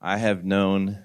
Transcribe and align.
I 0.00 0.18
have 0.18 0.44
known 0.44 0.98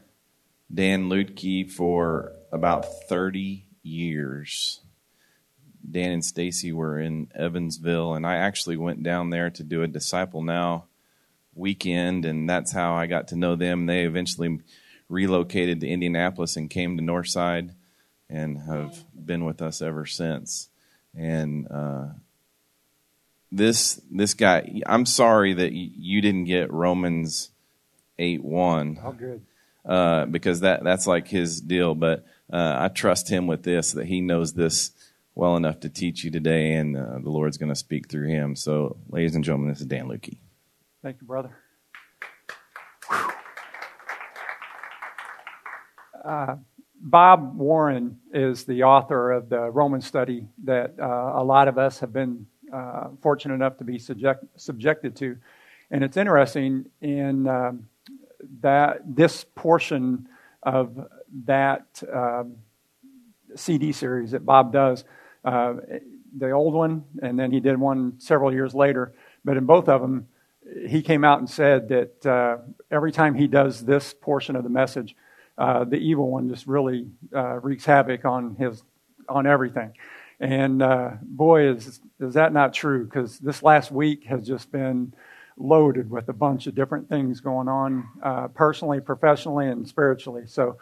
Dan 0.71 1.09
Lutke 1.09 1.71
for 1.71 2.33
about 2.51 2.85
30 3.09 3.65
years. 3.81 4.81
Dan 5.89 6.11
and 6.11 6.25
Stacy 6.25 6.71
were 6.71 6.99
in 6.99 7.29
Evansville, 7.35 8.13
and 8.13 8.25
I 8.25 8.35
actually 8.35 8.77
went 8.77 9.01
down 9.01 9.31
there 9.31 9.49
to 9.49 9.63
do 9.63 9.81
a 9.81 9.87
Disciple 9.87 10.43
Now 10.43 10.85
weekend, 11.55 12.23
and 12.23 12.47
that's 12.47 12.71
how 12.71 12.93
I 12.93 13.07
got 13.07 13.29
to 13.29 13.35
know 13.35 13.55
them. 13.55 13.87
They 13.87 14.03
eventually 14.03 14.59
relocated 15.09 15.81
to 15.81 15.87
Indianapolis 15.87 16.55
and 16.55 16.69
came 16.69 16.97
to 16.97 17.03
Northside 17.03 17.71
and 18.29 18.59
have 18.61 19.03
been 19.13 19.43
with 19.43 19.61
us 19.61 19.81
ever 19.81 20.05
since. 20.05 20.69
And 21.15 21.67
uh, 21.69 22.05
this 23.51 23.99
this 24.09 24.33
guy, 24.35 24.81
I'm 24.85 25.05
sorry 25.05 25.53
that 25.53 25.73
you 25.73 26.21
didn't 26.21 26.45
get 26.45 26.71
Romans 26.71 27.49
eight 28.19 28.43
one. 28.43 28.99
Oh, 29.03 29.11
good. 29.11 29.41
Uh, 29.85 30.25
because 30.25 30.61
that 30.61 30.83
that's 30.83 31.07
like 31.07 31.27
his 31.27 31.59
deal. 31.59 31.95
But 31.95 32.25
uh, 32.51 32.75
I 32.79 32.87
trust 32.87 33.29
him 33.29 33.47
with 33.47 33.63
this 33.63 33.91
that 33.93 34.05
he 34.05 34.21
knows 34.21 34.53
this 34.53 34.91
well 35.35 35.55
enough 35.57 35.79
to 35.81 35.89
teach 35.89 36.23
you 36.23 36.31
today, 36.31 36.73
and 36.73 36.95
uh, 36.95 37.19
the 37.19 37.29
Lord's 37.29 37.57
going 37.57 37.69
to 37.69 37.75
speak 37.75 38.09
through 38.09 38.27
him. 38.27 38.55
So, 38.55 38.97
ladies 39.09 39.35
and 39.35 39.43
gentlemen, 39.43 39.69
this 39.69 39.81
is 39.81 39.87
Dan 39.87 40.07
Lukey. 40.07 40.37
Thank 41.01 41.17
you, 41.19 41.27
brother. 41.27 41.57
Uh, 46.23 46.55
Bob 47.01 47.57
Warren 47.57 48.19
is 48.33 48.63
the 48.63 48.83
author 48.83 49.31
of 49.31 49.49
the 49.49 49.69
Roman 49.69 49.99
study 49.99 50.47
that 50.63 50.95
uh, 50.97 51.33
a 51.35 51.43
lot 51.43 51.67
of 51.67 51.77
us 51.77 51.99
have 51.99 52.13
been 52.13 52.47
uh, 52.73 53.09
fortunate 53.21 53.55
enough 53.55 53.77
to 53.79 53.83
be 53.83 53.99
subject, 53.99 54.45
subjected 54.55 55.17
to. 55.17 55.37
And 55.91 56.03
it's 56.03 56.15
interesting 56.15 56.85
in 57.01 57.47
um, 57.47 57.89
that 58.61 59.01
this 59.15 59.45
portion 59.55 60.27
of 60.61 61.09
that 61.45 62.01
um, 62.11 62.55
CD 63.55 63.91
series 63.91 64.31
that 64.31 64.45
Bob 64.45 64.71
does, 64.71 65.03
uh, 65.43 65.73
the 66.37 66.51
old 66.51 66.73
one, 66.73 67.03
and 67.21 67.37
then 67.37 67.51
he 67.51 67.59
did 67.59 67.77
one 67.77 68.19
several 68.19 68.51
years 68.51 68.73
later. 68.73 69.13
But 69.45 69.57
in 69.57 69.65
both 69.65 69.89
of 69.89 70.01
them, 70.01 70.27
he 70.87 71.01
came 71.01 71.23
out 71.23 71.39
and 71.39 71.49
said 71.49 71.89
that 71.89 72.25
uh, 72.25 72.57
every 72.89 73.11
time 73.11 73.35
he 73.35 73.47
does 73.47 73.83
this 73.83 74.13
portion 74.13 74.55
of 74.55 74.63
the 74.63 74.69
message, 74.69 75.15
uh, 75.57 75.83
the 75.83 75.97
evil 75.97 76.29
one 76.29 76.49
just 76.49 76.65
really 76.65 77.07
uh, 77.35 77.59
wreaks 77.59 77.85
havoc 77.85 78.25
on 78.25 78.55
his 78.55 78.83
on 79.29 79.45
everything. 79.45 79.93
And 80.39 80.81
uh, 80.81 81.11
boy, 81.21 81.69
is 81.69 82.01
is 82.19 82.33
that 82.33 82.53
not 82.53 82.73
true? 82.73 83.05
Because 83.05 83.37
this 83.39 83.61
last 83.61 83.91
week 83.91 84.23
has 84.25 84.47
just 84.47 84.71
been 84.71 85.13
loaded 85.57 86.09
with 86.09 86.29
a 86.29 86.33
bunch 86.33 86.67
of 86.67 86.75
different 86.75 87.09
things 87.09 87.39
going 87.39 87.67
on, 87.67 88.07
uh, 88.21 88.47
personally, 88.49 88.99
professionally, 88.99 89.67
and 89.67 89.87
spiritually. 89.87 90.43
So 90.47 90.77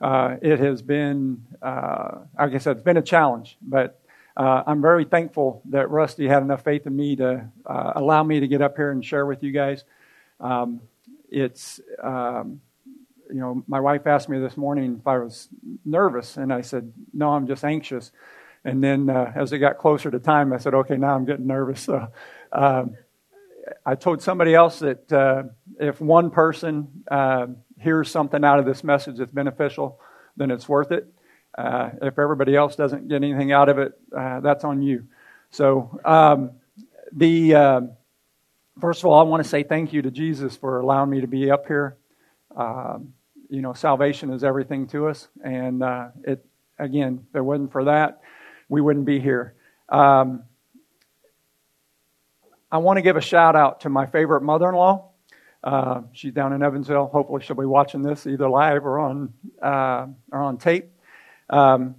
uh, 0.00 0.36
it 0.42 0.58
has 0.60 0.82
been, 0.82 1.44
uh, 1.62 2.18
like 2.38 2.54
I 2.54 2.58
said, 2.58 2.76
it's 2.76 2.84
been 2.84 2.96
a 2.96 3.02
challenge. 3.02 3.56
But 3.62 4.00
I'm 4.36 4.82
very 4.82 5.04
thankful 5.04 5.62
that 5.70 5.90
Rusty 5.90 6.28
had 6.28 6.42
enough 6.42 6.62
faith 6.62 6.86
in 6.86 6.94
me 6.94 7.16
to 7.16 7.48
allow 7.66 8.22
me 8.22 8.40
to 8.40 8.48
get 8.48 8.60
up 8.60 8.76
here 8.76 8.90
and 8.90 9.02
share 9.04 9.24
with 9.24 9.42
you 9.42 9.52
guys. 9.52 9.84
Um, 10.40 10.82
it's 11.30 11.80
um, 12.02 12.60
you 13.30 13.40
know, 13.40 13.64
my 13.66 13.80
wife 13.80 14.06
asked 14.06 14.28
me 14.28 14.38
this 14.38 14.56
morning 14.56 14.98
if 15.00 15.06
I 15.06 15.18
was 15.18 15.48
nervous, 15.84 16.36
and 16.36 16.52
I 16.52 16.60
said, 16.60 16.92
no, 17.12 17.30
I'm 17.30 17.46
just 17.46 17.64
anxious. 17.64 18.12
And 18.64 18.82
then 18.82 19.08
uh, 19.08 19.32
as 19.34 19.52
it 19.52 19.58
got 19.58 19.78
closer 19.78 20.10
to 20.10 20.18
time, 20.18 20.52
I 20.52 20.58
said, 20.58 20.74
okay, 20.74 20.96
now 20.96 21.14
I'm 21.14 21.24
getting 21.24 21.46
nervous. 21.46 21.82
So 21.82 22.08
um, 22.52 22.96
I 23.84 23.94
told 23.94 24.22
somebody 24.22 24.54
else 24.54 24.78
that 24.80 25.12
uh, 25.12 25.44
if 25.80 26.00
one 26.00 26.30
person 26.30 27.04
uh, 27.10 27.46
hears 27.80 28.10
something 28.10 28.44
out 28.44 28.58
of 28.58 28.66
this 28.66 28.84
message 28.84 29.18
that's 29.18 29.32
beneficial, 29.32 30.00
then 30.36 30.50
it's 30.50 30.68
worth 30.68 30.92
it. 30.92 31.12
Uh, 31.56 31.90
if 32.02 32.18
everybody 32.18 32.54
else 32.54 32.76
doesn't 32.76 33.08
get 33.08 33.16
anything 33.16 33.52
out 33.52 33.68
of 33.68 33.78
it, 33.78 33.98
uh, 34.16 34.40
that's 34.40 34.64
on 34.64 34.82
you. 34.82 35.06
So 35.50 36.00
um, 36.04 36.52
the 37.12 37.54
uh, 37.54 37.80
first 38.80 39.00
of 39.00 39.06
all, 39.06 39.18
I 39.18 39.22
want 39.22 39.42
to 39.42 39.48
say 39.48 39.62
thank 39.62 39.92
you 39.92 40.02
to 40.02 40.10
Jesus 40.10 40.56
for 40.56 40.80
allowing 40.80 41.10
me 41.10 41.20
to 41.20 41.26
be 41.26 41.50
up 41.50 41.66
here. 41.66 41.96
Um, 42.54 43.14
you 43.48 43.62
know, 43.62 43.72
salvation 43.72 44.30
is 44.32 44.44
everything 44.44 44.86
to 44.88 45.08
us. 45.08 45.28
And 45.42 45.82
uh, 45.82 46.08
it, 46.24 46.44
again, 46.78 47.24
if 47.30 47.36
it 47.36 47.40
wasn't 47.40 47.72
for 47.72 47.84
that, 47.84 48.20
we 48.68 48.80
wouldn't 48.80 49.06
be 49.06 49.20
here. 49.20 49.54
Um, 49.88 50.42
I 52.70 52.78
want 52.78 52.96
to 52.96 53.02
give 53.02 53.16
a 53.16 53.20
shout 53.20 53.54
out 53.54 53.80
to 53.82 53.88
my 53.88 54.06
favorite 54.06 54.42
mother 54.42 54.68
in 54.68 54.74
law. 54.74 55.10
Uh, 55.62 56.02
she's 56.12 56.32
down 56.32 56.52
in 56.52 56.62
Evansville. 56.62 57.06
Hopefully, 57.06 57.42
she'll 57.42 57.56
be 57.56 57.64
watching 57.64 58.02
this 58.02 58.26
either 58.26 58.48
live 58.48 58.84
or 58.84 58.98
on 58.98 59.32
uh, 59.62 60.06
or 60.32 60.42
on 60.42 60.58
tape. 60.58 60.90
Um, 61.48 61.96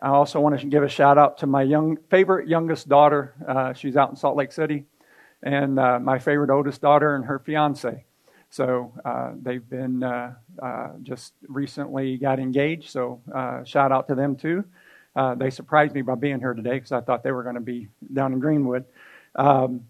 I 0.00 0.08
also 0.08 0.40
want 0.40 0.58
to 0.60 0.66
give 0.66 0.82
a 0.82 0.88
shout 0.88 1.18
out 1.18 1.38
to 1.38 1.46
my 1.46 1.62
young 1.62 1.96
favorite 2.10 2.48
youngest 2.48 2.88
daughter. 2.88 3.34
Uh, 3.46 3.72
she's 3.72 3.96
out 3.96 4.10
in 4.10 4.16
Salt 4.16 4.36
Lake 4.36 4.52
City, 4.52 4.84
and 5.42 5.78
uh, 5.78 5.98
my 5.98 6.18
favorite 6.18 6.50
oldest 6.50 6.80
daughter 6.80 7.16
and 7.16 7.24
her 7.24 7.38
fiance. 7.40 8.04
So 8.50 8.92
uh, 9.04 9.32
they've 9.40 9.68
been 9.68 10.04
uh, 10.04 10.34
just 11.02 11.34
recently 11.48 12.18
got 12.18 12.38
engaged. 12.38 12.90
So 12.90 13.20
shout 13.64 13.90
out 13.90 14.06
to 14.08 14.14
them 14.14 14.36
too. 14.36 14.64
They 15.36 15.50
surprised 15.50 15.92
me 15.92 16.02
by 16.02 16.14
being 16.14 16.38
here 16.38 16.54
today 16.54 16.74
because 16.74 16.92
I 16.92 17.00
thought 17.00 17.24
they 17.24 17.32
were 17.32 17.42
going 17.42 17.56
to 17.56 17.60
be 17.60 17.88
down 18.12 18.32
in 18.32 18.38
Greenwood. 18.38 18.84
Um, 19.34 19.86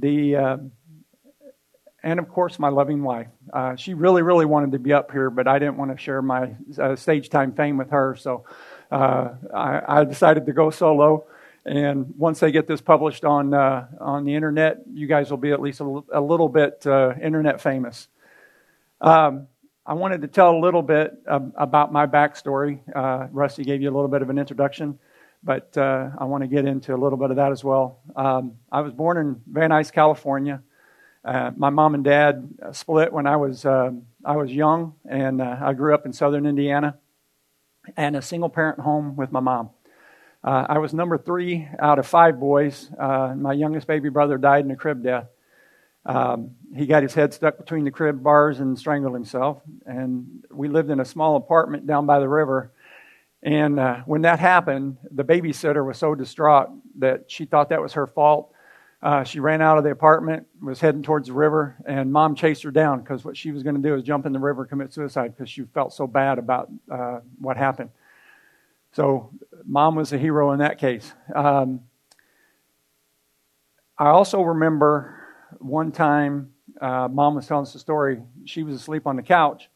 the 0.00 0.36
uh, 0.36 0.56
and 2.02 2.18
of 2.18 2.28
course 2.28 2.58
my 2.58 2.68
loving 2.68 3.02
wife. 3.02 3.28
she 3.76 3.94
really, 3.94 4.22
really 4.22 4.46
wanted 4.46 4.72
to 4.72 4.78
be 4.78 4.92
up 4.92 5.10
here, 5.10 5.30
but 5.30 5.48
I 5.48 5.58
didn't 5.58 5.76
want 5.76 5.90
to 5.90 6.02
share 6.02 6.22
my 6.22 6.54
stage 6.94 7.28
time 7.28 7.52
fame 7.52 7.76
with 7.76 7.90
her, 7.90 8.16
so 8.16 8.44
I, 8.90 9.82
I 9.86 10.04
decided 10.04 10.46
to 10.46 10.52
go 10.52 10.70
solo. 10.70 11.26
And 11.68 12.14
once 12.16 12.40
they 12.40 12.50
get 12.50 12.66
this 12.66 12.80
published 12.80 13.24
on 13.24 13.52
uh, 13.52 13.88
on 14.00 14.24
the 14.24 14.34
internet, 14.34 14.78
you 14.90 15.06
guys 15.06 15.30
will 15.30 15.38
be 15.38 15.52
at 15.52 15.60
least 15.60 15.80
a, 15.80 16.02
a 16.14 16.20
little 16.20 16.48
bit 16.48 16.86
uh, 16.86 17.12
internet 17.22 17.60
famous. 17.60 18.08
Um, 19.00 19.48
I 19.84 19.94
wanted 19.94 20.22
to 20.22 20.28
tell 20.28 20.56
a 20.56 20.60
little 20.60 20.82
bit 20.82 21.14
about 21.26 21.92
my 21.92 22.06
backstory. 22.06 22.80
Uh, 22.94 23.28
Rusty 23.30 23.64
gave 23.64 23.82
you 23.82 23.90
a 23.90 23.94
little 23.94 24.08
bit 24.08 24.22
of 24.22 24.30
an 24.30 24.38
introduction, 24.38 24.98
but 25.42 25.76
uh, 25.76 26.10
I 26.18 26.24
want 26.24 26.42
to 26.42 26.48
get 26.48 26.64
into 26.64 26.94
a 26.94 26.98
little 26.98 27.18
bit 27.18 27.30
of 27.30 27.36
that 27.36 27.52
as 27.52 27.62
well. 27.62 28.00
Um, 28.16 28.54
I 28.70 28.80
was 28.80 28.92
born 28.92 29.16
in 29.18 29.40
Van 29.46 29.70
Nuys, 29.70 29.92
California. 29.92 30.62
Uh, 31.24 31.50
my 31.56 31.70
mom 31.70 31.94
and 31.94 32.04
dad 32.04 32.48
split 32.72 33.12
when 33.12 33.26
I 33.26 33.36
was 33.36 33.64
um, 33.64 34.02
I 34.24 34.36
was 34.36 34.52
young, 34.52 34.94
and 35.08 35.40
uh, 35.40 35.56
I 35.60 35.72
grew 35.74 35.94
up 35.94 36.06
in 36.06 36.12
southern 36.12 36.46
Indiana, 36.46 36.96
and 37.96 38.16
a 38.16 38.22
single 38.22 38.48
parent 38.48 38.80
home 38.80 39.16
with 39.16 39.32
my 39.32 39.40
mom. 39.40 39.70
Uh, 40.42 40.66
I 40.68 40.78
was 40.78 40.94
number 40.94 41.18
three 41.18 41.68
out 41.78 41.98
of 41.98 42.06
five 42.06 42.38
boys. 42.38 42.90
Uh, 42.98 43.34
my 43.36 43.52
youngest 43.52 43.86
baby 43.86 44.08
brother 44.08 44.38
died 44.38 44.64
in 44.64 44.70
a 44.70 44.76
crib 44.76 45.02
death. 45.02 45.26
Um, 46.06 46.52
he 46.74 46.86
got 46.86 47.02
his 47.02 47.12
head 47.12 47.34
stuck 47.34 47.58
between 47.58 47.84
the 47.84 47.90
crib 47.90 48.22
bars 48.22 48.60
and 48.60 48.78
strangled 48.78 49.14
himself. 49.14 49.60
And 49.84 50.44
we 50.50 50.68
lived 50.68 50.90
in 50.90 51.00
a 51.00 51.04
small 51.04 51.36
apartment 51.36 51.86
down 51.86 52.06
by 52.06 52.18
the 52.20 52.28
river. 52.28 52.72
And 53.42 53.78
uh, 53.78 53.98
when 54.06 54.22
that 54.22 54.40
happened, 54.40 54.96
the 55.10 55.24
babysitter 55.24 55.86
was 55.86 55.98
so 55.98 56.14
distraught 56.14 56.70
that 56.98 57.30
she 57.30 57.44
thought 57.44 57.68
that 57.68 57.80
was 57.80 57.92
her 57.92 58.06
fault. 58.06 58.52
Uh, 59.00 59.22
she 59.22 59.38
ran 59.38 59.62
out 59.62 59.78
of 59.78 59.84
the 59.84 59.90
apartment, 59.90 60.44
was 60.60 60.80
heading 60.80 61.02
towards 61.02 61.28
the 61.28 61.32
river, 61.32 61.76
and 61.86 62.12
mom 62.12 62.34
chased 62.34 62.64
her 62.64 62.72
down 62.72 63.00
because 63.00 63.24
what 63.24 63.36
she 63.36 63.52
was 63.52 63.62
going 63.62 63.76
to 63.76 63.82
do 63.82 63.94
is 63.94 64.02
jump 64.02 64.26
in 64.26 64.32
the 64.32 64.40
river, 64.40 64.62
and 64.62 64.70
commit 64.70 64.92
suicide 64.92 65.36
because 65.36 65.48
she 65.48 65.62
felt 65.72 65.92
so 65.92 66.06
bad 66.06 66.38
about 66.38 66.68
uh, 66.90 67.20
what 67.38 67.56
happened. 67.56 67.90
So 68.92 69.30
mom 69.64 69.94
was 69.94 70.12
a 70.12 70.18
hero 70.18 70.50
in 70.50 70.58
that 70.58 70.78
case. 70.78 71.12
Um, 71.32 71.80
I 73.96 74.08
also 74.08 74.42
remember 74.42 75.14
one 75.58 75.92
time 75.92 76.52
uh, 76.80 77.08
mom 77.08 77.36
was 77.36 77.46
telling 77.46 77.62
us 77.62 77.74
a 77.76 77.78
story. 77.78 78.20
She 78.46 78.64
was 78.64 78.74
asleep 78.74 79.06
on 79.06 79.14
the 79.14 79.22
couch, 79.22 79.68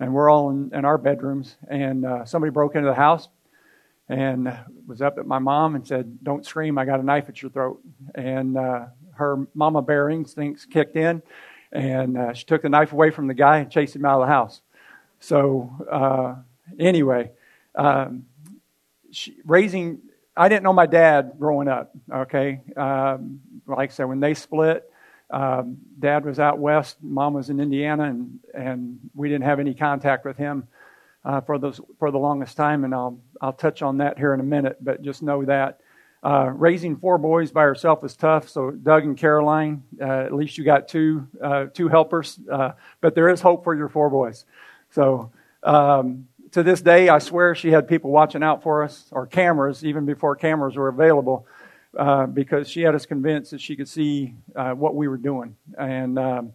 and 0.00 0.12
we're 0.12 0.30
all 0.30 0.50
in, 0.50 0.72
in 0.74 0.84
our 0.84 0.98
bedrooms, 0.98 1.56
and 1.68 2.04
uh, 2.04 2.24
somebody 2.24 2.50
broke 2.50 2.74
into 2.74 2.88
the 2.88 2.94
house 2.94 3.28
and 4.08 4.52
was 4.86 5.00
up 5.00 5.18
at 5.18 5.26
my 5.26 5.38
mom 5.38 5.76
and 5.76 5.86
said, 5.86 6.24
Don't 6.24 6.44
scream, 6.44 6.78
I 6.78 6.84
got 6.84 6.98
a 6.98 7.02
knife 7.02 7.28
at 7.28 7.40
your 7.40 7.50
throat. 7.50 7.80
And 8.14 8.58
uh, 8.58 8.86
her 9.12 9.46
mama 9.54 9.82
bear 9.82 10.10
instincts 10.10 10.64
kicked 10.64 10.96
in, 10.96 11.22
and 11.70 12.18
uh, 12.18 12.32
she 12.32 12.44
took 12.44 12.62
the 12.62 12.68
knife 12.68 12.92
away 12.92 13.10
from 13.10 13.28
the 13.28 13.34
guy 13.34 13.58
and 13.58 13.70
chased 13.70 13.94
him 13.94 14.04
out 14.04 14.20
of 14.20 14.26
the 14.26 14.32
house. 14.32 14.62
So, 15.20 15.70
uh, 15.90 16.34
anyway, 16.78 17.30
um, 17.74 18.24
she, 19.12 19.36
raising, 19.44 20.00
I 20.36 20.48
didn't 20.48 20.62
know 20.62 20.72
my 20.72 20.86
dad 20.86 21.34
growing 21.38 21.68
up, 21.68 21.94
okay? 22.10 22.62
Um, 22.76 23.40
like 23.66 23.90
I 23.90 23.92
said, 23.92 24.04
when 24.04 24.18
they 24.18 24.34
split, 24.34 24.89
um, 25.30 25.78
dad 25.98 26.24
was 26.24 26.38
out 26.38 26.58
west, 26.58 26.96
mom 27.02 27.34
was 27.34 27.50
in 27.50 27.60
Indiana, 27.60 28.04
and, 28.04 28.38
and 28.54 28.98
we 29.14 29.28
didn't 29.28 29.44
have 29.44 29.60
any 29.60 29.74
contact 29.74 30.24
with 30.24 30.36
him 30.36 30.66
uh, 31.24 31.40
for, 31.40 31.58
those, 31.58 31.80
for 31.98 32.10
the 32.10 32.18
longest 32.18 32.56
time, 32.56 32.84
and 32.84 32.94
I'll, 32.94 33.20
I'll 33.40 33.52
touch 33.52 33.82
on 33.82 33.98
that 33.98 34.18
here 34.18 34.34
in 34.34 34.40
a 34.40 34.44
minute, 34.44 34.78
but 34.80 35.02
just 35.02 35.22
know 35.22 35.44
that. 35.44 35.80
Uh, 36.22 36.50
raising 36.54 36.96
four 36.96 37.16
boys 37.16 37.50
by 37.50 37.62
herself 37.62 38.04
is 38.04 38.14
tough. 38.14 38.46
So 38.48 38.70
Doug 38.70 39.04
and 39.04 39.16
Caroline, 39.16 39.82
uh, 39.98 40.04
at 40.04 40.34
least 40.34 40.58
you 40.58 40.64
got 40.64 40.86
two 40.86 41.26
uh, 41.42 41.66
two 41.72 41.88
helpers. 41.88 42.38
Uh, 42.50 42.72
but 43.00 43.14
there 43.14 43.30
is 43.30 43.40
hope 43.40 43.64
for 43.64 43.74
your 43.74 43.88
four 43.88 44.10
boys. 44.10 44.44
So 44.90 45.32
um, 45.62 46.28
to 46.52 46.62
this 46.62 46.82
day, 46.82 47.08
I 47.08 47.20
swear 47.20 47.54
she 47.54 47.70
had 47.70 47.88
people 47.88 48.10
watching 48.10 48.42
out 48.42 48.62
for 48.62 48.82
us, 48.82 49.06
or 49.12 49.26
cameras, 49.26 49.82
even 49.82 50.04
before 50.04 50.36
cameras 50.36 50.76
were 50.76 50.88
available, 50.88 51.46
uh, 51.96 52.26
because 52.26 52.68
she 52.68 52.82
had 52.82 52.94
us 52.94 53.06
convinced 53.06 53.50
that 53.50 53.60
she 53.60 53.76
could 53.76 53.88
see 53.88 54.34
uh, 54.54 54.72
what 54.72 54.94
we 54.94 55.08
were 55.08 55.16
doing. 55.16 55.56
And 55.78 56.18
um, 56.18 56.52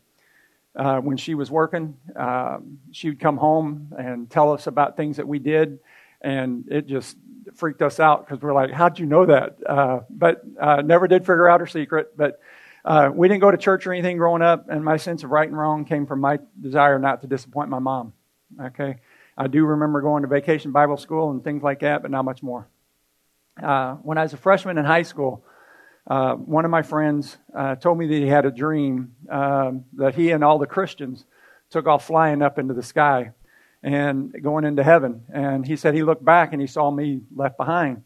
when 0.74 1.18
she 1.18 1.36
was 1.36 1.52
working, 1.52 1.98
um, 2.16 2.80
she 2.92 3.10
would 3.10 3.20
come 3.20 3.38
home 3.38 3.94
and 3.98 4.30
tell 4.30 4.54
us 4.54 4.68
about 4.68 4.98
things 4.98 5.18
that 5.18 5.28
we 5.28 5.40
did, 5.40 5.80
and 6.22 6.66
it 6.70 6.88
just 6.88 7.18
freaked 7.54 7.82
us 7.82 8.00
out 8.00 8.26
because 8.26 8.42
we're 8.42 8.54
like, 8.54 8.72
how'd 8.72 9.00
you 9.00 9.06
know 9.06 9.26
that? 9.26 9.58
Uh, 9.66 10.00
but 10.10 10.42
uh, 10.60 10.82
never 10.82 11.08
did 11.08 11.22
figure 11.22 11.48
out 11.48 11.60
her 11.60 11.68
secret. 11.68 12.18
But 12.18 12.40
uh, 12.84 13.10
we 13.14 13.28
didn't 13.28 13.42
go 13.42 13.52
to 13.52 13.58
church 13.58 13.88
or 13.88 13.94
anything 13.94 14.18
growing 14.18 14.42
up, 14.42 14.70
and 14.70 14.84
my 14.84 14.98
sense 14.98 15.24
of 15.24 15.32
right 15.32 15.48
and 15.48 15.58
wrong 15.58 15.86
came 15.86 16.06
from 16.06 16.20
my 16.22 16.40
desire 16.60 17.00
not 17.00 17.22
to 17.22 17.28
disappoint 17.28 17.70
my 17.70 17.80
mom. 17.80 18.14
Okay, 18.62 18.98
I 19.38 19.48
do 19.48 19.66
remember 19.66 20.02
going 20.02 20.22
to 20.22 20.28
vacation 20.28 20.72
Bible 20.72 20.98
school 20.98 21.32
and 21.32 21.44
things 21.44 21.64
like 21.64 21.80
that, 21.80 22.02
but 22.02 22.12
not 22.12 22.26
much 22.26 22.44
more. 22.44 22.68
Uh, 23.62 23.96
when 23.96 24.18
I 24.18 24.24
was 24.24 24.34
a 24.34 24.38
freshman 24.38 24.78
in 24.78 24.86
high 24.86 25.04
school, 25.04 25.44
uh, 26.08 26.34
one 26.36 26.66
of 26.66 26.72
my 26.72 26.82
friends 26.82 27.38
uh, 27.56 27.76
told 27.76 27.98
me 27.98 28.08
that 28.08 28.14
he 28.14 28.28
had 28.28 28.46
a 28.46 28.52
dream 28.52 29.16
um, 29.30 29.86
that 29.94 30.16
he 30.16 30.32
and 30.32 30.44
all 30.44 30.60
the 30.60 30.68
Christians 30.68 31.26
took 31.70 31.88
off 31.88 32.06
flying 32.06 32.42
up 32.42 32.60
into 32.60 32.74
the 32.74 32.84
sky 32.84 33.32
and 33.82 34.36
going 34.42 34.66
into 34.66 34.84
heaven. 34.84 35.24
And 35.34 35.66
he 35.66 35.76
said 35.76 35.94
he 35.94 36.04
looked 36.04 36.24
back 36.24 36.52
and 36.52 36.62
he 36.62 36.68
saw 36.68 36.92
me 36.92 37.22
left 37.36 37.58
behind. 37.58 38.04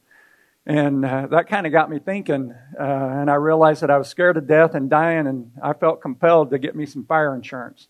And 0.66 1.04
uh, 1.04 1.28
that 1.28 1.48
kind 1.48 1.66
of 1.66 1.72
got 1.72 1.90
me 1.90 2.00
thinking. 2.00 2.54
Uh, 2.80 2.84
and 2.84 3.32
I 3.32 3.36
realized 3.36 3.82
that 3.82 3.90
I 3.90 3.98
was 3.98 4.08
scared 4.08 4.36
to 4.36 4.42
death 4.42 4.76
and 4.76 4.90
dying, 4.90 5.26
and 5.26 5.52
I 5.64 5.74
felt 5.74 6.02
compelled 6.02 6.52
to 6.52 6.60
get 6.60 6.76
me 6.76 6.86
some 6.86 7.06
fire 7.06 7.34
insurance 7.34 7.88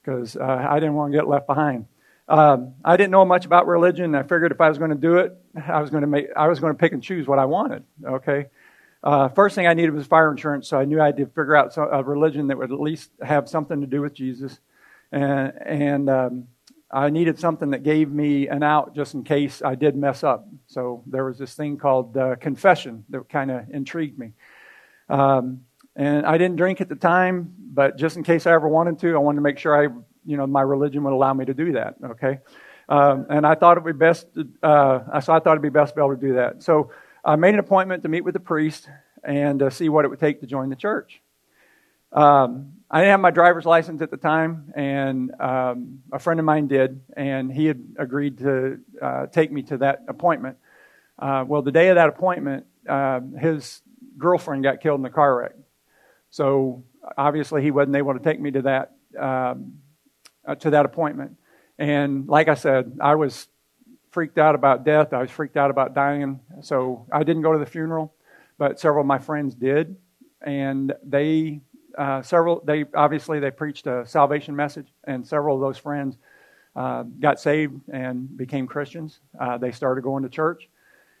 because 0.00 0.36
uh, 0.36 0.66
I 0.70 0.78
didn't 0.78 0.94
want 0.94 1.12
to 1.12 1.18
get 1.18 1.26
left 1.26 1.46
behind. 1.46 1.86
Um, 2.30 2.74
I 2.84 2.96
didn't 2.96 3.10
know 3.10 3.24
much 3.24 3.44
about 3.44 3.66
religion. 3.66 4.14
I 4.14 4.22
figured 4.22 4.52
if 4.52 4.60
I 4.60 4.68
was 4.68 4.78
going 4.78 4.90
to 4.90 4.96
do 4.96 5.16
it, 5.16 5.36
I 5.66 5.80
was 5.80 5.90
going 5.90 6.02
to 6.02 6.06
make, 6.06 6.28
I 6.36 6.46
was 6.46 6.60
going 6.60 6.72
to 6.72 6.78
pick 6.78 6.92
and 6.92 7.02
choose 7.02 7.26
what 7.26 7.40
I 7.40 7.44
wanted. 7.44 7.82
Okay. 8.06 8.46
Uh, 9.02 9.28
first 9.30 9.56
thing 9.56 9.66
I 9.66 9.74
needed 9.74 9.92
was 9.92 10.06
fire 10.06 10.30
insurance, 10.30 10.68
so 10.68 10.78
I 10.78 10.84
knew 10.84 11.00
I 11.00 11.06
had 11.06 11.16
to 11.16 11.26
figure 11.26 11.56
out 11.56 11.76
a 11.76 12.04
religion 12.04 12.46
that 12.46 12.58
would 12.58 12.70
at 12.70 12.80
least 12.80 13.10
have 13.20 13.48
something 13.48 13.80
to 13.80 13.86
do 13.86 14.00
with 14.00 14.14
Jesus. 14.14 14.60
And, 15.10 15.52
and 15.66 16.08
um, 16.08 16.48
I 16.92 17.10
needed 17.10 17.36
something 17.38 17.70
that 17.70 17.82
gave 17.82 18.12
me 18.12 18.46
an 18.46 18.62
out 18.62 18.94
just 18.94 19.14
in 19.14 19.24
case 19.24 19.60
I 19.60 19.74
did 19.74 19.96
mess 19.96 20.22
up. 20.22 20.46
So 20.68 21.02
there 21.06 21.24
was 21.24 21.36
this 21.36 21.54
thing 21.54 21.78
called 21.78 22.16
uh, 22.16 22.36
confession 22.36 23.04
that 23.08 23.28
kind 23.28 23.50
of 23.50 23.68
intrigued 23.70 24.18
me. 24.18 24.34
Um, 25.08 25.62
and 25.96 26.24
I 26.24 26.38
didn't 26.38 26.56
drink 26.56 26.80
at 26.80 26.88
the 26.88 26.94
time, 26.94 27.52
but 27.58 27.96
just 27.96 28.16
in 28.16 28.22
case 28.22 28.46
I 28.46 28.52
ever 28.52 28.68
wanted 28.68 29.00
to, 29.00 29.14
I 29.14 29.18
wanted 29.18 29.36
to 29.36 29.42
make 29.42 29.58
sure 29.58 29.84
I, 29.84 29.88
you 30.30 30.36
know, 30.36 30.46
my 30.46 30.62
religion 30.62 31.02
would 31.04 31.12
allow 31.12 31.34
me 31.34 31.44
to 31.44 31.54
do 31.54 31.72
that. 31.72 31.96
Okay. 32.12 32.38
Um, 32.88 33.26
and 33.28 33.46
I 33.46 33.54
thought 33.54 33.76
it 33.76 33.84
would 33.84 33.98
be 33.98 33.98
best, 33.98 34.26
uh, 34.62 35.20
so 35.20 35.32
I 35.32 35.38
thought 35.40 35.52
it'd 35.52 35.62
be 35.62 35.68
best 35.68 35.92
to 35.92 35.96
be 35.96 36.02
able 36.02 36.16
to 36.16 36.20
do 36.20 36.34
that. 36.34 36.62
So 36.62 36.90
I 37.24 37.36
made 37.36 37.54
an 37.54 37.60
appointment 37.60 38.02
to 38.04 38.08
meet 38.08 38.22
with 38.22 38.34
the 38.34 38.40
priest 38.40 38.88
and 39.22 39.62
uh, 39.62 39.70
see 39.70 39.88
what 39.88 40.04
it 40.04 40.08
would 40.08 40.20
take 40.20 40.40
to 40.40 40.46
join 40.46 40.70
the 40.70 40.76
church. 40.76 41.20
Um, 42.12 42.72
I 42.90 43.00
didn't 43.00 43.10
have 43.12 43.20
my 43.20 43.30
driver's 43.30 43.66
license 43.66 44.02
at 44.02 44.10
the 44.10 44.16
time, 44.16 44.72
and 44.74 45.32
um, 45.40 46.00
a 46.12 46.18
friend 46.18 46.40
of 46.40 46.46
mine 46.46 46.66
did, 46.66 47.00
and 47.16 47.52
he 47.52 47.66
had 47.66 47.80
agreed 47.96 48.38
to 48.38 48.80
uh, 49.00 49.26
take 49.26 49.52
me 49.52 49.62
to 49.64 49.78
that 49.78 50.04
appointment. 50.08 50.56
Uh, 51.16 51.44
well, 51.46 51.62
the 51.62 51.70
day 51.70 51.88
of 51.88 51.96
that 51.96 52.08
appointment, 52.08 52.66
uh, 52.88 53.20
his 53.38 53.82
girlfriend 54.18 54.64
got 54.64 54.80
killed 54.80 54.98
in 54.98 55.06
a 55.06 55.10
car 55.10 55.36
wreck. 55.36 55.54
So 56.30 56.82
obviously, 57.16 57.62
he 57.62 57.70
wasn't 57.70 57.94
able 57.94 58.14
to 58.14 58.20
take 58.20 58.40
me 58.40 58.50
to 58.50 58.62
that 58.62 58.92
um, 59.18 59.74
uh, 60.46 60.54
to 60.56 60.70
that 60.70 60.86
appointment. 60.86 61.36
And 61.78 62.28
like 62.28 62.48
I 62.48 62.54
said, 62.54 62.98
I 63.00 63.14
was 63.14 63.48
freaked 64.10 64.38
out 64.38 64.54
about 64.54 64.84
death. 64.84 65.12
I 65.12 65.22
was 65.22 65.30
freaked 65.30 65.56
out 65.56 65.70
about 65.70 65.94
dying. 65.94 66.40
So 66.62 67.06
I 67.12 67.22
didn't 67.22 67.42
go 67.42 67.52
to 67.52 67.58
the 67.58 67.66
funeral, 67.66 68.12
but 68.58 68.78
several 68.78 69.02
of 69.02 69.06
my 69.06 69.18
friends 69.18 69.54
did, 69.54 69.96
and 70.42 70.92
they 71.04 71.60
uh, 71.96 72.22
several 72.22 72.62
they 72.64 72.84
obviously 72.94 73.40
they 73.40 73.50
preached 73.50 73.86
a 73.86 74.06
salvation 74.06 74.54
message, 74.54 74.88
and 75.04 75.26
several 75.26 75.56
of 75.56 75.60
those 75.60 75.78
friends 75.78 76.16
uh, 76.76 77.02
got 77.02 77.40
saved 77.40 77.80
and 77.92 78.36
became 78.36 78.66
Christians. 78.66 79.20
Uh, 79.38 79.58
they 79.58 79.72
started 79.72 80.02
going 80.02 80.22
to 80.22 80.28
church 80.28 80.68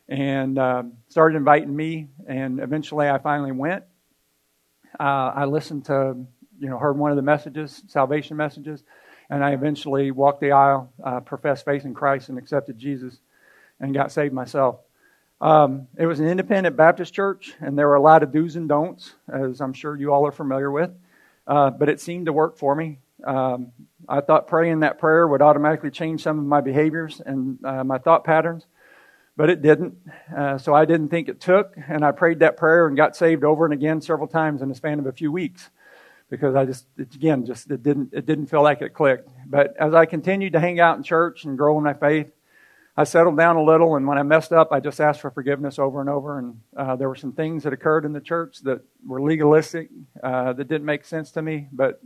and 0.08 0.58
um, 0.58 0.92
started 1.08 1.36
inviting 1.36 1.74
me, 1.74 2.08
and 2.26 2.60
eventually 2.60 3.08
I 3.08 3.18
finally 3.18 3.52
went. 3.52 3.84
Uh, 4.98 5.32
I 5.34 5.44
listened 5.44 5.86
to 5.86 6.16
you 6.58 6.68
know 6.68 6.78
heard 6.78 6.98
one 6.98 7.10
of 7.10 7.16
the 7.16 7.22
messages, 7.22 7.82
salvation 7.88 8.36
messages, 8.36 8.82
and 9.30 9.44
I 9.44 9.52
eventually 9.52 10.10
walked 10.10 10.40
the 10.40 10.52
aisle, 10.52 10.92
uh, 11.02 11.20
professed 11.20 11.64
faith 11.64 11.84
in 11.84 11.94
Christ, 11.94 12.28
and 12.28 12.36
accepted 12.36 12.76
Jesus, 12.78 13.16
and 13.78 13.94
got 13.94 14.10
saved 14.10 14.34
myself. 14.34 14.80
Um, 15.40 15.86
it 15.96 16.04
was 16.04 16.20
an 16.20 16.26
independent 16.26 16.76
Baptist 16.76 17.14
church, 17.14 17.54
and 17.60 17.78
there 17.78 17.86
were 17.88 17.94
a 17.94 18.02
lot 18.02 18.22
of 18.22 18.32
do's 18.32 18.56
and 18.56 18.68
don'ts, 18.68 19.14
as 19.32 19.60
I'm 19.60 19.72
sure 19.72 19.96
you 19.96 20.12
all 20.12 20.26
are 20.26 20.32
familiar 20.32 20.70
with. 20.70 20.90
Uh, 21.46 21.70
but 21.70 21.88
it 21.88 22.00
seemed 22.00 22.26
to 22.26 22.32
work 22.32 22.58
for 22.58 22.74
me. 22.74 22.98
Um, 23.24 23.72
I 24.08 24.20
thought 24.20 24.48
praying 24.48 24.80
that 24.80 24.98
prayer 24.98 25.26
would 25.26 25.42
automatically 25.42 25.90
change 25.90 26.22
some 26.22 26.38
of 26.38 26.44
my 26.44 26.60
behaviors 26.60 27.22
and 27.24 27.64
uh, 27.64 27.84
my 27.84 27.98
thought 27.98 28.24
patterns, 28.24 28.66
but 29.36 29.48
it 29.48 29.62
didn't. 29.62 29.96
Uh, 30.36 30.58
so 30.58 30.74
I 30.74 30.84
didn't 30.84 31.08
think 31.08 31.28
it 31.28 31.40
took, 31.40 31.74
and 31.88 32.04
I 32.04 32.12
prayed 32.12 32.40
that 32.40 32.56
prayer 32.56 32.86
and 32.86 32.96
got 32.96 33.16
saved 33.16 33.44
over 33.44 33.64
and 33.64 33.72
again 33.72 34.00
several 34.00 34.28
times 34.28 34.60
in 34.60 34.68
the 34.68 34.74
span 34.74 34.98
of 34.98 35.06
a 35.06 35.12
few 35.12 35.30
weeks 35.30 35.70
because 36.30 36.54
I 36.54 36.64
just 36.64 36.86
again 36.98 37.44
just 37.44 37.70
it 37.70 37.82
didn't 37.82 38.14
it 38.14 38.24
didn't 38.24 38.46
feel 38.46 38.62
like 38.62 38.80
it 38.80 38.94
clicked. 38.94 39.28
But 39.46 39.76
as 39.78 39.92
I 39.92 40.06
continued 40.06 40.52
to 40.54 40.60
hang 40.60 40.80
out 40.80 40.96
in 40.96 41.02
church 41.02 41.44
and 41.44 41.58
grow 41.58 41.76
in 41.76 41.84
my 41.84 41.94
faith, 41.94 42.32
I 42.96 43.04
settled 43.04 43.36
down 43.36 43.56
a 43.56 43.62
little, 43.62 43.96
and 43.96 44.06
when 44.06 44.18
I 44.18 44.22
messed 44.22 44.52
up, 44.52 44.72
I 44.72 44.80
just 44.80 45.00
asked 45.00 45.20
for 45.20 45.30
forgiveness 45.30 45.78
over 45.78 46.00
and 46.00 46.08
over. 46.08 46.38
And 46.38 46.60
uh, 46.76 46.96
there 46.96 47.08
were 47.08 47.16
some 47.16 47.32
things 47.32 47.64
that 47.64 47.72
occurred 47.72 48.04
in 48.04 48.12
the 48.12 48.20
church 48.20 48.60
that 48.62 48.82
were 49.04 49.20
legalistic, 49.20 49.90
uh, 50.22 50.52
that 50.52 50.68
didn't 50.68 50.86
make 50.86 51.04
sense 51.04 51.32
to 51.32 51.42
me, 51.42 51.68
but 51.72 52.00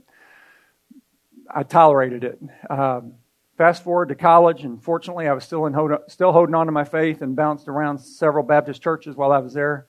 I 1.52 1.62
tolerated 1.62 2.24
it. 2.24 2.40
Um, 2.70 3.14
fast 3.58 3.84
forward 3.84 4.08
to 4.08 4.14
college, 4.14 4.64
and 4.64 4.82
fortunately, 4.82 5.28
I 5.28 5.32
was 5.32 5.44
still, 5.44 5.66
in 5.66 5.98
still 6.08 6.32
holding 6.32 6.54
on 6.54 6.66
to 6.66 6.72
my 6.72 6.84
faith 6.84 7.22
and 7.22 7.36
bounced 7.36 7.68
around 7.68 7.98
several 7.98 8.44
Baptist 8.44 8.82
churches 8.82 9.16
while 9.16 9.32
I 9.32 9.38
was 9.38 9.52
there. 9.52 9.86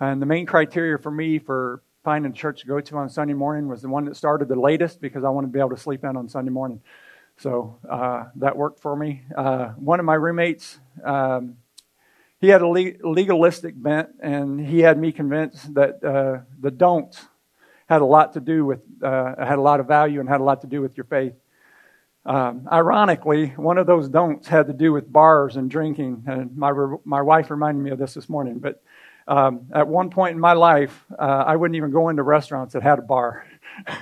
And 0.00 0.22
the 0.22 0.26
main 0.26 0.46
criteria 0.46 0.98
for 0.98 1.10
me 1.10 1.38
for 1.38 1.82
finding 2.08 2.32
a 2.32 2.34
church 2.34 2.62
to 2.62 2.66
go 2.66 2.80
to 2.80 2.96
on 2.96 3.10
Sunday 3.10 3.34
morning 3.34 3.68
was 3.68 3.82
the 3.82 3.88
one 3.90 4.06
that 4.06 4.16
started 4.16 4.48
the 4.48 4.58
latest 4.58 4.98
because 4.98 5.24
I 5.24 5.28
wanted 5.28 5.48
to 5.48 5.52
be 5.52 5.58
able 5.58 5.76
to 5.76 5.76
sleep 5.76 6.04
in 6.04 6.16
on 6.16 6.26
Sunday 6.26 6.50
morning. 6.50 6.80
So 7.36 7.78
uh, 7.86 8.24
that 8.36 8.56
worked 8.56 8.80
for 8.80 8.96
me. 8.96 9.24
Uh, 9.36 9.72
one 9.72 10.00
of 10.00 10.06
my 10.06 10.14
roommates, 10.14 10.78
um, 11.04 11.58
he 12.40 12.48
had 12.48 12.62
a 12.62 12.66
legalistic 12.66 13.74
bent, 13.76 14.08
and 14.22 14.58
he 14.58 14.78
had 14.78 14.98
me 14.98 15.12
convinced 15.12 15.74
that 15.74 16.02
uh, 16.02 16.44
the 16.58 16.70
don'ts 16.70 17.26
had 17.90 18.00
a 18.00 18.06
lot 18.06 18.32
to 18.32 18.40
do 18.40 18.64
with, 18.64 18.80
uh, 19.02 19.34
had 19.38 19.58
a 19.58 19.60
lot 19.60 19.78
of 19.78 19.86
value 19.86 20.18
and 20.18 20.30
had 20.30 20.40
a 20.40 20.44
lot 20.44 20.62
to 20.62 20.66
do 20.66 20.80
with 20.80 20.96
your 20.96 21.04
faith. 21.04 21.34
Um, 22.24 22.66
ironically, 22.72 23.48
one 23.48 23.76
of 23.76 23.86
those 23.86 24.08
don'ts 24.08 24.48
had 24.48 24.66
to 24.68 24.72
do 24.72 24.94
with 24.94 25.12
bars 25.12 25.56
and 25.56 25.70
drinking, 25.70 26.24
and 26.26 26.56
my 26.56 26.72
my 27.04 27.20
wife 27.20 27.50
reminded 27.50 27.84
me 27.84 27.90
of 27.90 27.98
this 27.98 28.14
this 28.14 28.30
morning. 28.30 28.60
But 28.60 28.82
um, 29.28 29.68
at 29.72 29.86
one 29.86 30.10
point 30.10 30.32
in 30.32 30.40
my 30.40 30.54
life, 30.54 31.04
uh, 31.16 31.22
I 31.22 31.54
wouldn't 31.54 31.76
even 31.76 31.92
go 31.92 32.08
into 32.08 32.24
restaurants 32.24 32.72
that 32.72 32.82
had 32.82 32.98
a 32.98 33.02
bar. 33.02 33.46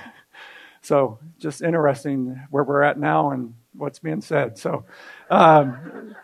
So 0.87 1.19
just 1.37 1.61
interesting 1.61 2.41
where 2.49 2.63
we're 2.63 2.81
at 2.81 2.97
now 2.97 3.31
and 3.31 3.55
what's 3.73 3.99
being 3.99 4.21
said. 4.21 4.57
So 4.57 4.85
um, 5.29 6.15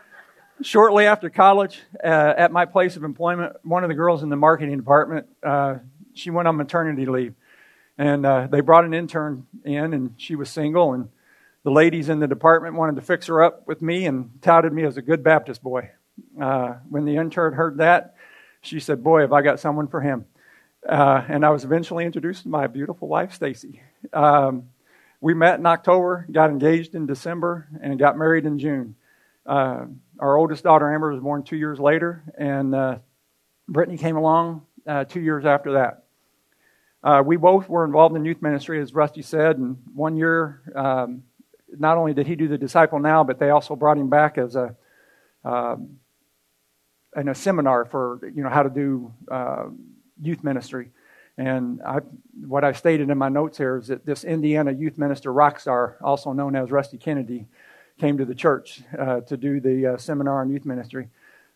shortly 0.62 1.04
after 1.04 1.28
college, 1.28 1.82
uh, 2.02 2.32
at 2.34 2.50
my 2.50 2.64
place 2.64 2.96
of 2.96 3.04
employment, 3.04 3.56
one 3.62 3.84
of 3.84 3.88
the 3.88 3.94
girls 3.94 4.22
in 4.22 4.30
the 4.30 4.36
marketing 4.36 4.78
department, 4.78 5.26
uh, 5.42 5.76
she 6.14 6.30
went 6.30 6.48
on 6.48 6.56
maternity 6.56 7.04
leave. 7.04 7.34
And 7.98 8.24
uh, 8.24 8.46
they 8.50 8.62
brought 8.62 8.86
an 8.86 8.94
intern 8.94 9.46
in, 9.66 9.92
and 9.92 10.14
she 10.16 10.34
was 10.34 10.48
single. 10.48 10.94
And 10.94 11.10
the 11.62 11.70
ladies 11.70 12.08
in 12.08 12.20
the 12.20 12.26
department 12.26 12.74
wanted 12.74 12.96
to 12.96 13.02
fix 13.02 13.26
her 13.26 13.42
up 13.42 13.68
with 13.68 13.82
me 13.82 14.06
and 14.06 14.30
touted 14.40 14.72
me 14.72 14.84
as 14.84 14.96
a 14.96 15.02
good 15.02 15.22
Baptist 15.22 15.62
boy. 15.62 15.90
Uh, 16.40 16.76
when 16.88 17.04
the 17.04 17.16
intern 17.16 17.52
heard 17.52 17.76
that, 17.78 18.13
she 18.64 18.80
said, 18.80 19.02
Boy, 19.02 19.20
have 19.20 19.32
I 19.32 19.42
got 19.42 19.60
someone 19.60 19.88
for 19.88 20.00
him. 20.00 20.26
Uh, 20.88 21.22
and 21.28 21.44
I 21.44 21.50
was 21.50 21.64
eventually 21.64 22.04
introduced 22.04 22.42
to 22.42 22.48
my 22.48 22.66
beautiful 22.66 23.08
wife, 23.08 23.32
Stacy. 23.32 23.80
Um, 24.12 24.64
we 25.20 25.32
met 25.32 25.58
in 25.58 25.66
October, 25.66 26.26
got 26.30 26.50
engaged 26.50 26.94
in 26.94 27.06
December, 27.06 27.66
and 27.82 27.98
got 27.98 28.18
married 28.18 28.44
in 28.44 28.58
June. 28.58 28.94
Uh, 29.46 29.86
our 30.18 30.36
oldest 30.36 30.64
daughter, 30.64 30.92
Amber, 30.92 31.12
was 31.12 31.22
born 31.22 31.42
two 31.42 31.56
years 31.56 31.78
later, 31.78 32.22
and 32.36 32.74
uh, 32.74 32.98
Brittany 33.68 33.96
came 33.96 34.16
along 34.16 34.62
uh, 34.86 35.04
two 35.04 35.20
years 35.20 35.46
after 35.46 35.72
that. 35.72 36.04
Uh, 37.02 37.22
we 37.24 37.36
both 37.36 37.68
were 37.68 37.84
involved 37.84 38.16
in 38.16 38.24
youth 38.24 38.42
ministry, 38.42 38.80
as 38.80 38.94
Rusty 38.94 39.22
said, 39.22 39.56
and 39.58 39.78
one 39.94 40.16
year, 40.16 40.60
um, 40.74 41.22
not 41.76 41.96
only 41.96 42.14
did 42.14 42.26
he 42.26 42.36
do 42.36 42.48
the 42.48 42.58
disciple 42.58 42.98
now, 42.98 43.24
but 43.24 43.38
they 43.38 43.50
also 43.50 43.76
brought 43.76 43.98
him 43.98 44.08
back 44.08 44.38
as 44.38 44.56
a 44.56 44.74
um, 45.44 45.98
in 47.16 47.28
a 47.28 47.34
seminar 47.34 47.84
for 47.84 48.20
you 48.34 48.42
know 48.42 48.50
how 48.50 48.62
to 48.62 48.70
do 48.70 49.12
uh, 49.30 49.64
youth 50.20 50.42
ministry. 50.44 50.90
And 51.36 51.82
I, 51.82 51.98
what 52.46 52.62
I 52.62 52.72
stated 52.72 53.10
in 53.10 53.18
my 53.18 53.28
notes 53.28 53.58
here 53.58 53.78
is 53.78 53.88
that 53.88 54.06
this 54.06 54.22
Indiana 54.22 54.72
youth 54.72 54.98
minister 54.98 55.32
rock 55.32 55.58
star, 55.58 55.96
also 56.00 56.32
known 56.32 56.54
as 56.54 56.70
Rusty 56.70 56.96
Kennedy, 56.96 57.46
came 57.98 58.18
to 58.18 58.24
the 58.24 58.34
church 58.34 58.82
uh, 58.98 59.20
to 59.22 59.36
do 59.36 59.60
the 59.60 59.94
uh, 59.94 59.96
seminar 59.96 60.40
on 60.40 60.50
youth 60.50 60.64
ministry. 60.64 61.08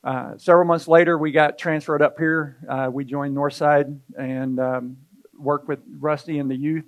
Uh, 0.03 0.37
several 0.37 0.65
months 0.65 0.89
later, 0.89 1.19
we 1.19 1.33
got 1.33 1.59
transferred 1.59 2.03
up 2.03 2.19
here. 2.19 2.57
Uh, 2.69 2.89
we 2.93 3.05
joined 3.05 3.37
Northside 3.37 3.99
and 4.17 4.59
um, 4.61 4.97
worked 5.37 5.69
with 5.69 5.81
Rusty 5.99 6.39
and 6.39 6.51
the 6.51 6.57
youth, 6.57 6.85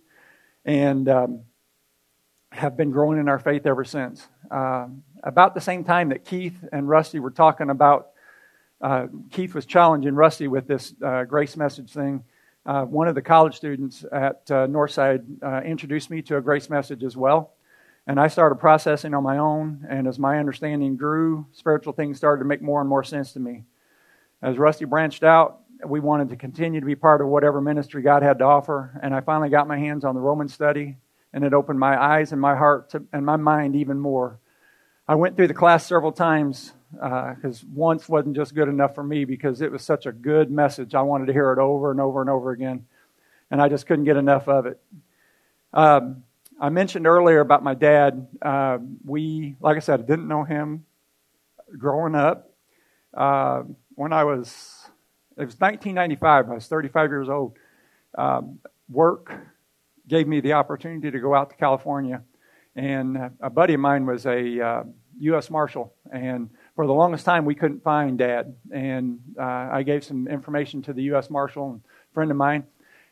and 0.65 1.09
um, 1.09 1.41
have 2.53 2.77
been 2.77 2.91
growing 2.91 3.19
in 3.19 3.29
our 3.29 3.39
faith 3.39 3.67
ever 3.67 3.85
since. 3.85 4.27
Um, 4.50 5.03
about 5.23 5.55
the 5.55 5.61
same 5.61 5.85
time 5.85 6.09
that 6.11 6.25
Keith 6.25 6.57
and 6.73 6.89
Rusty 6.89 7.21
were 7.21 7.31
talking 7.31 7.71
about, 7.71 8.10
uh, 8.80 9.06
Keith 9.30 9.54
was 9.54 9.66
challenging 9.66 10.14
Rusty 10.14 10.49
with 10.49 10.66
this 10.66 10.94
uh, 11.04 11.25
grace 11.25 11.56
message 11.56 11.92
thing 11.92 12.25
uh, 12.66 12.84
one 12.84 13.08
of 13.08 13.14
the 13.14 13.22
college 13.22 13.56
students 13.56 14.04
at 14.12 14.42
uh, 14.50 14.66
Northside 14.66 15.25
uh, 15.42 15.62
introduced 15.62 16.10
me 16.10 16.20
to 16.22 16.37
a 16.37 16.40
grace 16.40 16.68
message 16.68 17.02
as 17.02 17.16
well. 17.16 17.54
And 18.06 18.20
I 18.20 18.28
started 18.28 18.56
processing 18.56 19.14
on 19.14 19.22
my 19.22 19.38
own. 19.38 19.87
And 19.88 20.06
as 20.06 20.18
my 20.18 20.38
understanding 20.38 20.96
grew, 20.96 21.46
spiritual 21.52 21.92
things 21.92 22.18
started 22.18 22.42
to 22.42 22.49
make 22.49 22.60
more 22.60 22.80
and 22.80 22.88
more 22.88 23.04
sense 23.04 23.32
to 23.32 23.40
me. 23.40 23.64
As 24.42 24.58
Rusty 24.58 24.84
branched 24.84 25.22
out, 25.22 25.60
we 25.87 26.00
wanted 26.00 26.28
to 26.30 26.37
continue 26.37 26.80
to 26.80 26.87
be 26.87 26.94
part 26.94 27.22
of 27.22 27.28
whatever 27.28 27.60
ministry 27.60 28.02
God 28.02 28.22
had 28.22 28.38
to 28.38 28.44
offer. 28.44 28.99
And 29.02 29.14
I 29.14 29.20
finally 29.20 29.49
got 29.49 29.68
my 29.68 29.78
hands 29.78 30.04
on 30.04 30.14
the 30.14 30.20
Roman 30.20 30.49
study, 30.49 30.96
and 31.32 31.44
it 31.44 31.54
opened 31.54 31.78
my 31.78 32.00
eyes 32.00 32.32
and 32.32 32.40
my 32.40 32.54
heart 32.54 32.90
to, 32.90 33.02
and 33.12 33.25
my 33.25 33.37
mind 33.37 33.76
even 33.76 33.99
more. 33.99 34.38
I 35.11 35.17
went 35.17 35.35
through 35.35 35.49
the 35.49 35.55
class 35.55 35.85
several 35.85 36.12
times 36.12 36.73
because 36.93 37.64
uh, 37.64 37.67
once 37.75 38.09
wasn't 38.09 38.37
just 38.37 38.55
good 38.55 38.69
enough 38.69 38.95
for 38.95 39.02
me 39.02 39.25
because 39.25 39.61
it 39.61 39.73
was 39.73 39.83
such 39.83 40.07
a 40.07 40.12
good 40.12 40.52
message. 40.52 40.95
I 40.95 41.02
wanted 41.02 41.26
to 41.26 41.33
hear 41.33 41.52
it 41.52 41.59
over 41.59 41.90
and 41.90 42.00
over 42.00 42.21
and 42.21 42.31
over 42.31 42.52
again, 42.52 42.87
and 43.50 43.61
I 43.61 43.69
just 43.69 43.88
couldn't 43.88 44.05
get 44.05 44.17
enough 44.17 44.47
of 44.47 44.67
it. 44.67 44.81
Um, 45.73 46.23
I 46.61 46.69
mentioned 46.69 47.09
earlier 47.09 47.40
about 47.40 47.64
my 47.64 47.75
dad. 47.75 48.29
Uh, 48.40 48.79
we, 49.05 49.57
like 49.61 49.76
I 49.76 49.81
said, 49.81 50.07
didn't 50.07 50.29
know 50.29 50.45
him 50.45 50.85
growing 51.76 52.14
up. 52.14 52.52
Uh, 53.12 53.64
when 53.97 54.12
I 54.12 54.23
was, 54.23 54.49
it 55.37 55.45
was 55.45 55.59
1995. 55.59 56.49
I 56.49 56.55
was 56.55 56.69
35 56.69 57.11
years 57.11 57.29
old. 57.29 57.57
Um, 58.17 58.61
work 58.88 59.35
gave 60.07 60.29
me 60.29 60.38
the 60.38 60.52
opportunity 60.52 61.11
to 61.11 61.19
go 61.19 61.35
out 61.35 61.50
to 61.50 61.57
California, 61.57 62.23
and 62.76 63.33
a 63.40 63.50
buddy 63.50 63.75
of 63.75 63.81
mine 63.81 64.07
was 64.07 64.25
a 64.25 64.85
U.S. 65.21 65.50
Marshal, 65.50 65.93
and 66.11 66.50
for 66.75 66.87
the 66.87 66.93
longest 66.93 67.25
time, 67.25 67.45
we 67.45 67.55
couldn't 67.55 67.83
find 67.83 68.19
Dad. 68.19 68.55
And 68.71 69.21
uh, 69.39 69.69
I 69.73 69.83
gave 69.83 70.05
some 70.05 70.27
information 70.29 70.83
to 70.83 70.93
the 70.93 71.03
U.S. 71.05 71.31
Marshal, 71.31 71.81
a 71.85 72.15
friend 72.15 72.31
of 72.31 72.37
mine, 72.37 72.65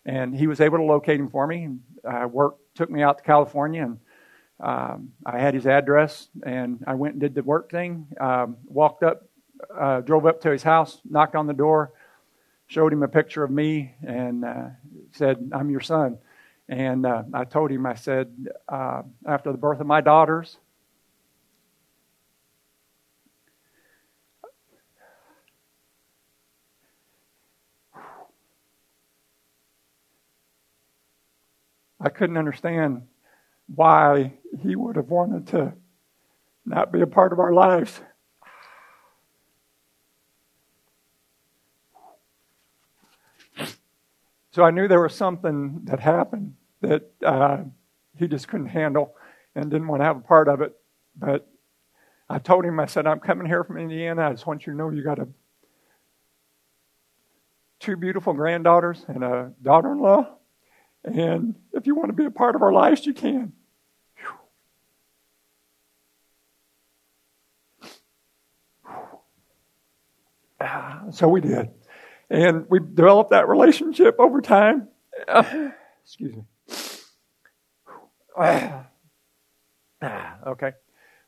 and 0.04 0.34
he 0.34 0.46
was 0.46 0.60
able 0.60 0.78
to 0.78 0.84
locate 0.84 1.20
him 1.20 1.28
for 1.28 1.46
me. 1.46 1.64
And 1.64 1.80
uh, 2.04 2.26
work 2.26 2.56
took 2.74 2.90
me 2.90 3.02
out 3.02 3.18
to 3.18 3.24
California, 3.24 3.82
and 3.82 3.98
um, 4.60 5.12
I 5.24 5.38
had 5.38 5.54
his 5.54 5.66
address, 5.66 6.28
and 6.44 6.82
I 6.86 6.94
went 6.94 7.14
and 7.14 7.20
did 7.20 7.34
the 7.34 7.42
work 7.42 7.70
thing. 7.70 8.06
Um, 8.20 8.56
walked 8.66 9.02
up, 9.02 9.26
uh, 9.78 10.00
drove 10.00 10.26
up 10.26 10.40
to 10.42 10.50
his 10.50 10.62
house, 10.62 11.00
knocked 11.08 11.36
on 11.36 11.46
the 11.46 11.54
door, 11.54 11.92
showed 12.66 12.92
him 12.92 13.02
a 13.02 13.08
picture 13.08 13.44
of 13.44 13.50
me, 13.50 13.94
and 14.06 14.44
uh, 14.44 14.68
said, 15.12 15.50
"I'm 15.52 15.70
your 15.70 15.80
son." 15.80 16.18
And 16.68 17.06
uh, 17.06 17.22
I 17.32 17.44
told 17.44 17.70
him, 17.70 17.86
I 17.86 17.94
said, 17.94 18.30
uh, 18.68 19.02
after 19.26 19.52
the 19.52 19.58
birth 19.58 19.80
of 19.80 19.86
my 19.86 20.02
daughters, 20.02 20.58
I 32.00 32.08
couldn't 32.10 32.36
understand 32.36 33.02
why 33.74 34.34
he 34.62 34.76
would 34.76 34.96
have 34.96 35.08
wanted 35.08 35.48
to 35.48 35.74
not 36.64 36.92
be 36.92 37.00
a 37.00 37.06
part 37.06 37.32
of 37.32 37.40
our 37.40 37.52
lives. 37.52 38.00
So 44.52 44.64
I 44.64 44.70
knew 44.70 44.88
there 44.88 45.00
was 45.00 45.14
something 45.14 45.82
that 45.84 46.00
happened 46.00 46.54
that 46.80 47.10
uh, 47.24 47.58
he 48.16 48.26
just 48.26 48.48
couldn't 48.48 48.68
handle 48.68 49.14
and 49.54 49.70
didn't 49.70 49.88
want 49.88 50.00
to 50.00 50.04
have 50.04 50.16
a 50.16 50.20
part 50.20 50.48
of 50.48 50.60
it. 50.60 50.76
But 51.16 51.48
I 52.28 52.38
told 52.38 52.64
him, 52.64 52.80
I 52.80 52.86
said, 52.86 53.06
I'm 53.06 53.20
coming 53.20 53.46
here 53.46 53.64
from 53.64 53.78
Indiana. 53.78 54.28
I 54.28 54.32
just 54.32 54.46
want 54.46 54.66
you 54.66 54.72
to 54.72 54.78
know 54.78 54.90
you 54.90 55.02
got 55.02 55.18
a, 55.18 55.28
two 57.80 57.96
beautiful 57.96 58.32
granddaughters 58.32 59.04
and 59.08 59.22
a 59.22 59.52
daughter 59.62 59.92
in 59.92 60.00
law. 60.00 60.37
And 61.04 61.54
if 61.72 61.86
you 61.86 61.94
want 61.94 62.08
to 62.08 62.14
be 62.14 62.24
a 62.24 62.30
part 62.30 62.54
of 62.54 62.62
our 62.62 62.72
lives, 62.72 63.06
you 63.06 63.14
can. 63.14 63.52
So 71.12 71.28
we 71.28 71.40
did. 71.40 71.70
And 72.30 72.66
we 72.68 72.80
developed 72.80 73.30
that 73.30 73.48
relationship 73.48 74.16
over 74.18 74.40
time. 74.40 74.88
excuse 76.04 76.36
me. 76.36 76.44
okay. 80.46 80.72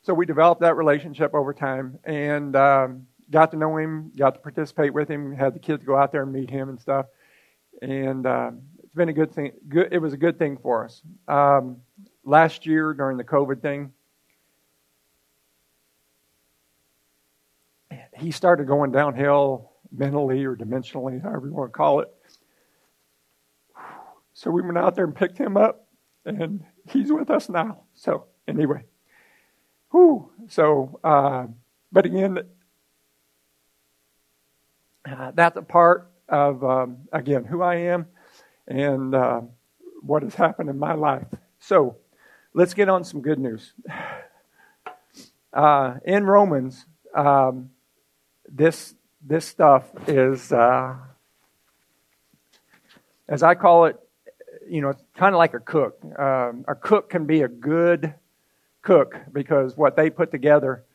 So 0.03 0.13
we 0.13 0.25
developed 0.25 0.61
that 0.61 0.75
relationship 0.75 1.33
over 1.33 1.53
time 1.53 1.99
and 2.03 2.55
um, 2.55 3.07
got 3.29 3.51
to 3.51 3.57
know 3.57 3.77
him, 3.77 4.11
got 4.15 4.35
to 4.35 4.39
participate 4.39 4.93
with 4.93 5.07
him, 5.07 5.33
had 5.33 5.53
the 5.53 5.59
kids 5.59 5.83
go 5.83 5.95
out 5.95 6.11
there 6.11 6.23
and 6.23 6.31
meet 6.31 6.49
him 6.49 6.69
and 6.69 6.79
stuff. 6.79 7.05
And 7.81 8.25
um, 8.25 8.61
it's 8.91 8.97
been 8.97 9.07
a 9.07 9.13
good 9.13 9.33
thing. 9.33 9.53
Good, 9.69 9.93
it 9.93 9.99
was 9.99 10.11
a 10.11 10.17
good 10.17 10.37
thing 10.37 10.57
for 10.57 10.83
us. 10.83 11.01
Um, 11.25 11.77
last 12.25 12.65
year 12.65 12.93
during 12.93 13.15
the 13.15 13.23
COVID 13.23 13.61
thing, 13.61 13.93
he 18.17 18.31
started 18.31 18.67
going 18.67 18.91
downhill 18.91 19.71
mentally 19.93 20.43
or 20.43 20.57
dimensionally, 20.57 21.23
however 21.23 21.47
you 21.47 21.53
want 21.53 21.71
to 21.71 21.77
call 21.77 22.01
it. 22.01 22.09
So 24.33 24.51
we 24.51 24.61
went 24.61 24.77
out 24.77 24.95
there 24.95 25.05
and 25.05 25.15
picked 25.15 25.37
him 25.37 25.55
up, 25.55 25.87
and 26.25 26.61
he's 26.89 27.13
with 27.13 27.29
us 27.29 27.47
now. 27.47 27.83
So 27.93 28.25
anyway, 28.45 28.83
whew. 29.91 30.31
So, 30.49 30.99
uh, 31.01 31.45
but 31.93 32.05
again, 32.05 32.39
uh, 35.09 35.31
that's 35.33 35.55
a 35.55 35.61
part 35.61 36.11
of 36.27 36.61
um, 36.65 36.97
again 37.13 37.45
who 37.45 37.61
I 37.61 37.75
am 37.75 38.07
and 38.67 39.13
uh, 39.15 39.41
what 40.01 40.23
has 40.23 40.35
happened 40.35 40.69
in 40.69 40.79
my 40.79 40.93
life. 40.93 41.27
So 41.59 41.97
let's 42.53 42.73
get 42.73 42.89
on 42.89 43.03
some 43.03 43.21
good 43.21 43.39
news. 43.39 43.73
Uh, 45.53 45.97
in 46.05 46.25
Romans, 46.25 46.85
um, 47.13 47.71
this 48.47 48.95
this 49.21 49.45
stuff 49.45 49.83
is, 50.07 50.51
uh, 50.51 50.95
as 53.27 53.43
I 53.43 53.55
call 53.55 53.85
it, 53.85 53.99
you 54.67 54.81
know, 54.81 54.93
kind 55.15 55.35
of 55.35 55.39
like 55.39 55.53
a 55.53 55.59
cook. 55.59 55.99
Um, 56.17 56.65
a 56.67 56.75
cook 56.75 57.09
can 57.09 57.25
be 57.25 57.41
a 57.41 57.47
good 57.47 58.13
cook 58.81 59.15
because 59.31 59.75
what 59.77 59.95
they 59.95 60.09
put 60.09 60.31
together, 60.31 60.85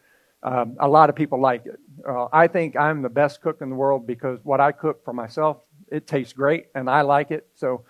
um, 0.43 0.77
a 0.81 0.89
lot 0.89 1.09
of 1.09 1.17
people 1.17 1.41
like 1.41 1.67
it. 1.67 1.79
Uh, 2.09 2.29
I 2.33 2.47
think 2.47 2.77
I'm 2.77 3.03
the 3.03 3.09
best 3.09 3.43
cook 3.43 3.59
in 3.61 3.71
the 3.71 3.77
world 3.77 4.07
because 4.07 4.41
what 4.43 4.61
I 4.61 4.73
cook 4.73 5.05
for 5.05 5.13
myself 5.13 5.59
it 5.91 6.07
tastes 6.07 6.33
great 6.33 6.67
and 6.75 6.89
I 6.91 7.03
like 7.03 7.31
it. 7.31 7.49
So, 7.55 7.85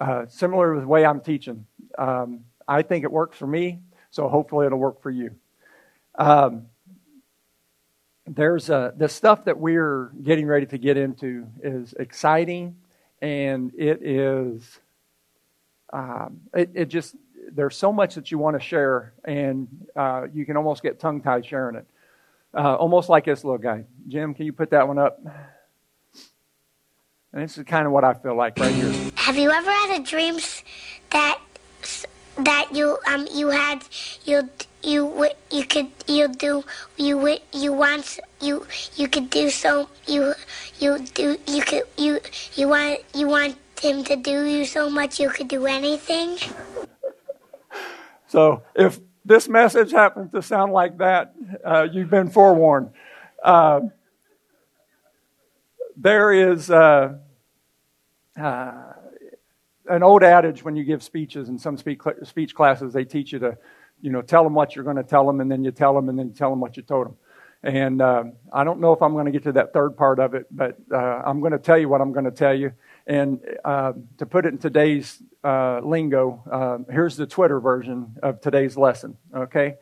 uh, 0.00 0.26
similar 0.28 0.74
to 0.74 0.80
the 0.80 0.86
way 0.86 1.04
I'm 1.04 1.20
teaching, 1.20 1.66
um, 1.98 2.44
I 2.66 2.82
think 2.82 3.04
it 3.04 3.12
works 3.12 3.36
for 3.36 3.46
me. 3.46 3.80
So 4.10 4.28
hopefully 4.28 4.66
it'll 4.66 4.78
work 4.78 5.02
for 5.02 5.10
you. 5.10 5.34
Um, 6.16 6.66
there's 8.26 8.70
uh, 8.70 8.92
the 8.96 9.08
stuff 9.08 9.46
that 9.46 9.58
we're 9.58 10.12
getting 10.22 10.46
ready 10.46 10.66
to 10.66 10.78
get 10.78 10.96
into 10.96 11.46
is 11.62 11.92
exciting, 11.98 12.76
and 13.20 13.72
it 13.76 14.02
is 14.02 14.78
um, 15.92 16.40
it, 16.54 16.70
it, 16.74 16.84
just 16.86 17.16
there's 17.50 17.76
so 17.76 17.92
much 17.92 18.14
that 18.14 18.30
you 18.30 18.38
want 18.38 18.58
to 18.58 18.60
share, 18.60 19.12
and 19.24 19.66
uh, 19.96 20.26
you 20.32 20.46
can 20.46 20.56
almost 20.56 20.82
get 20.82 21.00
tongue 21.00 21.20
tied 21.20 21.44
sharing 21.44 21.76
it. 21.76 21.86
Uh, 22.54 22.74
almost 22.76 23.08
like 23.08 23.24
this 23.24 23.44
little 23.44 23.58
guy. 23.58 23.84
Jim, 24.08 24.34
can 24.34 24.46
you 24.46 24.52
put 24.52 24.70
that 24.70 24.86
one 24.86 24.98
up? 24.98 25.20
And 27.32 27.42
this 27.42 27.56
is 27.56 27.64
kind 27.64 27.86
of 27.86 27.92
what 27.92 28.04
I 28.04 28.12
feel 28.14 28.34
like 28.34 28.58
right 28.58 28.74
here. 28.74 29.10
Have 29.16 29.36
you 29.36 29.50
ever 29.50 29.70
had 29.70 30.00
a 30.00 30.02
dream 30.02 30.38
that 31.10 31.38
that 32.38 32.68
you 32.72 32.98
um 33.06 33.26
you 33.32 33.48
had 33.48 33.84
you 34.24 34.48
you 34.82 35.28
you 35.50 35.64
could 35.64 35.88
you 36.06 36.28
do 36.28 36.64
you 36.96 37.38
you 37.52 37.72
want 37.72 38.18
you 38.40 38.66
you 38.96 39.06
could 39.08 39.28
do 39.30 39.50
so 39.50 39.88
you 40.06 40.34
you 40.78 40.98
do 41.14 41.36
you 41.46 41.62
could 41.62 41.84
you 41.98 42.20
you 42.54 42.68
want 42.68 43.00
you 43.14 43.28
want 43.28 43.56
him 43.80 44.04
to 44.04 44.16
do 44.16 44.44
you 44.44 44.64
so 44.64 44.88
much 44.88 45.18
you 45.18 45.28
could 45.28 45.48
do 45.48 45.66
anything. 45.66 46.36
So 48.28 48.62
if 48.74 49.00
this 49.24 49.48
message 49.48 49.92
happens 49.92 50.32
to 50.32 50.42
sound 50.42 50.72
like 50.72 50.98
that, 50.98 51.34
uh, 51.64 51.88
you've 51.90 52.10
been 52.10 52.30
forewarned. 52.30 52.90
Uh, 53.42 53.80
there 55.96 56.32
is 56.32 56.70
uh, 56.70 57.18
uh, 58.40 58.92
an 59.88 60.02
old 60.02 60.22
adage 60.22 60.64
when 60.64 60.76
you 60.76 60.84
give 60.84 61.02
speeches 61.02 61.48
in 61.48 61.58
some 61.58 61.76
speech, 61.76 62.54
classes, 62.54 62.92
they 62.92 63.04
teach 63.04 63.32
you 63.32 63.38
to, 63.40 63.58
you 64.00 64.10
know, 64.10 64.22
tell 64.22 64.44
them 64.44 64.54
what 64.54 64.74
you're 64.74 64.84
going 64.84 64.96
to 64.96 65.02
tell 65.02 65.26
them, 65.26 65.40
and 65.40 65.50
then 65.50 65.64
you 65.64 65.70
tell 65.70 65.94
them, 65.94 66.08
and 66.08 66.18
then 66.18 66.28
you 66.28 66.34
tell 66.34 66.50
them 66.50 66.60
what 66.60 66.76
you 66.76 66.82
told 66.82 67.06
them. 67.06 67.16
And 67.64 68.02
uh, 68.02 68.24
I 68.52 68.64
don't 68.64 68.80
know 68.80 68.92
if 68.92 69.02
I'm 69.02 69.12
going 69.12 69.26
to 69.26 69.30
get 69.30 69.44
to 69.44 69.52
that 69.52 69.72
third 69.72 69.96
part 69.96 70.18
of 70.18 70.34
it, 70.34 70.46
but 70.50 70.76
uh, 70.92 71.22
I'm 71.24 71.40
going 71.40 71.52
to 71.52 71.58
tell 71.58 71.78
you 71.78 71.88
what 71.88 72.00
I'm 72.00 72.12
going 72.12 72.24
to 72.24 72.32
tell 72.32 72.54
you. 72.54 72.72
And 73.06 73.40
uh, 73.64 73.92
to 74.18 74.26
put 74.26 74.46
it 74.46 74.48
in 74.48 74.58
today's 74.58 75.22
lingo, 75.44 76.84
here's 76.90 77.16
the 77.16 77.26
Twitter 77.26 77.60
version 77.60 78.16
of 78.22 78.40
today's 78.40 78.76
lesson. 78.76 79.16
Okay, 79.34 79.76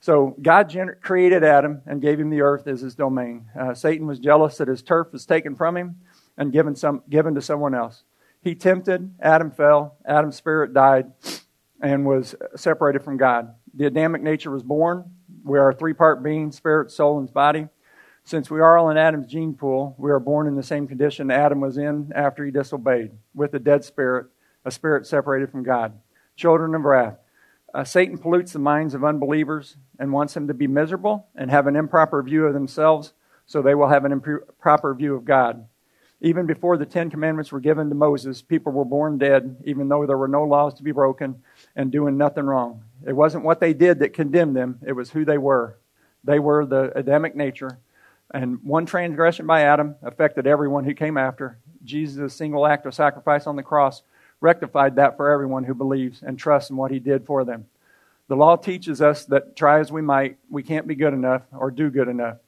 so 0.00 0.36
God 0.40 0.70
gener- 0.70 1.00
created 1.00 1.42
Adam 1.42 1.82
and 1.86 2.00
gave 2.00 2.20
him 2.20 2.30
the 2.30 2.42
earth 2.42 2.66
as 2.66 2.80
his 2.80 2.94
domain. 2.94 3.46
Uh, 3.58 3.74
Satan 3.74 4.06
was 4.06 4.18
jealous 4.18 4.58
that 4.58 4.68
his 4.68 4.82
turf 4.82 5.08
was 5.12 5.26
taken 5.26 5.56
from 5.56 5.76
him 5.76 5.96
and 6.36 6.52
given 6.52 6.74
some 6.74 7.02
given 7.08 7.34
to 7.34 7.42
someone 7.42 7.74
else. 7.74 8.04
He 8.42 8.54
tempted. 8.54 9.14
Adam 9.20 9.50
fell. 9.50 9.96
Adam's 10.06 10.36
spirit 10.36 10.72
died 10.72 11.12
and 11.80 12.06
was 12.06 12.34
separated 12.54 13.02
from 13.02 13.16
God. 13.16 13.54
The 13.74 13.86
Adamic 13.86 14.22
nature 14.22 14.50
was 14.50 14.62
born. 14.62 15.10
We 15.44 15.58
are 15.58 15.70
a 15.70 15.74
three 15.74 15.94
part 15.94 16.22
being 16.22 16.52
spirit, 16.52 16.90
soul, 16.90 17.18
and 17.18 17.32
body. 17.32 17.68
Since 18.24 18.50
we 18.50 18.60
are 18.60 18.76
all 18.76 18.90
in 18.90 18.96
Adam's 18.96 19.28
gene 19.28 19.54
pool, 19.54 19.94
we 19.98 20.10
are 20.10 20.18
born 20.18 20.48
in 20.48 20.56
the 20.56 20.62
same 20.62 20.88
condition 20.88 21.30
Adam 21.30 21.60
was 21.60 21.78
in 21.78 22.10
after 22.14 22.44
he 22.44 22.50
disobeyed, 22.50 23.12
with 23.34 23.54
a 23.54 23.60
dead 23.60 23.84
spirit, 23.84 24.26
a 24.64 24.70
spirit 24.70 25.06
separated 25.06 25.50
from 25.50 25.62
God. 25.62 25.92
Children 26.34 26.74
of 26.74 26.82
wrath. 26.82 27.18
Uh, 27.76 27.84
Satan 27.84 28.16
pollutes 28.16 28.54
the 28.54 28.58
minds 28.58 28.94
of 28.94 29.04
unbelievers 29.04 29.76
and 29.98 30.10
wants 30.10 30.32
them 30.32 30.48
to 30.48 30.54
be 30.54 30.66
miserable 30.66 31.26
and 31.34 31.50
have 31.50 31.66
an 31.66 31.76
improper 31.76 32.22
view 32.22 32.46
of 32.46 32.54
themselves 32.54 33.12
so 33.44 33.60
they 33.60 33.74
will 33.74 33.88
have 33.88 34.06
an 34.06 34.12
improper 34.12 34.94
view 34.94 35.14
of 35.14 35.26
God. 35.26 35.68
Even 36.22 36.46
before 36.46 36.78
the 36.78 36.86
Ten 36.86 37.10
Commandments 37.10 37.52
were 37.52 37.60
given 37.60 37.90
to 37.90 37.94
Moses, 37.94 38.40
people 38.40 38.72
were 38.72 38.86
born 38.86 39.18
dead, 39.18 39.58
even 39.66 39.90
though 39.90 40.06
there 40.06 40.16
were 40.16 40.26
no 40.26 40.42
laws 40.44 40.72
to 40.72 40.82
be 40.82 40.90
broken 40.90 41.42
and 41.76 41.92
doing 41.92 42.16
nothing 42.16 42.46
wrong. 42.46 42.82
It 43.06 43.12
wasn't 43.12 43.44
what 43.44 43.60
they 43.60 43.74
did 43.74 43.98
that 43.98 44.14
condemned 44.14 44.56
them, 44.56 44.78
it 44.86 44.92
was 44.92 45.10
who 45.10 45.26
they 45.26 45.36
were. 45.36 45.78
They 46.24 46.38
were 46.38 46.64
the 46.64 46.96
Adamic 46.96 47.36
nature. 47.36 47.78
And 48.32 48.58
one 48.62 48.86
transgression 48.86 49.46
by 49.46 49.64
Adam 49.64 49.96
affected 50.02 50.46
everyone 50.46 50.84
who 50.84 50.94
came 50.94 51.18
after. 51.18 51.58
Jesus' 51.84 52.32
single 52.32 52.66
act 52.66 52.86
of 52.86 52.94
sacrifice 52.94 53.46
on 53.46 53.56
the 53.56 53.62
cross 53.62 54.02
rectified 54.40 54.96
that 54.96 55.16
for 55.16 55.30
everyone 55.30 55.64
who 55.64 55.74
believes 55.74 56.22
and 56.22 56.38
trusts 56.38 56.70
in 56.70 56.76
what 56.76 56.90
he 56.90 56.98
did 56.98 57.26
for 57.26 57.44
them. 57.44 57.66
The 58.28 58.36
law 58.36 58.56
teaches 58.56 59.00
us 59.00 59.24
that 59.26 59.56
try 59.56 59.80
as 59.80 59.92
we 59.92 60.02
might, 60.02 60.38
we 60.50 60.62
can't 60.62 60.86
be 60.86 60.94
good 60.94 61.14
enough 61.14 61.42
or 61.52 61.70
do 61.70 61.90
good 61.90 62.08
enough. 62.08 62.38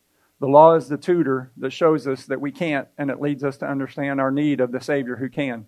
The 0.41 0.47
law 0.47 0.75
is 0.75 0.89
the 0.89 0.97
tutor 0.97 1.51
that 1.57 1.73
shows 1.73 2.07
us 2.07 2.27
that 2.27 2.41
we 2.41 2.53
can't, 2.53 2.89
and 2.97 3.11
it 3.11 3.21
leads 3.21 3.43
us 3.43 3.59
to 3.59 3.67
understand 3.67 4.21
our 4.21 4.31
need 4.31 4.61
of 4.61 4.71
the 4.71 4.81
Savior 4.81 5.17
who 5.17 5.29
can. 5.29 5.67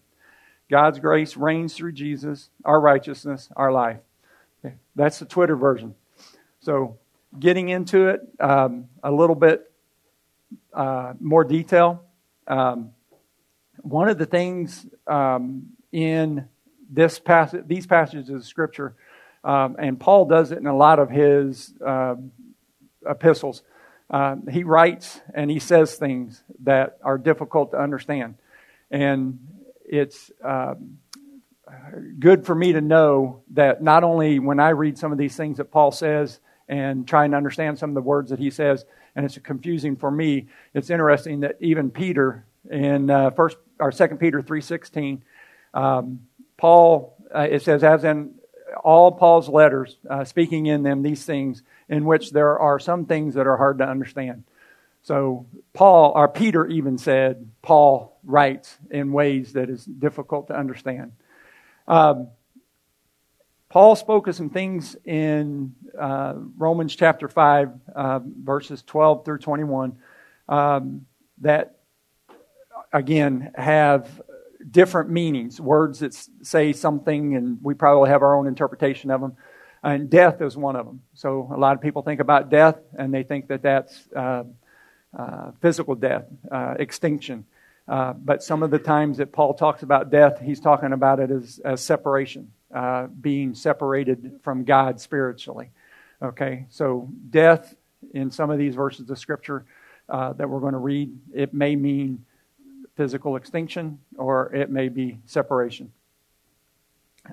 God's 0.71 1.01
grace 1.01 1.37
reigns 1.37 1.75
through 1.75 1.93
Jesus, 1.93 2.51
our 2.65 2.81
righteousness, 2.81 3.49
our 3.57 3.73
life. 3.73 3.99
That's 4.95 5.19
the 5.19 5.25
Twitter 5.25 5.57
version. 5.57 5.95
So, 6.61 6.99
getting 7.39 7.69
into 7.69 8.09
it 8.09 8.21
um, 8.39 8.89
a 9.03 9.11
little 9.11 9.35
bit 9.35 9.71
uh, 10.73 11.15
more 11.21 11.45
detail. 11.45 12.05
Um, 12.47 12.91
one 13.83 14.09
of 14.09 14.19
the 14.19 14.27
things 14.27 14.87
um, 15.07 15.71
in 15.93 16.49
this 16.91 17.19
passage, 17.19 17.65
these 17.67 17.87
passages 17.87 18.31
of 18.31 18.45
Scripture, 18.45 18.95
um, 19.45 19.77
and 19.79 19.99
Paul 19.99 20.27
does 20.27 20.53
it 20.53 20.59
in 20.59 20.67
a 20.67 20.77
lot 20.77 20.99
of 20.99 21.11
his 21.11 21.73
uh, 21.85 22.17
epistles. 23.09 23.63
Uh, 24.11 24.37
he 24.51 24.65
writes 24.65 25.21
and 25.35 25.51
he 25.51 25.61
says 25.61 25.95
things 25.95 26.43
that 26.65 26.99
are 27.03 27.17
difficult 27.17 27.71
to 27.71 27.81
understand. 27.81 28.35
And 28.91 29.39
it's 29.85 30.33
um, 30.45 30.99
good 32.19 32.45
for 32.45 32.55
me 32.55 32.73
to 32.73 32.81
know 32.81 33.43
that 33.53 33.83
not 33.83 34.03
only 34.03 34.41
when 34.41 34.59
I 34.59 34.71
read 34.71 34.99
some 34.99 35.13
of 35.13 35.19
these 35.19 35.37
things 35.37 35.59
that 35.59 35.71
Paul 35.71 35.93
says 35.93 36.41
and 36.69 37.07
try 37.07 37.25
and 37.25 37.35
understand 37.35 37.79
some 37.79 37.91
of 37.91 37.95
the 37.95 38.03
words 38.03 38.31
that 38.31 38.41
he 38.41 38.51
says, 38.51 38.85
and 39.15 39.25
it's 39.25 39.39
confusing 39.39 39.97
for 39.97 40.11
me. 40.11 40.49
It's 40.75 40.91
interesting 40.91 41.41
that 41.41 41.57
even 41.61 41.91
Peter 41.91 42.47
in 42.71 43.11
uh, 43.11 43.31
first 43.31 43.57
or 43.79 43.91
Second 43.91 44.19
Peter 44.19 44.43
three 44.43 44.61
sixteen, 44.61 45.23
um, 45.75 46.21
Paul 46.57 47.17
uh, 47.35 47.47
it 47.51 47.63
says 47.63 47.85
as 47.85 48.05
in 48.05 48.35
all 48.85 49.13
Paul's 49.13 49.49
letters, 49.49 49.97
uh, 50.09 50.25
speaking 50.25 50.67
in 50.67 50.83
them 50.83 51.03
these 51.03 51.25
things, 51.25 51.63
in 51.89 52.05
which 52.05 52.31
there 52.31 52.59
are 52.59 52.79
some 52.79 53.05
things 53.05 53.35
that 53.35 53.47
are 53.47 53.57
hard 53.57 53.79
to 53.79 53.85
understand. 53.85 54.45
So 55.03 55.47
Paul, 55.73 56.13
or 56.15 56.29
Peter 56.29 56.67
even 56.67 56.99
said, 56.99 57.51
Paul 57.63 58.19
writes 58.23 58.77
in 58.91 59.13
ways 59.13 59.55
that 59.55 59.71
is 59.71 59.85
difficult 59.85 60.49
to 60.49 60.57
understand. 60.57 61.13
Um, 61.89 62.29
Paul 63.71 63.97
spoke 63.97 64.27
of 64.27 64.35
some 64.35 64.51
things 64.51 64.97
in 65.05 65.75
uh, 65.99 66.35
Romans 66.57 66.95
chapter 66.95 67.29
5, 67.29 67.71
uh, 67.95 68.21
verses 68.43 68.83
12 68.83 69.25
through 69.25 69.39
21, 69.39 69.97
um, 70.49 71.07
that 71.39 71.77
again 72.93 73.53
have 73.55 74.21
different 74.71 75.11
meanings, 75.11 75.61
words 75.61 76.01
that 76.01 76.15
say 76.43 76.73
something, 76.73 77.37
and 77.37 77.59
we 77.63 77.75
probably 77.75 78.11
have 78.11 78.23
our 78.23 78.37
own 78.37 78.47
interpretation 78.47 79.11
of 79.11 79.21
them. 79.21 79.37
And 79.83 80.11
death 80.11 80.43
is 80.43 80.57
one 80.57 80.77
of 80.77 80.85
them. 80.85 81.01
So 81.15 81.51
a 81.55 81.57
lot 81.57 81.75
of 81.75 81.81
people 81.81 82.03
think 82.03 82.21
about 82.21 82.51
death, 82.51 82.77
and 82.99 83.15
they 83.15 83.23
think 83.23 83.49
that 83.49 83.63
that's 83.63 84.09
uh, 84.15 84.45
uh, 85.19 85.53
physical 85.61 85.95
death, 85.95 86.25
uh, 86.51 86.75
extinction. 86.79 87.47
Uh, 87.89 88.13
but 88.13 88.43
some 88.43 88.63
of 88.63 88.71
the 88.71 88.79
times 88.79 89.17
that 89.19 89.33
Paul 89.33 89.55
talks 89.55 89.83
about 89.83 90.11
death, 90.11 90.39
he's 90.41 90.61
talking 90.61 90.93
about 90.93 91.19
it 91.19 91.31
as, 91.31 91.61
as 91.65 91.81
separation, 91.81 92.53
uh, 92.75 93.07
being 93.07 93.55
separated 93.55 94.39
from 94.43 94.65
God 94.65 95.01
spiritually. 95.01 95.71
Okay, 96.23 96.67
so 96.69 97.09
death 97.31 97.75
in 98.13 98.31
some 98.31 98.51
of 98.51 98.59
these 98.59 98.75
verses 98.75 99.09
of 99.09 99.19
Scripture 99.19 99.65
uh, 100.09 100.35
that 100.35 100.49
we're 100.49 100.61
going 100.61 100.75
to 100.75 100.79
read, 100.79 101.11
it 101.33 101.55
may 101.55 101.75
mean 101.75 102.25
physical 103.01 103.37
extinction 103.37 103.99
or 104.19 104.55
it 104.55 104.69
may 104.69 104.91
be 104.91 105.17
separation. 105.25 105.91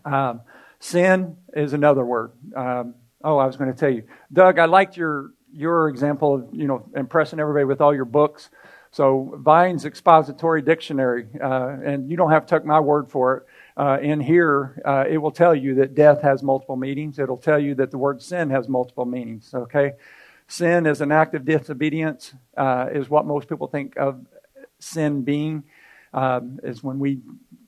Um, 0.05 0.39
sin 0.79 1.35
is 1.53 1.73
another 1.73 2.05
word. 2.05 2.31
Um, 2.55 2.95
oh, 3.21 3.37
I 3.37 3.45
was 3.45 3.57
going 3.57 3.73
to 3.73 3.77
tell 3.77 3.89
you, 3.89 4.03
Doug. 4.31 4.59
I 4.59 4.65
liked 4.65 4.95
your 4.95 5.31
your 5.51 5.89
example 5.89 6.35
of 6.35 6.47
you 6.53 6.67
know 6.67 6.89
impressing 6.95 7.41
everybody 7.41 7.65
with 7.65 7.81
all 7.81 7.93
your 7.93 8.05
books. 8.05 8.49
So 8.91 9.37
Vine's 9.43 9.83
expository 9.83 10.61
dictionary, 10.61 11.27
uh, 11.43 11.75
and 11.83 12.09
you 12.09 12.15
don't 12.15 12.31
have 12.31 12.45
to 12.45 12.55
take 12.55 12.65
my 12.65 12.79
word 12.79 13.11
for 13.11 13.35
it. 13.35 13.43
Uh, 13.75 13.97
in 14.01 14.21
here, 14.21 14.81
uh, 14.85 15.03
it 15.05 15.17
will 15.17 15.31
tell 15.33 15.53
you 15.53 15.75
that 15.75 15.95
death 15.95 16.21
has 16.21 16.41
multiple 16.41 16.77
meanings. 16.77 17.19
It'll 17.19 17.35
tell 17.35 17.59
you 17.59 17.75
that 17.75 17.91
the 17.91 17.97
word 17.97 18.21
sin 18.21 18.51
has 18.51 18.69
multiple 18.69 19.05
meanings. 19.05 19.53
Okay, 19.53 19.95
sin 20.47 20.85
is 20.85 21.01
an 21.01 21.11
act 21.11 21.35
of 21.35 21.43
disobedience, 21.43 22.33
uh, 22.55 22.87
is 22.93 23.09
what 23.09 23.25
most 23.25 23.49
people 23.49 23.67
think 23.67 23.97
of 23.97 24.25
sin 24.79 25.23
being. 25.23 25.63
Um, 26.13 26.59
is 26.63 26.81
when 26.81 26.99
we 26.99 27.19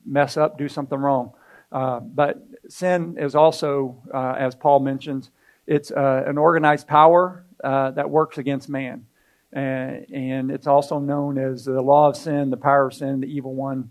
mess 0.04 0.36
up, 0.36 0.58
do 0.58 0.68
something 0.68 0.98
wrong. 0.98 1.32
Uh, 1.70 2.00
but 2.00 2.42
sin 2.68 3.16
is 3.18 3.34
also, 3.34 4.02
uh, 4.12 4.34
as 4.38 4.54
Paul 4.54 4.80
mentions, 4.80 5.30
it's 5.66 5.92
an 5.94 6.36
organized 6.36 6.88
power 6.88 7.44
uh, 7.62 7.90
that 7.92 8.10
works 8.10 8.38
against 8.38 8.68
man. 8.68 9.06
And, 9.52 10.06
and, 10.12 10.50
it's 10.50 10.66
also 10.66 10.98
known 10.98 11.36
as 11.36 11.64
the 11.64 11.82
law 11.82 12.08
of 12.08 12.16
sin, 12.16 12.50
the 12.50 12.56
power 12.56 12.86
of 12.86 12.94
sin, 12.94 13.20
the 13.20 13.26
evil 13.26 13.54
one, 13.54 13.90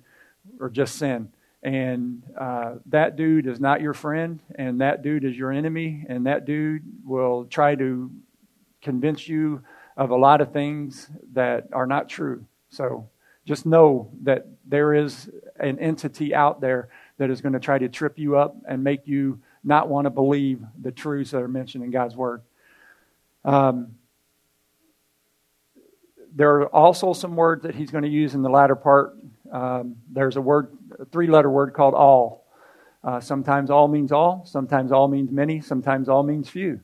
or 0.59 0.69
just 0.69 0.95
sin. 0.95 1.29
And 1.61 2.23
uh, 2.37 2.75
that 2.85 3.17
dude 3.17 3.45
is 3.45 3.59
not 3.59 3.81
your 3.81 3.93
friend, 3.93 4.39
and 4.55 4.79
that 4.79 5.03
dude 5.03 5.25
is 5.25 5.37
your 5.37 5.51
enemy, 5.51 6.05
and 6.07 6.25
that 6.25 6.45
dude 6.45 6.83
will 7.03 7.45
try 7.45 7.75
to 7.75 8.09
convince 8.81 9.27
you 9.27 9.61
of 9.97 10.11
a 10.11 10.15
lot 10.15 10.39
of 10.39 10.53
things 10.53 11.09
that 11.33 11.67
are 11.73 11.85
not 11.85 12.07
true. 12.07 12.45
So 12.69 13.09
just 13.45 13.65
know 13.65 14.11
that 14.23 14.47
there 14.65 14.93
is 14.93 15.29
an 15.59 15.79
entity 15.79 16.35
out 16.35 16.61
there 16.61 16.89
that 17.17 17.29
is 17.29 17.41
going 17.41 17.53
to 17.53 17.59
try 17.59 17.77
to 17.77 17.89
trip 17.89 18.17
you 18.17 18.37
up 18.37 18.55
and 18.67 18.83
make 18.83 19.07
you 19.07 19.39
not 19.63 19.89
want 19.89 20.05
to 20.05 20.09
believe 20.09 20.61
the 20.81 20.91
truths 20.91 21.31
that 21.31 21.41
are 21.41 21.47
mentioned 21.47 21.83
in 21.83 21.91
God's 21.91 22.15
Word. 22.15 22.41
Um, 23.43 23.95
there 26.35 26.61
are 26.61 26.67
also 26.67 27.13
some 27.13 27.35
words 27.35 27.63
that 27.63 27.75
he's 27.75 27.91
going 27.91 28.03
to 28.03 28.09
use 28.09 28.35
in 28.35 28.41
the 28.41 28.49
latter 28.49 28.75
part. 28.75 29.17
Um, 29.51 29.95
there's 30.11 30.35
a 30.35 30.41
word, 30.41 30.77
a 30.99 31.05
three 31.05 31.27
letter 31.27 31.49
word 31.49 31.73
called 31.73 31.93
all. 31.93 32.45
Uh, 33.03 33.19
sometimes 33.19 33.69
all 33.69 33.87
means 33.87 34.11
all, 34.11 34.45
sometimes 34.45 34.91
all 34.91 35.07
means 35.07 35.31
many, 35.31 35.61
sometimes 35.61 36.09
all 36.09 36.21
means 36.23 36.49
few. 36.49 36.79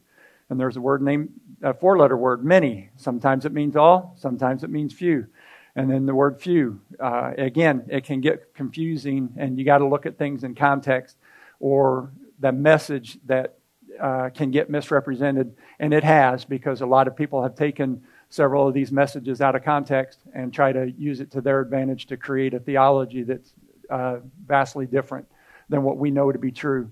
And 0.50 0.60
there's 0.60 0.78
a 0.78 0.82
word 0.82 1.02
named, 1.02 1.30
a 1.62 1.74
four 1.74 1.98
letter 1.98 2.18
word, 2.18 2.44
many. 2.44 2.90
Sometimes 2.96 3.46
it 3.46 3.52
means 3.52 3.76
all, 3.76 4.16
sometimes 4.18 4.64
it 4.64 4.70
means 4.70 4.94
few. 4.94 5.28
And 5.76 5.90
then 5.90 6.06
the 6.06 6.16
word 6.16 6.40
few. 6.40 6.80
Uh, 7.00 7.34
again, 7.38 7.86
it 7.90 8.06
can 8.06 8.22
get 8.22 8.54
confusing, 8.54 9.34
and 9.38 9.60
you 9.60 9.66
got 9.66 9.80
to 9.80 9.88
look 9.88 10.06
at 10.06 10.18
things 10.18 10.44
in 10.44 10.56
context 10.56 11.18
or 11.60 12.12
the 12.40 12.52
message 12.52 13.18
that 13.26 13.58
uh, 14.00 14.30
can 14.34 14.52
get 14.52 14.70
misrepresented, 14.70 15.56
and 15.80 15.94
it 15.94 16.04
has 16.04 16.46
because 16.46 16.82
a 16.82 16.86
lot 16.86 17.08
of 17.08 17.16
people 17.16 17.42
have 17.44 17.56
taken 17.56 18.04
several 18.30 18.68
of 18.68 18.74
these 18.74 18.92
messages 18.92 19.42
out 19.42 19.56
of 19.56 19.64
context 19.64 20.20
and 20.34 20.54
try 20.54 20.72
to 20.72 20.92
use 20.98 21.22
it 21.22 21.32
to 21.32 21.42
their 21.42 21.62
advantage 21.62 22.06
to 22.08 22.18
create 22.18 22.54
a 22.54 22.60
theology 22.60 23.24
that's 23.24 23.54
uh, 23.90 24.18
vastly 24.46 24.86
different 24.86 25.28
than 25.70 25.84
what 25.84 25.98
we 25.98 26.12
know 26.12 26.32
to 26.32 26.40
be 26.40 26.52
true. 26.52 26.92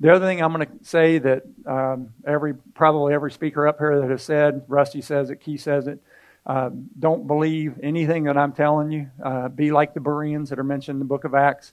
The 0.00 0.12
other 0.12 0.26
thing 0.26 0.42
I'm 0.42 0.52
going 0.52 0.66
to 0.66 0.84
say 0.84 1.18
that 1.18 1.44
um, 1.64 2.08
every 2.26 2.54
probably 2.54 3.14
every 3.14 3.30
speaker 3.30 3.68
up 3.68 3.78
here 3.78 4.00
that 4.00 4.10
has 4.10 4.22
said, 4.22 4.64
Rusty 4.66 5.00
says 5.00 5.30
it, 5.30 5.36
Key 5.36 5.56
says 5.56 5.86
it, 5.86 6.02
uh, 6.44 6.70
don't 6.98 7.26
believe 7.26 7.78
anything 7.82 8.24
that 8.24 8.36
I'm 8.36 8.52
telling 8.52 8.90
you. 8.90 9.10
Uh, 9.22 9.48
be 9.48 9.70
like 9.70 9.94
the 9.94 10.00
Bereans 10.00 10.50
that 10.50 10.58
are 10.58 10.64
mentioned 10.64 10.96
in 10.96 10.98
the 10.98 11.04
book 11.04 11.24
of 11.24 11.34
Acts. 11.34 11.72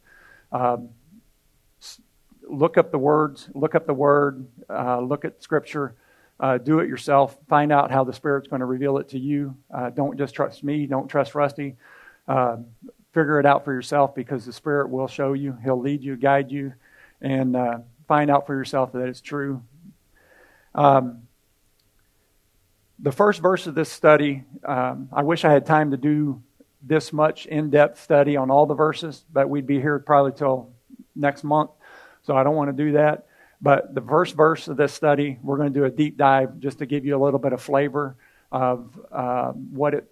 Uh, 0.52 0.78
look 2.44 2.78
up 2.78 2.92
the 2.92 2.98
words, 2.98 3.50
look 3.54 3.76
up 3.76 3.88
the 3.88 3.94
word, 3.94 4.46
uh, 4.70 5.00
look 5.00 5.26
at 5.26 5.42
scripture, 5.42 5.96
uh, 6.40 6.58
do 6.58 6.80
it 6.80 6.88
yourself. 6.88 7.38
Find 7.48 7.72
out 7.72 7.92
how 7.92 8.04
the 8.04 8.14
Spirit's 8.14 8.48
going 8.48 8.60
to 8.60 8.66
reveal 8.66 8.98
it 9.00 9.10
to 9.10 9.20
you. 9.20 9.56
Uh, 9.74 9.90
don't 9.90 10.18
just 10.18 10.36
trust 10.36 10.64
me. 10.64 10.86
Don't 10.86 11.08
trust 11.08 11.36
Rusty. 11.36 11.76
figure 12.28 13.40
it 13.40 13.46
out 13.46 13.66
for 13.66 13.74
yourself 13.74 14.14
because 14.14 14.46
the 14.46 14.54
Spirit 14.54 14.90
will 14.90 15.08
show 15.08 15.34
you. 15.34 15.58
He'll 15.64 15.80
lead 15.80 16.04
you, 16.04 16.16
guide 16.16 16.52
you, 16.52 16.74
and 17.22 17.58
find 18.08 18.30
out 18.30 18.46
for 18.46 18.56
yourself 18.56 18.92
that 18.94 19.08
it's 19.08 19.22
true. 19.22 19.64
Um, 20.76 21.24
the 23.02 23.12
first 23.12 23.42
verse 23.42 23.66
of 23.68 23.76
this 23.76 23.90
study, 23.90 24.44
um, 24.66 25.10
I 25.12 25.24
wish 25.24 25.46
I 25.46 25.52
had 25.52 25.66
time 25.66 25.92
to 25.92 25.98
do 25.98 26.42
this 26.82 27.14
much 27.14 27.46
in 27.46 27.70
depth 27.70 28.02
study 28.02 28.36
on 28.36 28.52
all 28.52 28.66
the 28.66 28.74
verses, 28.74 29.24
but 29.32 29.50
we'd 29.50 29.68
be 29.68 29.80
here 29.80 30.00
probably 30.00 30.34
till 30.34 30.72
next 31.16 31.44
month, 31.44 31.72
so 32.24 32.36
I 32.36 32.44
don't 32.44 32.56
want 32.56 32.76
to 32.76 32.84
do 32.86 32.94
that. 32.94 33.26
But 33.62 33.94
the 33.94 34.02
first 34.02 34.36
verse 34.36 34.68
of 34.68 34.78
this 34.78 34.94
study, 34.94 35.38
we're 35.42 35.58
going 35.58 35.74
to 35.74 35.80
do 35.80 35.86
a 35.86 35.90
deep 35.90 36.18
dive 36.18 36.60
just 36.60 36.80
to 36.80 36.86
give 36.86 37.06
you 37.06 37.16
a 37.16 37.22
little 37.22 37.40
bit 37.40 37.54
of 37.54 37.62
flavor 37.62 38.16
of 38.52 39.00
uh, 39.12 39.52
what 39.52 39.94
it 39.94 40.10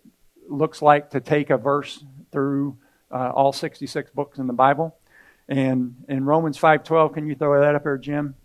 looks 0.47 0.81
like 0.81 1.11
to 1.11 1.21
take 1.21 1.49
a 1.49 1.57
verse 1.57 2.03
through 2.31 2.77
uh, 3.11 3.31
all 3.33 3.53
66 3.53 4.11
books 4.11 4.37
in 4.37 4.47
the 4.47 4.53
Bible. 4.53 4.97
And 5.47 5.95
in 6.09 6.25
Romans 6.25 6.57
5:12, 6.57 7.13
can 7.13 7.27
you 7.27 7.35
throw 7.35 7.61
that 7.61 7.75
up 7.75 7.83
there, 7.83 7.97
Jim? 7.97 8.35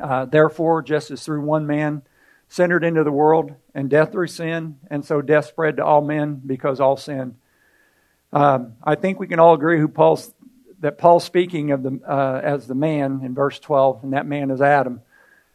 Uh, 0.00 0.24
Therefore, 0.24 0.82
just 0.82 1.12
as 1.12 1.24
through 1.24 1.42
one 1.42 1.66
man 1.66 2.02
entered 2.58 2.84
into 2.84 3.04
the 3.04 3.12
world, 3.12 3.54
and 3.74 3.90
death 3.90 4.12
through 4.12 4.28
sin, 4.28 4.78
and 4.90 5.04
so 5.04 5.20
death 5.20 5.46
spread 5.46 5.76
to 5.76 5.84
all 5.84 6.00
men 6.00 6.40
because 6.44 6.80
all 6.80 6.96
sinned. 6.96 7.36
Um, 8.32 8.74
I 8.82 8.94
think 8.94 9.18
we 9.18 9.26
can 9.26 9.38
all 9.38 9.54
agree 9.54 9.78
who 9.78 9.88
Paul's 9.88 10.32
that 10.80 10.96
Paul's 10.96 11.24
speaking 11.24 11.72
of 11.72 11.82
the 11.82 12.00
uh, 12.06 12.40
as 12.42 12.66
the 12.66 12.74
man 12.74 13.20
in 13.24 13.34
verse 13.34 13.58
12, 13.58 14.04
and 14.04 14.12
that 14.12 14.26
man 14.26 14.50
is 14.50 14.60
Adam. 14.60 15.02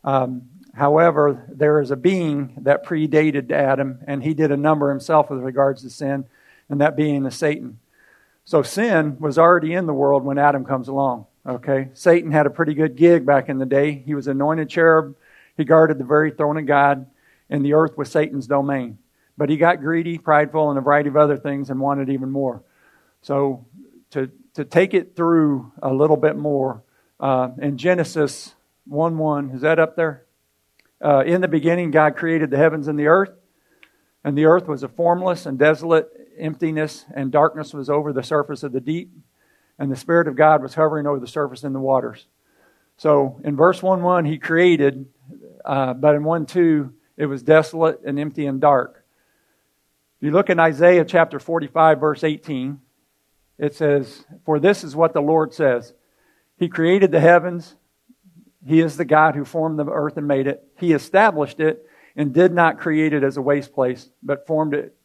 Um, 0.03 0.49
however, 0.73 1.45
there 1.47 1.79
is 1.79 1.91
a 1.91 1.95
being 1.95 2.53
that 2.61 2.85
predated 2.85 3.51
Adam, 3.51 3.99
and 4.05 4.23
he 4.23 4.33
did 4.33 4.51
a 4.51 4.57
number 4.57 4.89
himself 4.89 5.29
with 5.29 5.39
regards 5.39 5.81
to 5.83 5.89
sin, 5.89 6.25
and 6.69 6.81
that 6.81 6.95
being 6.95 7.25
is 7.25 7.35
Satan. 7.35 7.79
So 8.45 8.61
sin 8.61 9.17
was 9.19 9.37
already 9.37 9.73
in 9.73 9.85
the 9.85 9.93
world 9.93 10.23
when 10.23 10.37
Adam 10.37 10.65
comes 10.65 10.87
along. 10.87 11.25
Okay, 11.45 11.89
Satan 11.93 12.31
had 12.31 12.45
a 12.45 12.49
pretty 12.49 12.73
good 12.73 12.95
gig 12.95 13.25
back 13.25 13.49
in 13.49 13.59
the 13.59 13.65
day. 13.65 14.03
He 14.05 14.15
was 14.15 14.27
anointed 14.27 14.69
cherub 14.69 15.15
he 15.57 15.63
guarded 15.63 15.97
the 15.97 16.03
very 16.03 16.31
throne 16.31 16.57
of 16.57 16.65
God, 16.65 17.05
and 17.49 17.63
the 17.63 17.73
earth 17.73 17.97
was 17.97 18.09
Satan's 18.09 18.47
domain. 18.47 18.97
But 19.37 19.49
he 19.49 19.57
got 19.57 19.81
greedy, 19.81 20.17
prideful, 20.17 20.69
and 20.69 20.77
a 20.77 20.81
variety 20.81 21.09
of 21.09 21.17
other 21.17 21.37
things 21.37 21.69
and 21.69 21.79
wanted 21.79 22.09
even 22.09 22.29
more. 22.29 22.63
So, 23.21 23.65
to, 24.11 24.29
to 24.53 24.65
take 24.65 24.93
it 24.93 25.15
through 25.15 25.71
a 25.81 25.91
little 25.91 26.17
bit 26.17 26.35
more, 26.35 26.83
uh, 27.19 27.49
in 27.61 27.77
Genesis 27.77 28.53
1 28.85 29.17
1, 29.17 29.51
is 29.51 29.61
that 29.61 29.79
up 29.79 29.95
there? 29.95 30.25
Uh, 31.03 31.23
in 31.25 31.41
the 31.41 31.47
beginning, 31.47 31.91
God 31.91 32.15
created 32.15 32.49
the 32.49 32.57
heavens 32.57 32.87
and 32.87 32.97
the 32.97 33.07
earth, 33.07 33.31
and 34.23 34.37
the 34.37 34.45
earth 34.45 34.67
was 34.67 34.83
a 34.83 34.87
formless 34.87 35.45
and 35.45 35.57
desolate 35.57 36.09
emptiness, 36.37 37.05
and 37.13 37.31
darkness 37.31 37.73
was 37.73 37.89
over 37.89 38.13
the 38.13 38.23
surface 38.23 38.63
of 38.63 38.71
the 38.71 38.81
deep, 38.81 39.11
and 39.79 39.91
the 39.91 39.95
Spirit 39.95 40.27
of 40.27 40.35
God 40.35 40.61
was 40.61 40.75
hovering 40.75 41.07
over 41.07 41.19
the 41.19 41.27
surface 41.27 41.63
in 41.63 41.73
the 41.73 41.79
waters. 41.79 42.27
So 42.97 43.41
in 43.43 43.55
verse 43.55 43.81
1 43.81 44.01
1, 44.01 44.25
he 44.25 44.37
created 44.37 45.07
uh, 45.65 45.93
but 45.93 46.15
in 46.15 46.23
1 46.23 46.45
2, 46.45 46.93
it 47.17 47.25
was 47.25 47.43
desolate 47.43 48.01
and 48.05 48.19
empty 48.19 48.45
and 48.45 48.59
dark. 48.59 49.03
If 50.17 50.27
you 50.27 50.31
look 50.31 50.49
in 50.49 50.59
Isaiah 50.59 51.05
chapter 51.05 51.39
45, 51.39 51.99
verse 51.99 52.23
18, 52.23 52.79
it 53.57 53.75
says, 53.75 54.25
For 54.45 54.59
this 54.59 54.83
is 54.83 54.95
what 54.95 55.13
the 55.13 55.21
Lord 55.21 55.53
says 55.53 55.93
He 56.57 56.69
created 56.69 57.11
the 57.11 57.19
heavens, 57.19 57.75
He 58.65 58.79
is 58.79 58.97
the 58.97 59.05
God 59.05 59.35
who 59.35 59.45
formed 59.45 59.79
the 59.79 59.85
earth 59.85 60.17
and 60.17 60.27
made 60.27 60.47
it. 60.47 60.63
He 60.77 60.93
established 60.93 61.59
it 61.59 61.87
and 62.15 62.33
did 62.33 62.53
not 62.53 62.79
create 62.79 63.13
it 63.13 63.23
as 63.23 63.37
a 63.37 63.41
waste 63.41 63.73
place, 63.73 64.09
but 64.21 64.47
formed 64.47 64.73
it 64.73 64.95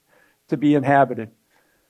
to 0.48 0.56
be 0.56 0.74
inhabited. 0.74 1.30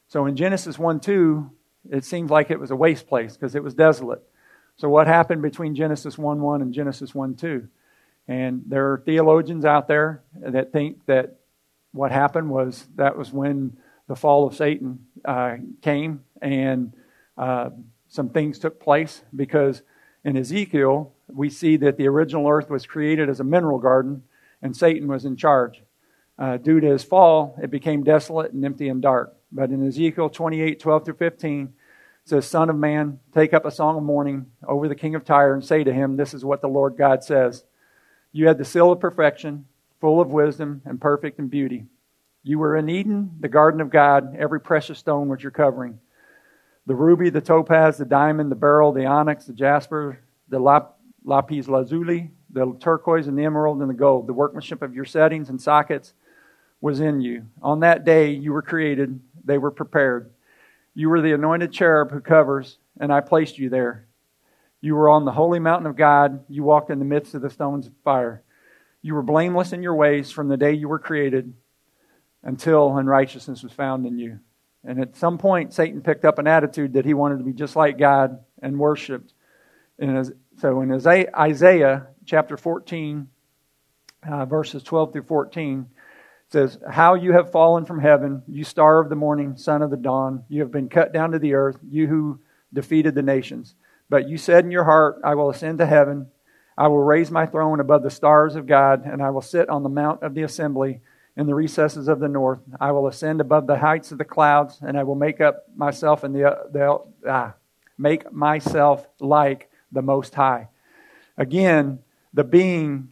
So 0.08 0.26
in 0.26 0.36
Genesis 0.36 0.78
1 0.78 1.00
2, 1.00 1.50
it 1.90 2.04
seems 2.04 2.30
like 2.30 2.50
it 2.50 2.60
was 2.60 2.70
a 2.70 2.76
waste 2.76 3.06
place 3.06 3.34
because 3.34 3.54
it 3.54 3.62
was 3.62 3.74
desolate. 3.74 4.22
So 4.76 4.88
what 4.88 5.06
happened 5.06 5.42
between 5.42 5.74
Genesis 5.74 6.16
1 6.16 6.40
1 6.40 6.62
and 6.62 6.72
Genesis 6.72 7.14
1 7.14 7.34
2? 7.34 7.68
And 8.28 8.62
there 8.66 8.92
are 8.92 9.02
theologians 9.04 9.64
out 9.64 9.88
there 9.88 10.22
that 10.34 10.70
think 10.70 11.06
that 11.06 11.38
what 11.92 12.12
happened 12.12 12.50
was 12.50 12.86
that 12.96 13.16
was 13.16 13.32
when 13.32 13.78
the 14.06 14.14
fall 14.14 14.46
of 14.46 14.54
Satan 14.54 15.06
uh, 15.24 15.56
came 15.80 16.24
and 16.42 16.92
uh, 17.36 17.70
some 18.08 18.28
things 18.28 18.58
took 18.58 18.80
place 18.80 19.22
because 19.34 19.82
in 20.24 20.36
Ezekiel, 20.36 21.12
we 21.28 21.48
see 21.48 21.76
that 21.78 21.96
the 21.96 22.06
original 22.06 22.48
earth 22.48 22.68
was 22.68 22.86
created 22.86 23.28
as 23.28 23.40
a 23.40 23.44
mineral 23.44 23.78
garden 23.78 24.22
and 24.60 24.76
Satan 24.76 25.08
was 25.08 25.24
in 25.24 25.36
charge. 25.36 25.82
Uh, 26.38 26.56
due 26.56 26.80
to 26.80 26.86
his 26.86 27.02
fall, 27.02 27.58
it 27.62 27.70
became 27.70 28.04
desolate 28.04 28.52
and 28.52 28.64
empty 28.64 28.88
and 28.88 29.02
dark. 29.02 29.34
But 29.50 29.70
in 29.70 29.86
Ezekiel 29.86 30.28
28 30.28 30.78
12 30.78 31.04
through 31.04 31.14
15, 31.14 31.64
it 31.64 32.28
says, 32.28 32.46
Son 32.46 32.70
of 32.70 32.76
man, 32.76 33.20
take 33.32 33.54
up 33.54 33.64
a 33.64 33.70
song 33.70 33.96
of 33.96 34.02
mourning 34.02 34.46
over 34.66 34.86
the 34.86 34.94
king 34.94 35.14
of 35.14 35.24
Tyre 35.24 35.54
and 35.54 35.64
say 35.64 35.82
to 35.82 35.92
him, 35.92 36.16
This 36.16 36.34
is 36.34 36.44
what 36.44 36.60
the 36.60 36.68
Lord 36.68 36.96
God 36.96 37.24
says. 37.24 37.64
You 38.32 38.46
had 38.46 38.58
the 38.58 38.64
seal 38.64 38.92
of 38.92 39.00
perfection, 39.00 39.66
full 40.00 40.20
of 40.20 40.28
wisdom 40.28 40.82
and 40.84 41.00
perfect 41.00 41.38
in 41.38 41.48
beauty. 41.48 41.86
You 42.42 42.58
were 42.58 42.76
in 42.76 42.88
Eden, 42.88 43.32
the 43.40 43.48
garden 43.48 43.80
of 43.80 43.90
God, 43.90 44.36
every 44.36 44.60
precious 44.60 44.98
stone 44.98 45.28
was 45.28 45.42
your 45.42 45.52
covering. 45.52 45.98
The 46.86 46.94
ruby, 46.94 47.30
the 47.30 47.40
topaz, 47.40 47.98
the 47.98 48.04
diamond, 48.04 48.50
the 48.50 48.56
beryl, 48.56 48.92
the 48.92 49.06
onyx, 49.06 49.44
the 49.44 49.52
jasper, 49.52 50.20
the 50.48 50.58
lap, 50.58 50.96
lapis 51.24 51.68
lazuli, 51.68 52.30
the 52.50 52.74
turquoise 52.80 53.26
and 53.26 53.38
the 53.38 53.44
emerald 53.44 53.80
and 53.80 53.90
the 53.90 53.94
gold. 53.94 54.26
The 54.26 54.32
workmanship 54.32 54.80
of 54.82 54.94
your 54.94 55.04
settings 55.04 55.50
and 55.50 55.60
sockets 55.60 56.14
was 56.80 57.00
in 57.00 57.20
you. 57.20 57.46
On 57.60 57.80
that 57.80 58.04
day 58.04 58.30
you 58.30 58.52
were 58.52 58.62
created, 58.62 59.20
they 59.44 59.58
were 59.58 59.70
prepared. 59.70 60.30
You 60.94 61.10
were 61.10 61.20
the 61.20 61.32
anointed 61.32 61.72
cherub 61.72 62.10
who 62.10 62.20
covers, 62.20 62.78
and 62.98 63.12
I 63.12 63.20
placed 63.20 63.58
you 63.58 63.68
there. 63.68 64.07
You 64.80 64.94
were 64.94 65.08
on 65.08 65.24
the 65.24 65.32
holy 65.32 65.58
mountain 65.58 65.86
of 65.86 65.96
God. 65.96 66.44
You 66.48 66.62
walked 66.62 66.90
in 66.90 66.98
the 66.98 67.04
midst 67.04 67.34
of 67.34 67.42
the 67.42 67.50
stones 67.50 67.86
of 67.86 67.92
fire. 68.04 68.42
You 69.02 69.14
were 69.14 69.22
blameless 69.22 69.72
in 69.72 69.82
your 69.82 69.94
ways 69.94 70.30
from 70.30 70.48
the 70.48 70.56
day 70.56 70.72
you 70.72 70.88
were 70.88 70.98
created 70.98 71.54
until 72.42 72.96
unrighteousness 72.96 73.62
was 73.62 73.72
found 73.72 74.06
in 74.06 74.18
you. 74.18 74.38
And 74.84 75.00
at 75.00 75.16
some 75.16 75.38
point, 75.38 75.72
Satan 75.72 76.00
picked 76.00 76.24
up 76.24 76.38
an 76.38 76.46
attitude 76.46 76.94
that 76.94 77.04
he 77.04 77.14
wanted 77.14 77.38
to 77.38 77.44
be 77.44 77.52
just 77.52 77.76
like 77.76 77.98
God 77.98 78.38
and 78.62 78.78
worshiped. 78.78 79.32
And 79.98 80.32
so 80.60 80.80
in 80.80 80.92
Isaiah 80.92 82.06
chapter 82.24 82.56
14, 82.56 83.28
uh, 84.28 84.44
verses 84.46 84.82
12 84.82 85.12
through 85.12 85.22
14, 85.24 85.86
says, 86.50 86.78
How 86.88 87.14
you 87.14 87.32
have 87.32 87.52
fallen 87.52 87.84
from 87.84 88.00
heaven, 88.00 88.42
you 88.46 88.64
star 88.64 89.00
of 89.00 89.08
the 89.08 89.16
morning, 89.16 89.56
son 89.56 89.82
of 89.82 89.90
the 89.90 89.96
dawn. 89.96 90.44
You 90.48 90.62
have 90.62 90.70
been 90.70 90.88
cut 90.88 91.12
down 91.12 91.32
to 91.32 91.38
the 91.38 91.54
earth, 91.54 91.78
you 91.88 92.06
who 92.06 92.40
defeated 92.72 93.14
the 93.14 93.22
nations. 93.22 93.74
But 94.08 94.28
you 94.28 94.38
said 94.38 94.64
in 94.64 94.70
your 94.70 94.84
heart, 94.84 95.20
I 95.22 95.34
will 95.34 95.50
ascend 95.50 95.78
to 95.78 95.86
heaven. 95.86 96.28
I 96.76 96.88
will 96.88 97.02
raise 97.02 97.30
my 97.30 97.46
throne 97.46 97.80
above 97.80 98.02
the 98.02 98.10
stars 98.10 98.54
of 98.54 98.66
God, 98.66 99.04
and 99.04 99.22
I 99.22 99.30
will 99.30 99.42
sit 99.42 99.68
on 99.68 99.82
the 99.82 99.88
mount 99.88 100.22
of 100.22 100.34
the 100.34 100.42
assembly 100.42 101.00
in 101.36 101.46
the 101.46 101.54
recesses 101.54 102.08
of 102.08 102.20
the 102.20 102.28
north. 102.28 102.60
I 102.80 102.92
will 102.92 103.06
ascend 103.06 103.40
above 103.40 103.66
the 103.66 103.78
heights 103.78 104.12
of 104.12 104.18
the 104.18 104.24
clouds, 104.24 104.78
and 104.80 104.98
I 104.98 105.02
will 105.02 105.14
make 105.14 105.40
up 105.40 105.66
myself 105.76 106.24
in 106.24 106.32
the, 106.32 106.58
the 106.72 107.00
ah, 107.28 107.54
make 107.96 108.32
myself 108.32 109.06
like 109.20 109.70
the 109.92 110.02
Most 110.02 110.34
High. 110.34 110.68
Again, 111.36 112.00
the 112.32 112.44
being 112.44 113.10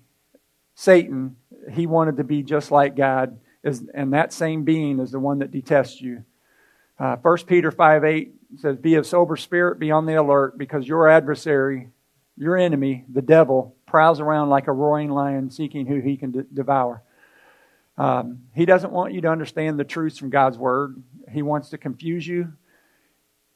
Satan, 0.75 1.37
he 1.73 1.87
wanted 1.87 2.17
to 2.19 2.25
be 2.25 2.43
just 2.43 2.71
like 2.71 2.97
God, 2.97 3.39
is, 3.63 3.85
and 3.95 4.13
that 4.13 4.33
same 4.33 4.65
being 4.65 5.01
is 5.01 5.11
the 5.11 5.21
one 5.21 5.41
that 5.41 5.51
detests 5.51 6.01
you. 6.01 6.25
Uh, 6.99 7.17
1 7.17 7.39
Peter 7.47 7.71
5 7.71 8.05
8 8.05 8.35
says, 8.59 8.77
Be 8.77 8.95
of 8.95 9.07
sober 9.07 9.37
spirit, 9.37 9.79
be 9.79 9.91
on 9.91 10.07
the 10.07 10.15
alert, 10.15 10.57
because 10.57 10.87
your 10.87 11.09
adversary, 11.09 11.89
your 12.37 12.57
enemy, 12.57 13.05
the 13.13 13.23
devil, 13.23 13.77
prowls 13.87 14.21
around 14.21 14.49
like 14.49 14.67
a 14.67 14.73
roaring 14.73 15.11
lion 15.11 15.51
seeking 15.51 15.87
who 15.87 16.01
he 16.01 16.17
can 16.17 16.31
de- 16.31 16.43
devour. 16.43 17.03
Um, 17.99 18.43
he 18.55 18.67
doesn't 18.67 18.93
want 18.93 19.15
you 19.15 19.23
to 19.23 19.29
understand 19.29 19.79
the 19.79 19.85
truths 19.85 20.19
from 20.19 20.31
God's 20.31 20.59
word. 20.59 21.03
He 21.31 21.43
wants 21.43 21.71
to 21.71 21.79
confuse 21.79 22.27
you. 22.27 22.53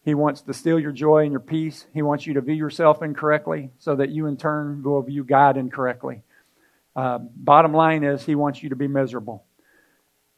He 0.03 0.15
wants 0.15 0.41
to 0.43 0.55
steal 0.55 0.81
your 0.81 0.93
joy 0.93 1.25
and 1.25 1.31
your 1.31 1.41
peace. 1.41 1.87
He 1.93 2.01
wants 2.01 2.27
you 2.27 2.35
to 2.35 2.41
view 2.41 2.55
yourself 2.55 3.03
incorrectly 3.03 3.71
so 3.79 3.97
that 3.97 4.09
you 4.09 4.27
in 4.27 4.39
turn 4.39 4.83
will 4.83 5.03
view 5.03 5.25
God 5.25 5.59
incorrectly. 5.59 6.23
Uh, 6.97 7.19
bottom 7.19 7.75
line 7.75 8.03
is, 8.03 8.25
he 8.25 8.35
wants 8.35 8.63
you 8.63 8.71
to 8.71 8.77
be 8.77 8.89
miserable. 8.89 9.45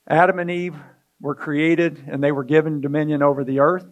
Adam 0.09 0.41
and 0.41 0.51
Eve 0.51 0.77
were 1.22 1.37
created 1.37 2.04
and 2.08 2.22
they 2.22 2.32
were 2.32 2.44
given 2.44 2.82
dominion 2.82 3.22
over 3.22 3.44
the 3.44 3.61
earth. 3.61 3.87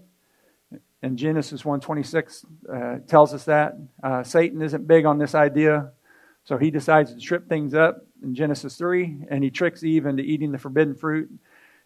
And 1.03 1.17
Genesis 1.17 1.63
1:26 1.63 2.45
uh, 2.69 2.99
tells 3.07 3.33
us 3.33 3.45
that 3.45 3.79
uh, 4.03 4.23
Satan 4.23 4.61
isn't 4.61 4.87
big 4.87 5.07
on 5.07 5.17
this 5.17 5.35
idea, 5.35 5.93
so 6.45 6.59
he 6.59 6.71
decides 6.71 7.15
to 7.15 7.21
trip 7.21 7.49
things 7.49 7.73
up 7.73 8.05
in 8.23 8.35
Genesis 8.35 8.77
3, 8.77 9.25
and 9.31 9.43
he 9.43 9.51
tricks 9.51 9.83
Eve 9.83 10.05
into 10.05 10.23
eating 10.23 10.53
the 10.53 10.59
forbidden 10.59 10.95
fruit. 10.95 11.31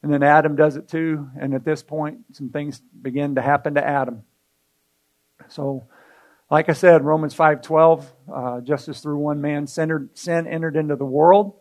And 0.03 0.13
then 0.13 0.23
Adam 0.23 0.57
does 0.57 0.77
it 0.77 0.89
too. 0.89 1.31
And 1.41 1.55
at 1.55 1.65
this 1.65 1.83
point, 1.83 2.19
some 2.33 2.51
things 2.51 2.83
begin 3.01 3.37
to 3.37 3.43
happen 3.43 3.75
to 3.75 3.87
Adam. 3.87 4.25
So, 5.49 5.85
like 6.51 6.69
I 6.69 6.73
said, 6.73 7.05
Romans 7.05 7.35
5:12, 7.35 8.05
uh, 8.33 8.61
just 8.63 8.89
as 8.89 9.01
through 9.01 9.19
one 9.19 9.41
man 9.41 9.67
sin 9.67 10.11
entered 10.47 10.77
into 10.77 10.97
the 10.97 11.05
world. 11.05 11.55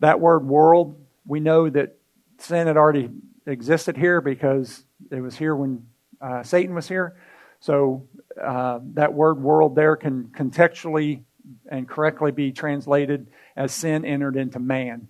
That 0.00 0.18
word 0.18 0.46
"world," 0.46 1.00
we 1.24 1.38
know 1.38 1.70
that 1.70 1.99
sin 2.40 2.66
had 2.66 2.76
already 2.76 3.10
existed 3.46 3.96
here 3.96 4.20
because 4.20 4.84
it 5.10 5.20
was 5.20 5.36
here 5.36 5.54
when 5.54 5.86
uh, 6.20 6.42
Satan 6.42 6.74
was 6.74 6.88
here. 6.88 7.16
So 7.60 8.06
uh, 8.40 8.80
that 8.94 9.12
word 9.12 9.42
world 9.42 9.74
there 9.74 9.96
can 9.96 10.24
contextually 10.36 11.22
and 11.70 11.88
correctly 11.88 12.32
be 12.32 12.52
translated 12.52 13.28
as 13.56 13.72
sin 13.72 14.04
entered 14.04 14.36
into 14.36 14.58
man. 14.58 15.08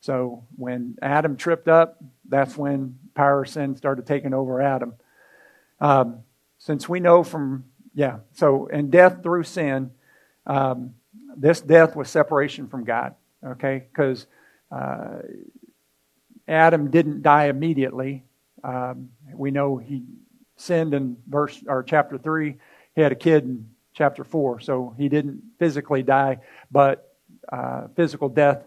So 0.00 0.44
when 0.56 0.96
Adam 1.00 1.36
tripped 1.36 1.68
up, 1.68 2.02
that's 2.28 2.56
when 2.56 2.98
power 3.14 3.42
of 3.42 3.48
sin 3.48 3.76
started 3.76 4.06
taking 4.06 4.34
over 4.34 4.60
Adam. 4.60 4.94
Um, 5.80 6.20
since 6.58 6.88
we 6.88 7.00
know 7.00 7.22
from, 7.22 7.64
yeah, 7.94 8.18
so 8.32 8.66
in 8.66 8.90
death 8.90 9.22
through 9.22 9.44
sin, 9.44 9.92
um, 10.46 10.94
this 11.36 11.60
death 11.60 11.96
was 11.96 12.08
separation 12.10 12.68
from 12.68 12.84
God, 12.84 13.14
okay? 13.44 13.86
Because 13.90 14.26
uh, 14.70 15.18
Adam 16.46 16.90
didn't 16.90 17.22
die 17.22 17.46
immediately. 17.46 18.24
Um, 18.62 19.10
we 19.32 19.50
know 19.50 19.76
he 19.76 20.02
sinned 20.56 20.94
in 20.94 21.16
verse 21.26 21.62
or 21.66 21.82
chapter 21.82 22.18
three. 22.18 22.56
He 22.94 23.00
had 23.00 23.12
a 23.12 23.16
kid 23.16 23.44
in 23.44 23.68
chapter 23.92 24.24
four, 24.24 24.60
so 24.60 24.94
he 24.96 25.08
didn't 25.08 25.42
physically 25.58 26.02
die, 26.02 26.38
but 26.70 27.14
uh, 27.50 27.88
physical 27.96 28.28
death 28.28 28.64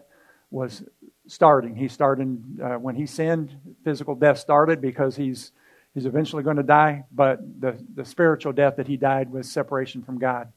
was 0.50 0.82
starting. 1.26 1.76
He 1.76 1.88
started 1.88 2.60
uh, 2.62 2.76
when 2.76 2.94
he 2.94 3.06
sinned. 3.06 3.54
Physical 3.84 4.14
death 4.14 4.38
started 4.38 4.80
because 4.80 5.16
he's 5.16 5.52
he's 5.94 6.06
eventually 6.06 6.42
going 6.42 6.56
to 6.56 6.62
die, 6.62 7.04
but 7.12 7.40
the 7.60 7.78
the 7.94 8.04
spiritual 8.04 8.52
death 8.52 8.76
that 8.76 8.86
he 8.86 8.96
died 8.96 9.30
was 9.30 9.50
separation 9.50 10.02
from 10.02 10.18
God. 10.18 10.52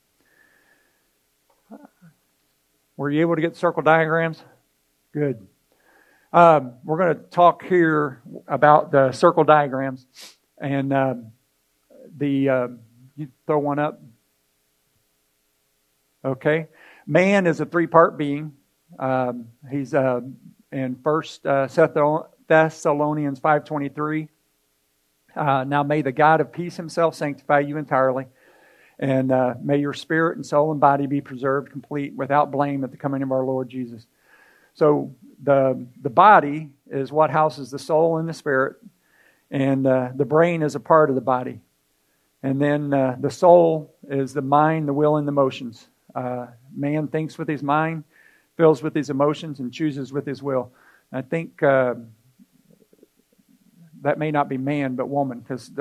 Were 2.98 3.10
you 3.10 3.22
able 3.22 3.36
to 3.36 3.42
get 3.42 3.56
circle 3.56 3.82
diagrams? 3.82 4.44
Good. 5.14 5.48
Um, 6.34 6.76
we're 6.86 6.98
going 6.98 7.16
to 7.18 7.24
talk 7.24 7.64
here 7.66 8.22
about 8.48 8.92
the 8.92 9.12
circle 9.12 9.44
diagrams. 9.44 10.06
And 10.58 10.94
um, 10.94 11.32
the, 12.18 12.50
uh, 12.50 12.68
you 13.18 13.28
throw 13.46 13.60
one 13.60 13.80
up. 13.80 14.02
Okay. 16.24 16.68
Man 17.06 17.48
is 17.48 17.60
a 17.60 17.66
three 17.66 17.88
part 17.88 18.18
being. 18.18 18.54
Um, 18.98 19.48
he's 19.70 19.94
uh, 19.94 20.22
in 20.72 20.96
First 21.04 21.46
uh, 21.46 21.68
Thessalonians 22.48 23.40
5.23. 23.40 24.30
Uh, 25.36 25.64
now 25.66 25.84
may 25.84 26.02
the 26.02 26.12
God 26.14 26.40
of 26.40 26.54
peace 26.54 26.78
himself 26.78 27.16
sanctify 27.16 27.60
you 27.60 27.78
entirely. 27.78 28.28
And 29.00 29.32
uh, 29.34 29.56
may 29.62 29.80
your 29.80 29.94
spirit 29.94 30.38
and 30.38 30.46
soul 30.46 30.72
and 30.72 30.80
body 30.80 31.08
be 31.08 31.20
preserved 31.20 31.72
complete 31.72 32.16
without 32.16 32.52
blame 32.52 32.86
at 32.86 32.92
the 32.92 32.98
coming 32.98 33.22
of 33.22 33.32
our 33.34 33.44
Lord 33.44 33.68
Jesus. 33.68 34.06
So 34.74 35.14
the, 35.44 35.86
the 36.02 36.10
body 36.10 36.70
is 36.90 37.12
what 37.12 37.30
houses 37.30 37.72
the 37.72 37.80
soul 37.80 38.18
and 38.18 38.28
the 38.28 38.34
spirit, 38.34 38.76
and 39.50 39.86
uh, 39.86 40.10
the 40.16 40.26
brain 40.26 40.62
is 40.62 40.76
a 40.76 40.80
part 40.80 41.10
of 41.10 41.16
the 41.16 41.22
body. 41.22 41.62
And 42.44 42.60
then 42.60 42.94
uh, 42.94 43.18
the 43.20 43.30
soul 43.30 43.94
is 44.10 44.34
the 44.34 44.42
mind, 44.42 44.88
the 44.88 44.94
will, 44.94 45.18
and 45.18 45.28
the 45.28 45.32
emotions. 45.32 45.88
Uh, 46.16 46.48
man 46.76 47.08
thinks 47.08 47.38
with 47.38 47.48
his 47.48 47.62
mind, 47.62 48.04
feels 48.58 48.82
with 48.82 48.96
his 48.96 49.10
emotions, 49.10 49.60
and 49.60 49.72
chooses 49.72 50.12
with 50.12 50.26
his 50.26 50.42
will. 50.42 50.72
I 51.12 51.22
think 51.22 51.62
uh, 51.62 51.96
that 54.02 54.18
may 54.18 54.32
not 54.32 54.50
be 54.50 54.58
man, 54.58 54.96
but 54.96 55.08
woman, 55.08 55.40
because 55.40 55.72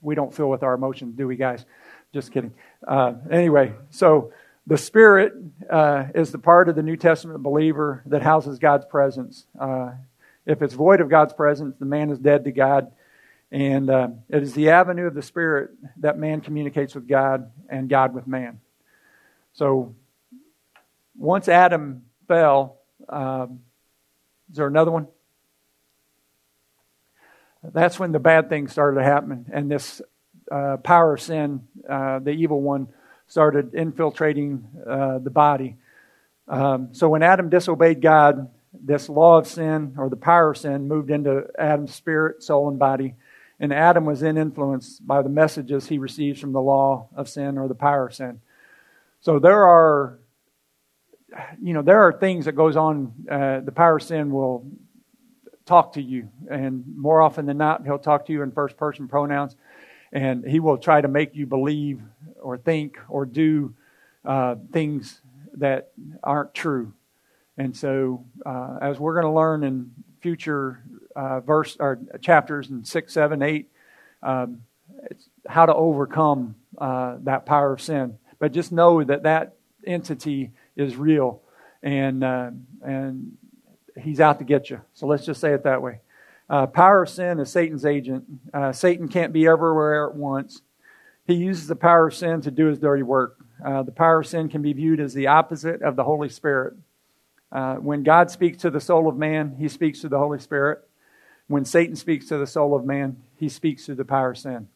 we 0.00 0.14
don't 0.14 0.32
feel 0.34 0.48
with 0.48 0.62
our 0.62 0.74
emotions, 0.74 1.14
do 1.16 1.26
we, 1.26 1.36
guys? 1.36 1.64
Just 2.12 2.32
kidding. 2.32 2.54
Uh, 2.86 3.14
anyway, 3.30 3.74
so 3.90 4.32
the 4.66 4.78
Spirit 4.78 5.34
uh, 5.70 6.06
is 6.14 6.32
the 6.32 6.38
part 6.38 6.68
of 6.68 6.76
the 6.76 6.82
New 6.82 6.96
Testament 6.96 7.42
believer 7.42 8.02
that 8.06 8.22
houses 8.22 8.58
God's 8.58 8.86
presence. 8.86 9.46
Uh, 9.58 9.90
if 10.46 10.62
it's 10.62 10.74
void 10.74 11.00
of 11.00 11.10
God's 11.10 11.34
presence, 11.34 11.76
the 11.78 11.84
man 11.84 12.10
is 12.10 12.18
dead 12.18 12.44
to 12.44 12.52
God. 12.52 12.92
And 13.50 13.90
uh, 13.90 14.08
it 14.28 14.42
is 14.42 14.54
the 14.54 14.70
avenue 14.70 15.06
of 15.06 15.14
the 15.14 15.22
Spirit 15.22 15.70
that 15.98 16.18
man 16.18 16.40
communicates 16.40 16.94
with 16.94 17.06
God 17.06 17.50
and 17.68 17.88
God 17.88 18.14
with 18.14 18.26
man. 18.26 18.60
So 19.52 19.94
once 21.16 21.48
Adam 21.48 22.06
fell, 22.26 22.78
um, 23.08 23.60
is 24.50 24.56
there 24.56 24.66
another 24.66 24.90
one? 24.90 25.08
That's 27.62 27.98
when 27.98 28.12
the 28.12 28.18
bad 28.18 28.48
things 28.48 28.72
started 28.72 29.02
happening. 29.02 29.46
And 29.52 29.70
this 29.70 30.02
uh, 30.50 30.78
power 30.78 31.14
of 31.14 31.20
sin, 31.20 31.66
uh, 31.88 32.18
the 32.18 32.30
evil 32.30 32.60
one, 32.60 32.88
started 33.26 33.74
infiltrating 33.74 34.66
uh, 34.86 35.18
the 35.18 35.30
body. 35.30 35.76
Um, 36.46 36.88
so 36.92 37.08
when 37.08 37.22
Adam 37.22 37.48
disobeyed 37.48 38.00
God, 38.00 38.50
this 38.72 39.08
law 39.08 39.38
of 39.38 39.46
sin 39.46 39.94
or 39.98 40.08
the 40.08 40.16
power 40.16 40.50
of 40.50 40.58
sin 40.58 40.88
moved 40.88 41.10
into 41.10 41.46
Adam's 41.58 41.94
spirit, 41.94 42.42
soul, 42.42 42.68
and 42.68 42.78
body. 42.78 43.14
And 43.60 43.72
Adam 43.72 44.04
was 44.04 44.20
then 44.20 44.36
influenced 44.36 45.06
by 45.06 45.22
the 45.22 45.28
messages 45.28 45.86
he 45.86 45.98
receives 45.98 46.40
from 46.40 46.52
the 46.52 46.60
law 46.60 47.08
of 47.14 47.28
sin 47.28 47.56
or 47.56 47.68
the 47.68 47.74
power 47.74 48.08
of 48.08 48.14
sin. 48.14 48.40
So 49.20 49.38
there 49.38 49.64
are, 49.64 50.18
you 51.62 51.72
know, 51.72 51.82
there 51.82 52.02
are 52.02 52.12
things 52.12 52.44
that 52.44 52.52
goes 52.52 52.76
on. 52.76 53.14
Uh, 53.30 53.60
the 53.60 53.72
power 53.72 53.96
of 53.96 54.02
sin 54.02 54.32
will 54.32 54.66
talk 55.64 55.94
to 55.94 56.02
you, 56.02 56.28
and 56.50 56.84
more 56.94 57.22
often 57.22 57.46
than 57.46 57.56
not, 57.56 57.84
he'll 57.84 57.98
talk 57.98 58.26
to 58.26 58.32
you 58.32 58.42
in 58.42 58.52
first 58.52 58.76
person 58.76 59.08
pronouns, 59.08 59.56
and 60.12 60.44
he 60.44 60.60
will 60.60 60.76
try 60.76 61.00
to 61.00 61.08
make 61.08 61.34
you 61.34 61.46
believe 61.46 62.02
or 62.44 62.58
think 62.58 62.98
or 63.08 63.26
do 63.26 63.74
uh, 64.24 64.56
things 64.72 65.20
that 65.54 65.92
aren't 66.22 66.54
true. 66.54 66.92
And 67.56 67.76
so, 67.76 68.24
uh, 68.44 68.78
as 68.80 68.98
we're 68.98 69.14
going 69.14 69.26
to 69.26 69.36
learn 69.36 69.62
in 69.64 69.92
future 70.20 70.82
uh, 71.14 71.40
verse 71.40 71.76
or 71.78 72.00
chapters 72.20 72.70
in 72.70 72.84
six, 72.84 73.12
seven, 73.12 73.42
eight, 73.42 73.70
um, 74.22 74.62
it's 75.10 75.28
how 75.46 75.66
to 75.66 75.74
overcome 75.74 76.56
uh, 76.78 77.16
that 77.20 77.46
power 77.46 77.72
of 77.72 77.80
sin. 77.80 78.18
But 78.38 78.52
just 78.52 78.72
know 78.72 79.04
that 79.04 79.22
that 79.22 79.54
entity 79.86 80.50
is 80.76 80.96
real, 80.96 81.42
and 81.82 82.24
uh, 82.24 82.50
and 82.82 83.36
he's 84.00 84.20
out 84.20 84.38
to 84.40 84.44
get 84.44 84.70
you. 84.70 84.80
So 84.94 85.06
let's 85.06 85.24
just 85.24 85.40
say 85.40 85.52
it 85.52 85.62
that 85.64 85.82
way. 85.82 86.00
Uh, 86.50 86.66
power 86.66 87.02
of 87.04 87.08
sin 87.08 87.38
is 87.38 87.50
Satan's 87.50 87.86
agent. 87.86 88.24
Satan 88.72 89.08
can't 89.08 89.32
be 89.32 89.46
everywhere 89.46 90.08
at 90.08 90.16
once. 90.16 90.60
He 91.26 91.34
uses 91.34 91.66
the 91.66 91.76
power 91.76 92.08
of 92.08 92.14
sin 92.14 92.42
to 92.42 92.50
do 92.50 92.66
his 92.66 92.78
dirty 92.78 93.02
work. 93.02 93.38
Uh, 93.64 93.82
the 93.82 93.92
power 93.92 94.20
of 94.20 94.26
sin 94.26 94.48
can 94.48 94.60
be 94.60 94.72
viewed 94.72 95.00
as 95.00 95.14
the 95.14 95.28
opposite 95.28 95.80
of 95.82 95.96
the 95.96 96.04
Holy 96.04 96.28
Spirit. 96.28 96.74
Uh, 97.50 97.76
when 97.76 98.02
God 98.02 98.30
speaks 98.30 98.58
to 98.58 98.70
the 98.70 98.80
soul 98.80 99.08
of 99.08 99.16
man, 99.16 99.56
he 99.58 99.68
speaks 99.68 100.00
to 100.00 100.08
the 100.08 100.18
Holy 100.18 100.38
Spirit. 100.38 100.86
When 101.46 101.64
Satan 101.64 101.96
speaks 101.96 102.28
to 102.28 102.38
the 102.38 102.46
soul 102.46 102.74
of 102.74 102.84
man, 102.84 103.22
he 103.36 103.48
speaks 103.48 103.86
to 103.86 103.94
the 103.94 104.04
power 104.04 104.32
of 104.32 104.38
sin. 104.38 104.68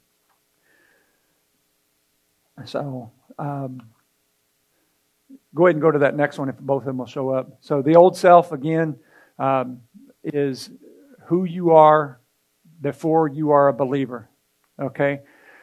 So, 2.64 3.10
um, 3.38 3.82
go 5.54 5.66
ahead 5.66 5.76
and 5.76 5.82
go 5.82 5.90
to 5.90 6.00
that 6.00 6.16
next 6.16 6.38
one 6.38 6.48
if 6.48 6.58
both 6.58 6.82
of 6.82 6.86
them 6.86 6.98
will 6.98 7.06
show 7.06 7.30
up. 7.30 7.58
So, 7.60 7.82
the 7.82 7.96
old 7.96 8.16
self, 8.16 8.52
again, 8.52 8.96
um, 9.38 9.82
is 10.24 10.70
who 11.26 11.44
you 11.44 11.72
are 11.72 12.20
before 12.80 13.28
you 13.28 13.50
are 13.50 13.68
a 13.68 13.72
believer. 13.72 14.28
Okay? 14.80 15.20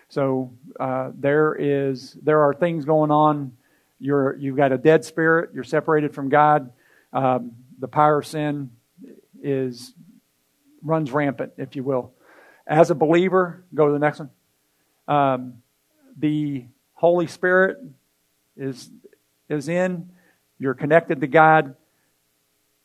So 0.09 0.53
uh, 0.79 1.11
there 1.15 1.55
is 1.55 2.17
there 2.21 2.41
are 2.41 2.53
things 2.53 2.85
going 2.85 3.11
on. 3.11 3.53
You're 3.99 4.35
you've 4.37 4.57
got 4.57 4.71
a 4.71 4.77
dead 4.77 5.03
spirit. 5.05 5.51
You're 5.53 5.63
separated 5.63 6.13
from 6.13 6.29
God. 6.29 6.71
Um, 7.11 7.53
the 7.79 7.87
power 7.87 8.19
of 8.19 8.25
sin 8.25 8.71
is 9.41 9.93
runs 10.83 11.11
rampant, 11.11 11.53
if 11.57 11.75
you 11.75 11.83
will. 11.83 12.13
As 12.67 12.91
a 12.91 12.95
believer, 12.95 13.63
go 13.73 13.87
to 13.87 13.93
the 13.93 13.99
next 13.99 14.19
one. 14.19 14.29
Um, 15.07 15.53
the 16.17 16.65
Holy 16.93 17.27
Spirit 17.27 17.77
is 18.57 18.89
is 19.49 19.67
in. 19.67 20.09
You're 20.59 20.73
connected 20.73 21.21
to 21.21 21.27
God. 21.27 21.75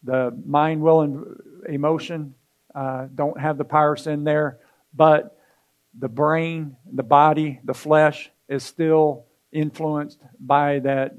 The 0.02 0.36
mind, 0.46 0.80
will, 0.80 1.02
and 1.02 1.36
emotion 1.68 2.34
uh, 2.74 3.06
don't 3.14 3.38
have 3.38 3.58
the 3.58 3.64
power 3.64 3.92
of 3.92 4.00
sin 4.00 4.24
there, 4.24 4.58
but 4.94 5.36
the 5.98 6.08
brain, 6.08 6.76
the 6.92 7.02
body, 7.02 7.60
the 7.64 7.74
flesh 7.74 8.30
is 8.48 8.62
still 8.62 9.26
influenced 9.52 10.20
by 10.38 10.78
that 10.80 11.14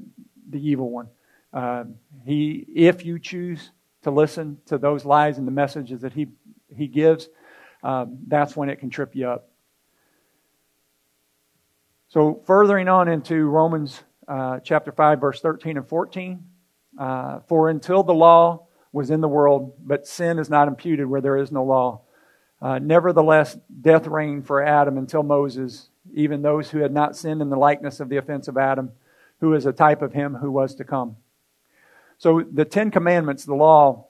the 0.48 0.58
evil 0.58 0.90
one. 0.90 1.08
Uh, 1.52 1.84
he, 2.24 2.66
if 2.74 3.04
you 3.04 3.18
choose 3.18 3.70
to 4.02 4.10
listen 4.10 4.58
to 4.66 4.78
those 4.78 5.04
lies 5.04 5.38
and 5.38 5.46
the 5.46 5.52
messages 5.52 6.00
that 6.00 6.12
he, 6.12 6.28
he 6.74 6.86
gives, 6.86 7.28
um, 7.82 8.18
that's 8.26 8.56
when 8.56 8.68
it 8.68 8.76
can 8.76 8.90
trip 8.90 9.14
you 9.14 9.28
up. 9.28 9.48
So, 12.08 12.42
furthering 12.46 12.88
on 12.88 13.08
into 13.08 13.44
Romans 13.46 14.02
uh, 14.28 14.60
chapter 14.60 14.92
5, 14.92 15.20
verse 15.20 15.40
13 15.40 15.78
and 15.78 15.88
14. 15.88 16.44
Uh, 16.98 17.40
For 17.48 17.70
until 17.70 18.02
the 18.02 18.14
law 18.14 18.66
was 18.92 19.10
in 19.10 19.20
the 19.20 19.28
world, 19.28 19.72
but 19.78 20.06
sin 20.06 20.38
is 20.38 20.50
not 20.50 20.68
imputed 20.68 21.06
where 21.06 21.22
there 21.22 21.38
is 21.38 21.50
no 21.50 21.64
law. 21.64 22.02
Uh, 22.62 22.78
nevertheless, 22.78 23.58
death 23.80 24.06
reigned 24.06 24.46
for 24.46 24.62
Adam 24.62 24.96
until 24.96 25.24
Moses, 25.24 25.88
even 26.14 26.42
those 26.42 26.70
who 26.70 26.78
had 26.78 26.92
not 26.92 27.16
sinned 27.16 27.42
in 27.42 27.50
the 27.50 27.56
likeness 27.56 27.98
of 27.98 28.08
the 28.08 28.18
offense 28.18 28.46
of 28.46 28.56
Adam, 28.56 28.92
who 29.40 29.52
is 29.54 29.66
a 29.66 29.72
type 29.72 30.00
of 30.00 30.12
him 30.12 30.36
who 30.36 30.52
was 30.52 30.76
to 30.76 30.84
come. 30.84 31.16
So 32.18 32.44
the 32.52 32.64
Ten 32.64 32.92
Commandments, 32.92 33.44
the 33.44 33.56
law, 33.56 34.06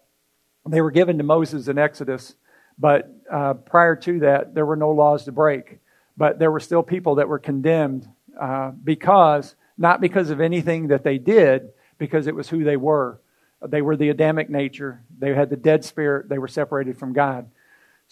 they 0.68 0.82
were 0.82 0.90
given 0.90 1.16
to 1.16 1.24
Moses 1.24 1.66
in 1.66 1.78
Exodus, 1.78 2.34
but 2.78 3.10
uh, 3.30 3.54
prior 3.54 3.96
to 3.96 4.20
that, 4.20 4.54
there 4.54 4.66
were 4.66 4.76
no 4.76 4.90
laws 4.90 5.24
to 5.24 5.32
break. 5.32 5.78
But 6.18 6.38
there 6.38 6.50
were 6.50 6.60
still 6.60 6.82
people 6.82 7.14
that 7.14 7.28
were 7.28 7.38
condemned 7.38 8.06
uh, 8.38 8.72
because, 8.84 9.54
not 9.78 10.02
because 10.02 10.28
of 10.28 10.42
anything 10.42 10.88
that 10.88 11.04
they 11.04 11.16
did, 11.16 11.70
because 11.96 12.26
it 12.26 12.34
was 12.34 12.50
who 12.50 12.64
they 12.64 12.76
were. 12.76 13.18
They 13.66 13.80
were 13.80 13.96
the 13.96 14.10
Adamic 14.10 14.50
nature. 14.50 15.02
They 15.18 15.34
had 15.34 15.48
the 15.48 15.56
dead 15.56 15.86
spirit. 15.86 16.28
They 16.28 16.38
were 16.38 16.48
separated 16.48 16.98
from 16.98 17.14
God. 17.14 17.48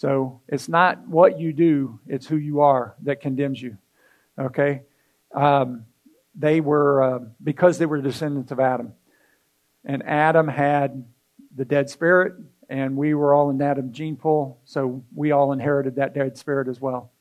So 0.01 0.41
it's 0.47 0.67
not 0.67 1.07
what 1.07 1.39
you 1.39 1.53
do, 1.53 1.99
it's 2.07 2.25
who 2.25 2.37
you 2.37 2.61
are 2.61 2.95
that 3.03 3.21
condemns 3.21 3.61
you. 3.61 3.77
Okay? 4.35 4.81
Um, 5.31 5.85
they 6.33 6.59
were, 6.59 7.03
uh, 7.03 7.19
because 7.43 7.77
they 7.77 7.85
were 7.85 8.01
descendants 8.01 8.51
of 8.51 8.59
Adam. 8.59 8.93
And 9.85 10.01
Adam 10.01 10.47
had 10.47 11.05
the 11.55 11.65
dead 11.65 11.91
spirit, 11.91 12.33
and 12.67 12.97
we 12.97 13.13
were 13.13 13.35
all 13.35 13.51
in 13.51 13.61
Adam's 13.61 13.95
gene 13.95 14.15
pool, 14.15 14.59
so 14.65 15.03
we 15.13 15.29
all 15.33 15.51
inherited 15.51 15.97
that 15.97 16.15
dead 16.15 16.35
spirit 16.35 16.67
as 16.67 16.81
well. 16.81 17.11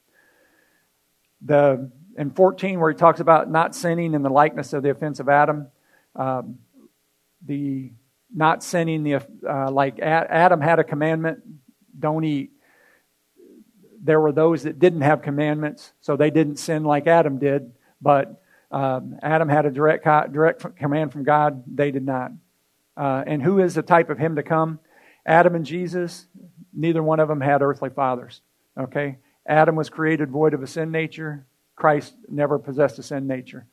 The 1.42 1.90
in 2.16 2.30
14, 2.30 2.80
where 2.80 2.90
he 2.90 2.96
talks 2.96 3.20
about 3.20 3.50
not 3.50 3.74
sinning 3.74 4.14
in 4.14 4.22
the 4.22 4.30
likeness 4.30 4.72
of 4.72 4.82
the 4.82 4.88
offense 4.88 5.20
of 5.20 5.28
Adam, 5.28 5.66
um, 6.16 6.60
the 7.44 7.92
not 8.34 8.62
sinning 8.62 9.02
the 9.02 9.16
uh, 9.16 9.70
like 9.70 9.98
Adam 10.00 10.62
had 10.62 10.78
a 10.78 10.84
commandment, 10.84 11.42
don't 11.98 12.24
eat. 12.24 12.52
There 14.02 14.20
were 14.20 14.32
those 14.32 14.62
that 14.62 14.78
didn't 14.78 15.02
have 15.02 15.22
commandments, 15.22 15.92
so 16.00 16.16
they 16.16 16.30
didn't 16.30 16.56
sin 16.56 16.84
like 16.84 17.06
Adam 17.06 17.38
did. 17.38 17.72
But 18.00 18.42
um, 18.70 19.18
Adam 19.22 19.48
had 19.48 19.66
a 19.66 19.70
direct 19.70 20.04
direct 20.04 20.76
command 20.76 21.12
from 21.12 21.24
God; 21.24 21.62
they 21.66 21.90
did 21.90 22.04
not. 22.04 22.32
Uh, 22.96 23.24
and 23.26 23.42
who 23.42 23.60
is 23.60 23.74
the 23.74 23.82
type 23.82 24.10
of 24.10 24.18
him 24.18 24.36
to 24.36 24.42
come? 24.42 24.78
Adam 25.26 25.54
and 25.54 25.66
Jesus. 25.66 26.26
Neither 26.72 27.02
one 27.02 27.20
of 27.20 27.28
them 27.28 27.40
had 27.40 27.62
earthly 27.62 27.90
fathers. 27.90 28.42
Okay, 28.78 29.18
Adam 29.46 29.74
was 29.76 29.90
created 29.90 30.30
void 30.30 30.54
of 30.54 30.62
a 30.62 30.66
sin 30.66 30.90
nature. 30.90 31.46
Christ 31.74 32.14
never 32.28 32.58
possessed 32.58 32.98
a 32.98 33.02
sin 33.02 33.26
nature. 33.26 33.66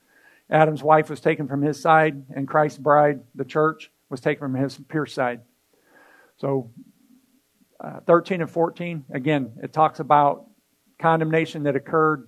Adam's 0.49 0.81
wife 0.81 1.09
was 1.09 1.19
taken 1.19 1.47
from 1.47 1.61
his 1.61 1.79
side, 1.79 2.23
and 2.33 2.47
Christ's 2.47 2.79
bride, 2.79 3.19
the 3.35 3.45
church, 3.45 3.91
was 4.09 4.21
taken 4.21 4.39
from 4.39 4.55
his 4.55 4.79
pure 4.87 5.05
side. 5.05 5.41
So, 6.37 6.71
uh, 7.79 7.99
13 8.05 8.41
and 8.41 8.49
14, 8.49 9.05
again, 9.11 9.53
it 9.61 9.73
talks 9.73 9.99
about 9.99 10.45
condemnation 10.99 11.63
that 11.63 11.75
occurred 11.75 12.27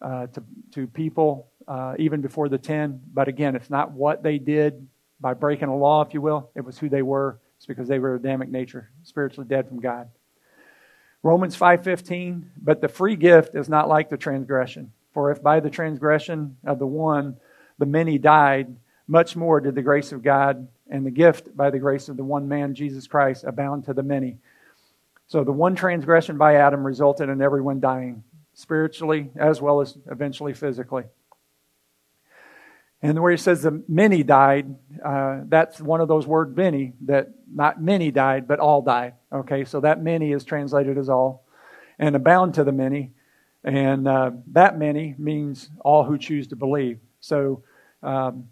uh, 0.00 0.26
to, 0.28 0.42
to 0.72 0.86
people 0.86 1.48
uh, 1.66 1.94
even 1.98 2.20
before 2.20 2.48
the 2.48 2.58
10. 2.58 3.00
But 3.12 3.28
again, 3.28 3.54
it's 3.56 3.70
not 3.70 3.92
what 3.92 4.22
they 4.22 4.38
did 4.38 4.86
by 5.20 5.34
breaking 5.34 5.68
a 5.68 5.76
law, 5.76 6.02
if 6.02 6.14
you 6.14 6.20
will. 6.20 6.50
It 6.54 6.64
was 6.64 6.78
who 6.78 6.88
they 6.88 7.02
were. 7.02 7.40
It's 7.56 7.66
because 7.66 7.88
they 7.88 7.98
were 7.98 8.14
Adamic 8.14 8.48
nature, 8.48 8.90
spiritually 9.02 9.48
dead 9.48 9.68
from 9.68 9.80
God. 9.80 10.08
Romans 11.22 11.56
5:15, 11.56 12.44
but 12.62 12.80
the 12.80 12.88
free 12.88 13.16
gift 13.16 13.56
is 13.56 13.68
not 13.68 13.88
like 13.88 14.08
the 14.08 14.16
transgression. 14.16 14.92
For 15.12 15.32
if 15.32 15.42
by 15.42 15.58
the 15.58 15.70
transgression 15.70 16.56
of 16.64 16.78
the 16.78 16.86
one 16.86 17.36
the 17.78 17.86
many 17.86 18.18
died, 18.18 18.76
much 19.08 19.34
more 19.34 19.60
did 19.60 19.74
the 19.74 19.82
grace 19.82 20.12
of 20.12 20.22
God 20.22 20.68
and 20.88 21.04
the 21.04 21.10
gift 21.10 21.56
by 21.56 21.70
the 21.70 21.78
grace 21.78 22.08
of 22.08 22.16
the 22.16 22.24
one 22.24 22.48
man, 22.48 22.74
Jesus 22.74 23.06
Christ, 23.06 23.44
abound 23.44 23.84
to 23.84 23.94
the 23.94 24.02
many. 24.02 24.38
So 25.28 25.44
the 25.44 25.52
one 25.52 25.74
transgression 25.74 26.38
by 26.38 26.54
Adam 26.54 26.84
resulted 26.84 27.28
in 27.28 27.42
everyone 27.42 27.80
dying, 27.80 28.24
spiritually 28.54 29.30
as 29.36 29.60
well 29.60 29.82
as 29.82 29.96
eventually 30.10 30.54
physically. 30.54 31.04
And 33.02 33.20
where 33.20 33.30
he 33.30 33.36
says 33.36 33.62
the 33.62 33.82
many 33.86 34.22
died, 34.22 34.74
uh, 35.04 35.40
that's 35.44 35.82
one 35.82 36.00
of 36.00 36.08
those 36.08 36.26
words 36.26 36.56
many 36.56 36.94
that 37.02 37.28
not 37.54 37.80
many 37.80 38.10
died, 38.10 38.48
but 38.48 38.58
all 38.58 38.80
died. 38.80 39.14
Okay, 39.30 39.66
so 39.66 39.80
that 39.80 40.02
many 40.02 40.32
is 40.32 40.44
translated 40.44 40.96
as 40.96 41.10
all, 41.10 41.44
and 41.98 42.16
abound 42.16 42.54
to 42.54 42.64
the 42.64 42.72
many, 42.72 43.12
and 43.62 44.08
uh, 44.08 44.30
that 44.52 44.78
many 44.78 45.14
means 45.18 45.68
all 45.80 46.04
who 46.04 46.16
choose 46.16 46.48
to 46.48 46.56
believe. 46.56 46.98
So, 47.20 47.62
um, 48.02 48.48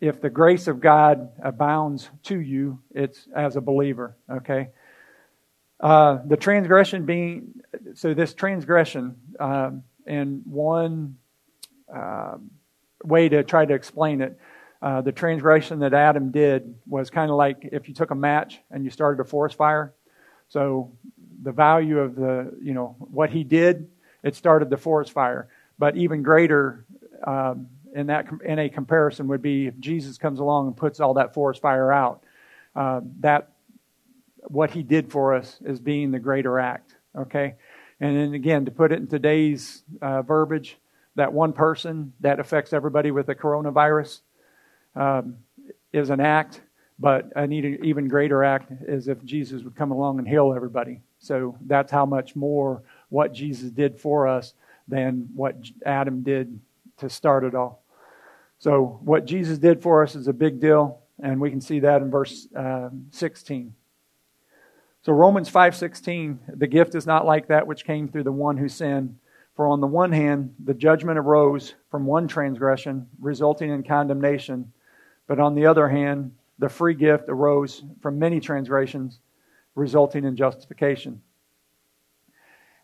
if 0.00 0.20
the 0.20 0.30
grace 0.30 0.66
of 0.66 0.80
God 0.80 1.30
abounds 1.42 2.08
to 2.24 2.40
you, 2.40 2.80
it's 2.94 3.28
as 3.36 3.56
a 3.56 3.60
believer. 3.60 4.16
Okay. 4.30 4.70
Uh, 5.84 6.20
the 6.24 6.36
transgression 6.36 7.04
being 7.04 7.60
so 7.92 8.14
this 8.14 8.32
transgression 8.32 9.16
um, 9.38 9.82
and 10.06 10.40
one 10.46 11.14
uh, 11.94 12.36
way 13.04 13.28
to 13.28 13.44
try 13.44 13.66
to 13.66 13.74
explain 13.74 14.22
it. 14.22 14.38
Uh, 14.80 15.02
the 15.02 15.12
transgression 15.12 15.80
that 15.80 15.92
Adam 15.92 16.30
did 16.30 16.74
was 16.86 17.10
kind 17.10 17.30
of 17.30 17.36
like 17.36 17.68
if 17.70 17.86
you 17.86 17.94
took 17.94 18.10
a 18.10 18.14
match 18.14 18.60
and 18.70 18.82
you 18.82 18.88
started 18.88 19.20
a 19.20 19.26
forest 19.26 19.58
fire. 19.58 19.92
So 20.48 20.96
the 21.42 21.52
value 21.52 21.98
of 21.98 22.14
the, 22.16 22.56
you 22.62 22.72
know, 22.72 22.96
what 22.98 23.28
he 23.28 23.44
did, 23.44 23.90
it 24.22 24.34
started 24.34 24.70
the 24.70 24.78
forest 24.78 25.12
fire. 25.12 25.48
But 25.78 25.98
even 25.98 26.22
greater 26.22 26.86
um, 27.26 27.66
in 27.94 28.06
that 28.06 28.26
in 28.42 28.58
a 28.58 28.70
comparison 28.70 29.28
would 29.28 29.42
be 29.42 29.66
if 29.66 29.78
Jesus 29.80 30.16
comes 30.16 30.40
along 30.40 30.68
and 30.68 30.76
puts 30.78 30.98
all 30.98 31.12
that 31.14 31.34
forest 31.34 31.60
fire 31.60 31.92
out. 31.92 32.24
Uh, 32.74 33.02
that 33.20 33.53
what 34.44 34.70
he 34.70 34.82
did 34.82 35.10
for 35.10 35.34
us 35.34 35.58
as 35.66 35.80
being 35.80 36.10
the 36.10 36.18
greater 36.18 36.58
act. 36.58 36.96
Okay, 37.16 37.54
and 38.00 38.16
then 38.16 38.34
again 38.34 38.64
to 38.64 38.70
put 38.70 38.92
it 38.92 38.98
in 38.98 39.06
today's 39.06 39.82
uh, 40.02 40.22
verbiage, 40.22 40.76
that 41.16 41.32
one 41.32 41.52
person 41.52 42.12
that 42.20 42.40
affects 42.40 42.72
everybody 42.72 43.10
with 43.10 43.26
the 43.26 43.34
coronavirus 43.34 44.20
um, 44.96 45.36
is 45.92 46.10
an 46.10 46.20
act, 46.20 46.60
but 46.98 47.32
an 47.36 47.52
even 47.52 48.08
greater 48.08 48.42
act 48.44 48.70
is 48.86 49.08
if 49.08 49.24
Jesus 49.24 49.62
would 49.62 49.76
come 49.76 49.90
along 49.90 50.18
and 50.18 50.28
heal 50.28 50.52
everybody. 50.54 51.00
So 51.18 51.56
that's 51.66 51.90
how 51.90 52.04
much 52.04 52.36
more 52.36 52.82
what 53.08 53.32
Jesus 53.32 53.70
did 53.70 53.98
for 53.98 54.28
us 54.28 54.54
than 54.88 55.28
what 55.34 55.56
Adam 55.86 56.22
did 56.22 56.60
to 56.98 57.08
start 57.08 57.44
it 57.44 57.54
all. 57.54 57.82
So 58.58 59.00
what 59.02 59.24
Jesus 59.24 59.58
did 59.58 59.82
for 59.82 60.02
us 60.02 60.14
is 60.14 60.28
a 60.28 60.32
big 60.32 60.60
deal, 60.60 61.00
and 61.22 61.40
we 61.40 61.50
can 61.50 61.60
see 61.60 61.80
that 61.80 62.02
in 62.02 62.10
verse 62.10 62.46
uh, 62.54 62.90
16. 63.10 63.74
So 65.04 65.12
Romans 65.12 65.50
5:16, 65.50 66.38
the 66.48 66.66
gift 66.66 66.94
is 66.94 67.06
not 67.06 67.26
like 67.26 67.48
that 67.48 67.66
which 67.66 67.84
came 67.84 68.08
through 68.08 68.22
the 68.22 68.32
one 68.32 68.56
who 68.56 68.70
sinned. 68.70 69.18
For 69.54 69.66
on 69.66 69.82
the 69.82 69.86
one 69.86 70.12
hand, 70.12 70.54
the 70.64 70.72
judgment 70.72 71.18
arose 71.18 71.74
from 71.90 72.06
one 72.06 72.26
transgression, 72.26 73.06
resulting 73.20 73.68
in 73.68 73.82
condemnation, 73.82 74.72
but 75.26 75.38
on 75.38 75.54
the 75.54 75.66
other 75.66 75.88
hand, 75.88 76.32
the 76.58 76.70
free 76.70 76.94
gift 76.94 77.24
arose 77.28 77.82
from 78.00 78.18
many 78.18 78.40
transgressions, 78.40 79.20
resulting 79.74 80.24
in 80.24 80.36
justification. 80.36 81.20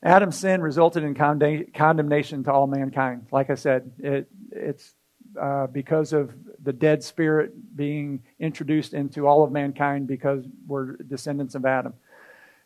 Adam's 0.02 0.36
sin 0.36 0.60
resulted 0.60 1.02
in 1.02 1.14
condemnation 1.14 2.44
to 2.44 2.52
all 2.52 2.66
mankind. 2.66 3.28
Like 3.32 3.48
I 3.48 3.54
said, 3.54 3.90
it, 3.98 4.28
it's 4.52 4.94
uh, 5.40 5.68
because 5.68 6.12
of 6.12 6.34
the 6.62 6.72
dead 6.72 7.02
spirit 7.02 7.76
being 7.76 8.22
introduced 8.38 8.92
into 8.92 9.26
all 9.26 9.42
of 9.42 9.50
mankind 9.50 10.06
because 10.06 10.44
we're 10.66 10.96
descendants 10.96 11.54
of 11.54 11.64
Adam. 11.64 11.94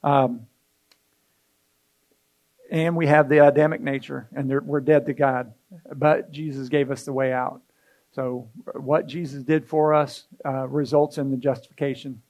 Um, 0.05 0.47
and 2.71 2.95
we 2.95 3.07
have 3.07 3.29
the 3.29 3.46
Adamic 3.46 3.81
nature, 3.81 4.29
and 4.37 4.48
we're 4.67 4.81
dead 4.81 5.07
to 5.07 5.15
God. 5.15 5.52
But 5.92 6.31
Jesus 6.31 6.69
gave 6.69 6.90
us 6.90 7.05
the 7.05 7.13
way 7.13 7.33
out. 7.33 7.63
So, 8.13 8.48
what 8.75 9.07
Jesus 9.07 9.42
did 9.42 9.67
for 9.67 9.94
us 9.94 10.27
uh, 10.44 10.69
results 10.69 11.19
in 11.19 11.31
the 11.31 11.37
justification. 11.37 12.21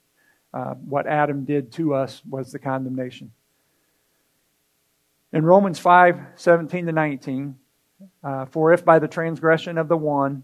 Uh, 0.53 0.75
what 0.75 1.05
Adam 1.05 1.43
did 1.43 1.71
to 1.73 1.93
us 1.93 2.21
was 2.27 2.51
the 2.51 2.59
condemnation. 2.59 3.31
In 5.33 5.43
Romans 5.43 5.77
5 5.77 6.19
17 6.35 6.85
to 6.85 6.91
19, 6.93 7.55
uh, 8.23 8.45
for 8.45 8.71
if 8.71 8.85
by 8.85 8.99
the 8.99 9.07
transgression 9.07 9.77
of 9.77 9.89
the 9.89 9.97
one 9.97 10.43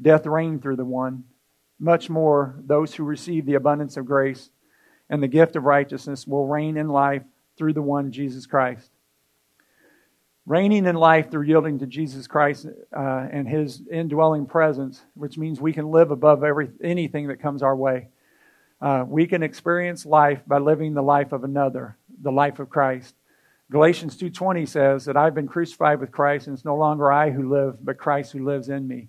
death 0.00 0.26
reigned 0.26 0.60
through 0.60 0.76
the 0.76 0.84
one, 0.84 1.24
much 1.78 2.10
more 2.10 2.54
those 2.66 2.94
who 2.94 3.02
receive 3.02 3.46
the 3.46 3.54
abundance 3.54 3.96
of 3.96 4.04
grace 4.04 4.50
and 5.08 5.22
the 5.22 5.28
gift 5.28 5.56
of 5.56 5.64
righteousness 5.64 6.26
will 6.26 6.46
reign 6.46 6.76
in 6.76 6.88
life 6.88 7.22
through 7.56 7.72
the 7.72 7.82
one 7.82 8.12
Jesus 8.12 8.46
Christ. 8.46 8.90
reigning 10.46 10.86
in 10.86 10.94
life 10.94 11.30
through 11.30 11.42
yielding 11.42 11.80
to 11.80 11.86
Jesus 11.86 12.28
Christ 12.28 12.66
uh, 12.96 13.26
and 13.32 13.48
His 13.48 13.82
indwelling 13.90 14.46
presence, 14.46 15.02
which 15.14 15.36
means 15.36 15.60
we 15.60 15.72
can 15.72 15.90
live 15.90 16.12
above 16.12 16.44
every 16.44 16.70
anything 16.80 17.28
that 17.28 17.40
comes 17.40 17.62
our 17.62 17.74
way. 17.74 18.08
Uh, 18.80 19.04
we 19.08 19.26
can 19.26 19.42
experience 19.42 20.06
life 20.06 20.40
by 20.46 20.58
living 20.58 20.94
the 20.94 21.02
life 21.02 21.32
of 21.32 21.44
another, 21.44 21.96
the 22.22 22.30
life 22.30 22.58
of 22.60 22.68
Christ. 22.68 23.16
Galatians 23.70 24.16
2:20 24.16 24.66
says 24.66 25.06
that 25.06 25.16
I've 25.16 25.34
been 25.34 25.48
crucified 25.48 25.98
with 25.98 26.12
Christ 26.12 26.46
and 26.46 26.54
it's 26.54 26.64
no 26.64 26.76
longer 26.76 27.10
I 27.10 27.30
who 27.30 27.48
live 27.48 27.84
but 27.84 27.98
Christ 27.98 28.32
who 28.32 28.44
lives 28.44 28.68
in 28.68 28.86
me. 28.86 29.08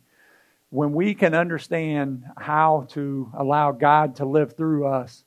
When 0.69 0.93
we 0.93 1.13
can 1.13 1.35
understand 1.35 2.25
how 2.37 2.87
to 2.89 3.31
allow 3.37 3.71
God 3.71 4.15
to 4.15 4.25
live 4.25 4.53
through 4.53 4.87
us, 4.87 5.23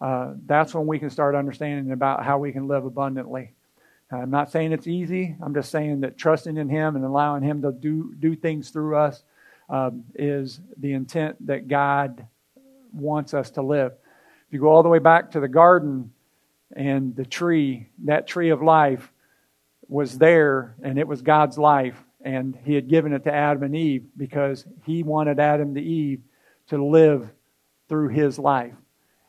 uh, 0.00 0.32
that's 0.46 0.74
when 0.74 0.86
we 0.86 0.98
can 0.98 1.10
start 1.10 1.34
understanding 1.34 1.92
about 1.92 2.24
how 2.24 2.38
we 2.38 2.52
can 2.52 2.68
live 2.68 2.84
abundantly. 2.84 3.52
I'm 4.10 4.30
not 4.30 4.50
saying 4.50 4.72
it's 4.72 4.86
easy. 4.86 5.36
I'm 5.40 5.54
just 5.54 5.70
saying 5.70 6.00
that 6.00 6.18
trusting 6.18 6.56
in 6.56 6.68
Him 6.68 6.96
and 6.96 7.04
allowing 7.04 7.42
Him 7.42 7.62
to 7.62 7.70
do 7.70 8.12
do 8.18 8.34
things 8.34 8.70
through 8.70 8.96
us 8.96 9.22
um, 9.68 10.04
is 10.14 10.60
the 10.78 10.92
intent 10.94 11.46
that 11.46 11.68
God 11.68 12.26
wants 12.92 13.34
us 13.34 13.50
to 13.52 13.62
live. 13.62 13.92
If 14.48 14.54
you 14.54 14.60
go 14.60 14.68
all 14.68 14.82
the 14.82 14.88
way 14.88 14.98
back 14.98 15.30
to 15.32 15.40
the 15.40 15.48
garden, 15.48 16.10
and 16.74 17.16
the 17.16 17.24
tree, 17.24 17.88
that 18.04 18.26
tree 18.26 18.50
of 18.50 18.62
life, 18.62 19.12
was 19.88 20.18
there 20.18 20.76
and 20.82 20.98
it 20.98 21.06
was 21.06 21.22
God's 21.22 21.58
life. 21.58 21.96
And 22.22 22.56
He 22.64 22.74
had 22.74 22.88
given 22.88 23.12
it 23.12 23.24
to 23.24 23.34
Adam 23.34 23.62
and 23.62 23.74
Eve 23.74 24.04
because 24.16 24.64
He 24.84 25.02
wanted 25.02 25.40
Adam 25.40 25.68
and 25.68 25.78
Eve 25.78 26.20
to 26.68 26.84
live 26.84 27.28
through 27.88 28.08
His 28.08 28.38
life. 28.38 28.74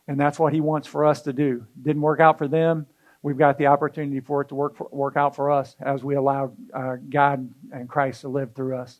And 0.07 0.19
that's 0.19 0.39
what 0.39 0.53
He 0.53 0.61
wants 0.61 0.87
for 0.87 1.05
us 1.05 1.21
to 1.23 1.33
do. 1.33 1.65
Didn't 1.81 2.01
work 2.01 2.19
out 2.19 2.37
for 2.37 2.47
them. 2.47 2.87
We've 3.23 3.37
got 3.37 3.57
the 3.57 3.67
opportunity 3.67 4.19
for 4.19 4.41
it 4.41 4.49
to 4.49 4.55
work, 4.55 4.75
for, 4.75 4.87
work 4.91 5.15
out 5.15 5.35
for 5.35 5.51
us 5.51 5.75
as 5.79 6.03
we 6.03 6.15
allow 6.15 6.53
uh, 6.73 6.95
God 7.09 7.49
and 7.71 7.87
Christ 7.87 8.21
to 8.21 8.29
live 8.29 8.55
through 8.55 8.77
us. 8.77 8.99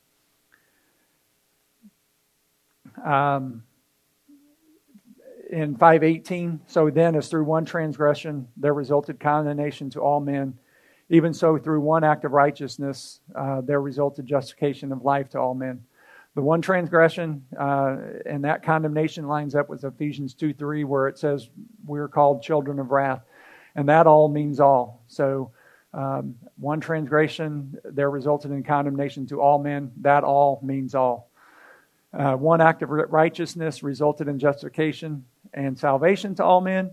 Um, 3.03 3.63
in 5.51 5.75
518 5.75 6.61
so 6.65 6.89
then 6.89 7.15
as 7.15 7.27
through 7.27 7.43
one 7.43 7.65
transgression 7.65 8.47
there 8.55 8.73
resulted 8.73 9.19
condemnation 9.19 9.89
to 9.89 9.99
all 9.99 10.21
men 10.21 10.57
even 11.09 11.33
so 11.33 11.57
through 11.57 11.81
one 11.81 12.05
act 12.05 12.23
of 12.23 12.31
righteousness 12.31 13.19
uh, 13.35 13.59
there 13.61 13.81
resulted 13.81 14.25
justification 14.25 14.93
of 14.93 15.03
life 15.03 15.29
to 15.29 15.37
all 15.37 15.53
men 15.53 15.83
the 16.35 16.41
one 16.41 16.61
transgression 16.61 17.45
uh, 17.59 17.97
and 18.25 18.43
that 18.45 18.63
condemnation 18.63 19.27
lines 19.27 19.53
up 19.55 19.67
with 19.69 19.83
ephesians 19.83 20.33
2 20.33 20.53
3 20.53 20.83
where 20.85 21.07
it 21.07 21.17
says 21.17 21.49
we're 21.85 22.07
called 22.07 22.41
children 22.41 22.79
of 22.79 22.91
wrath. 22.91 23.21
And 23.75 23.87
that 23.89 24.07
all 24.07 24.27
means 24.27 24.59
all. 24.59 25.03
So 25.07 25.51
um, 25.93 26.35
one 26.57 26.79
transgression 26.79 27.77
there 27.83 28.09
resulted 28.09 28.51
in 28.51 28.63
condemnation 28.63 29.27
to 29.27 29.41
all 29.41 29.59
men. 29.59 29.91
That 29.97 30.23
all 30.23 30.59
means 30.63 30.95
all. 30.95 31.29
Uh, 32.13 32.35
one 32.35 32.61
act 32.61 32.81
of 32.81 32.89
righteousness 32.89 33.83
resulted 33.83 34.27
in 34.27 34.39
justification 34.39 35.25
and 35.53 35.77
salvation 35.77 36.35
to 36.35 36.43
all 36.43 36.61
men. 36.61 36.91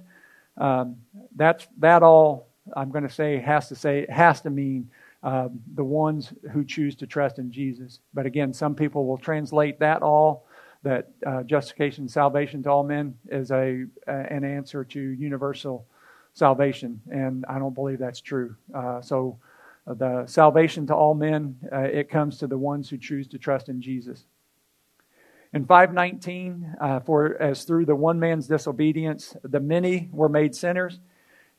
Um, 0.57 0.97
that's 1.35 1.67
that 1.79 2.03
all 2.03 2.49
I'm 2.77 2.91
going 2.91 3.07
to 3.07 3.13
say 3.13 3.39
has 3.39 3.69
to 3.69 3.77
say 3.77 4.07
has 4.09 4.41
to 4.43 4.51
mean 4.51 4.91
uh, 5.23 5.49
the 5.75 5.85
ones 5.85 6.33
who 6.53 6.65
choose 6.65 6.95
to 6.97 7.07
trust 7.07 7.39
in 7.39 7.51
Jesus. 7.51 8.01
But 8.15 8.27
again, 8.27 8.53
some 8.53 8.75
people 8.75 9.07
will 9.07 9.19
translate 9.19 9.81
that 9.81 10.03
all 10.03 10.47
that 10.83 11.11
uh, 11.27 11.43
justification, 11.43 12.09
salvation 12.09 12.63
to 12.63 12.71
all 12.71 12.85
men 12.85 13.15
is 13.29 13.51
a, 13.51 13.85
a, 14.07 14.13
an 14.13 14.45
answer 14.45 14.85
to 14.85 15.01
universal 15.01 15.87
salvation, 16.35 17.01
and 17.11 17.45
I 17.49 17.59
don't 17.59 17.75
believe 17.75 17.99
that's 17.99 18.21
true. 18.21 18.55
Uh, 18.73 19.01
so, 19.01 19.39
uh, 19.87 19.95
the 19.95 20.27
salvation 20.27 20.87
to 20.87 20.95
all 20.95 21.15
men 21.15 21.57
uh, 21.73 21.81
it 21.81 22.11
comes 22.11 22.39
to 22.39 22.47
the 22.47 22.59
ones 22.59 22.89
who 22.89 22.99
choose 22.99 23.27
to 23.29 23.39
trust 23.39 23.69
in 23.69 23.81
Jesus. 23.81 24.25
In 25.53 25.65
519, 25.65 26.77
uh, 26.79 27.01
for 27.01 27.41
as 27.41 27.65
through 27.65 27.87
the 27.87 27.97
one 27.97 28.21
man's 28.21 28.47
disobedience, 28.47 29.35
the 29.43 29.61
many 29.61 30.11
were 30.13 30.29
made 30.29 30.55
sinners, 30.55 31.01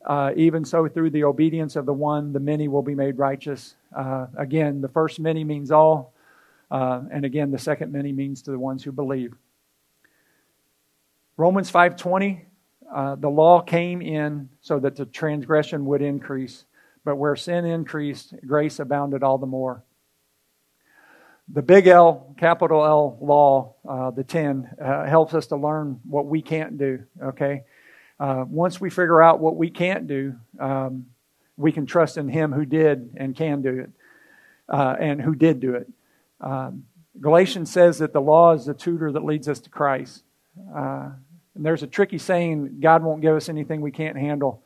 uh, 0.05 0.31
even 0.35 0.63
so 0.65 0.87
through 0.87 1.09
the 1.09 1.23
obedience 1.23 1.75
of 1.75 1.85
the 1.85 1.93
one, 1.93 2.33
the 2.33 2.39
many 2.39 2.67
will 2.67 2.81
be 2.81 2.95
made 2.95 3.17
righteous. 3.17 3.75
Uh, 3.95 4.27
again, 4.37 4.81
the 4.81 4.87
first 4.87 5.19
many 5.19 5.43
means 5.43 5.71
all, 5.71 6.13
uh, 6.71 7.01
and 7.11 7.25
again, 7.25 7.51
the 7.51 7.57
second 7.57 7.91
many 7.91 8.11
means 8.11 8.41
to 8.43 8.51
the 8.51 8.59
ones 8.59 8.83
who 8.83 8.91
believe. 8.91 9.33
Romans 11.37 11.71
5:20, 11.71 12.45
uh, 12.93 13.15
the 13.15 13.29
law 13.29 13.61
came 13.61 14.01
in 14.01 14.49
so 14.61 14.79
that 14.79 14.95
the 14.95 15.05
transgression 15.05 15.85
would 15.85 16.01
increase, 16.01 16.65
but 17.03 17.15
where 17.15 17.35
sin 17.35 17.65
increased, 17.65 18.33
grace 18.45 18.79
abounded 18.79 19.23
all 19.23 19.37
the 19.37 19.47
more 19.47 19.83
the 21.51 21.61
big 21.61 21.87
L, 21.87 22.35
capital 22.37 22.85
L 22.85 23.17
law, 23.21 23.73
uh, 23.87 24.11
the 24.11 24.23
10, 24.23 24.69
uh, 24.81 25.05
helps 25.05 25.33
us 25.33 25.47
to 25.47 25.55
learn 25.55 25.99
what 26.07 26.27
we 26.27 26.41
can't 26.41 26.77
do, 26.77 27.03
okay? 27.23 27.63
Uh, 28.19 28.43
once 28.47 28.81
we 28.81 28.89
figure 28.89 29.21
out 29.21 29.39
what 29.39 29.55
we 29.55 29.69
can't 29.69 30.07
do, 30.07 30.35
um, 30.59 31.05
we 31.57 31.71
can 31.71 31.85
trust 31.85 32.17
in 32.17 32.27
Him 32.27 32.51
who 32.51 32.65
did 32.65 33.13
and 33.17 33.35
can 33.35 33.61
do 33.61 33.79
it, 33.79 33.89
uh, 34.67 34.95
and 34.99 35.21
who 35.21 35.35
did 35.35 35.59
do 35.59 35.75
it. 35.75 35.87
Um, 36.41 36.85
Galatians 37.19 37.71
says 37.71 37.99
that 37.99 38.13
the 38.13 38.21
law 38.21 38.53
is 38.53 38.65
the 38.65 38.73
tutor 38.73 39.11
that 39.11 39.23
leads 39.23 39.47
us 39.47 39.59
to 39.61 39.69
Christ. 39.69 40.23
Uh, 40.73 41.09
and 41.55 41.65
there's 41.65 41.83
a 41.83 41.87
tricky 41.87 42.17
saying 42.17 42.79
God 42.79 43.03
won't 43.03 43.21
give 43.21 43.35
us 43.35 43.49
anything 43.49 43.81
we 43.81 43.91
can't 43.91 44.17
handle. 44.17 44.63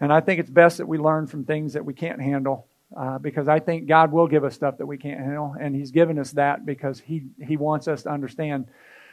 And 0.00 0.12
I 0.12 0.20
think 0.20 0.40
it's 0.40 0.50
best 0.50 0.78
that 0.78 0.86
we 0.86 0.98
learn 0.98 1.26
from 1.26 1.44
things 1.44 1.74
that 1.74 1.84
we 1.84 1.94
can't 1.94 2.20
handle 2.20 2.66
uh, 2.96 3.18
because 3.18 3.48
I 3.48 3.60
think 3.60 3.86
God 3.86 4.12
will 4.12 4.26
give 4.26 4.44
us 4.44 4.54
stuff 4.54 4.78
that 4.78 4.86
we 4.86 4.98
can't 4.98 5.20
handle, 5.20 5.54
and 5.58 5.76
He's 5.76 5.90
given 5.90 6.18
us 6.18 6.32
that 6.32 6.66
because 6.66 6.98
He 7.00 7.24
He 7.40 7.56
wants 7.56 7.86
us 7.86 8.02
to 8.02 8.10
understand 8.10 8.66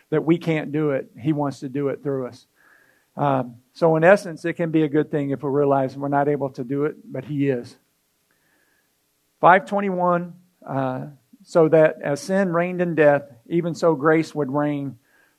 that 0.10 0.24
we 0.24 0.38
can't 0.38 0.72
do 0.72 0.92
it. 0.92 1.12
He 1.20 1.34
wants 1.34 1.60
to 1.60 1.70
do 1.70 1.90
it 1.90 2.02
through 2.02 2.28
us. 2.28 2.48
Um, 3.18 3.56
so, 3.74 3.96
in 3.96 4.04
essence, 4.04 4.46
it 4.46 4.54
can 4.54 4.72
be 4.72 4.84
a 4.84 4.88
good 4.88 5.12
thing 5.12 5.32
if 5.32 5.44
we 5.44 5.50
realize 5.50 5.98
we're 5.98 6.08
not 6.08 6.28
able 6.28 6.52
to 6.52 6.64
do 6.64 6.86
it, 6.86 6.96
but 7.12 7.26
He 7.26 7.50
is. 7.50 7.76
521, 9.42 10.34
uh, 10.66 11.06
so 11.44 11.68
that 11.68 12.02
as 12.04 12.22
sin 12.22 12.54
reigned 12.54 12.82
in 12.82 12.96
death, 12.96 13.24
even 13.50 13.76
so 13.76 13.96
grace 13.96 14.34
would 14.34 14.52
reign 14.52 14.98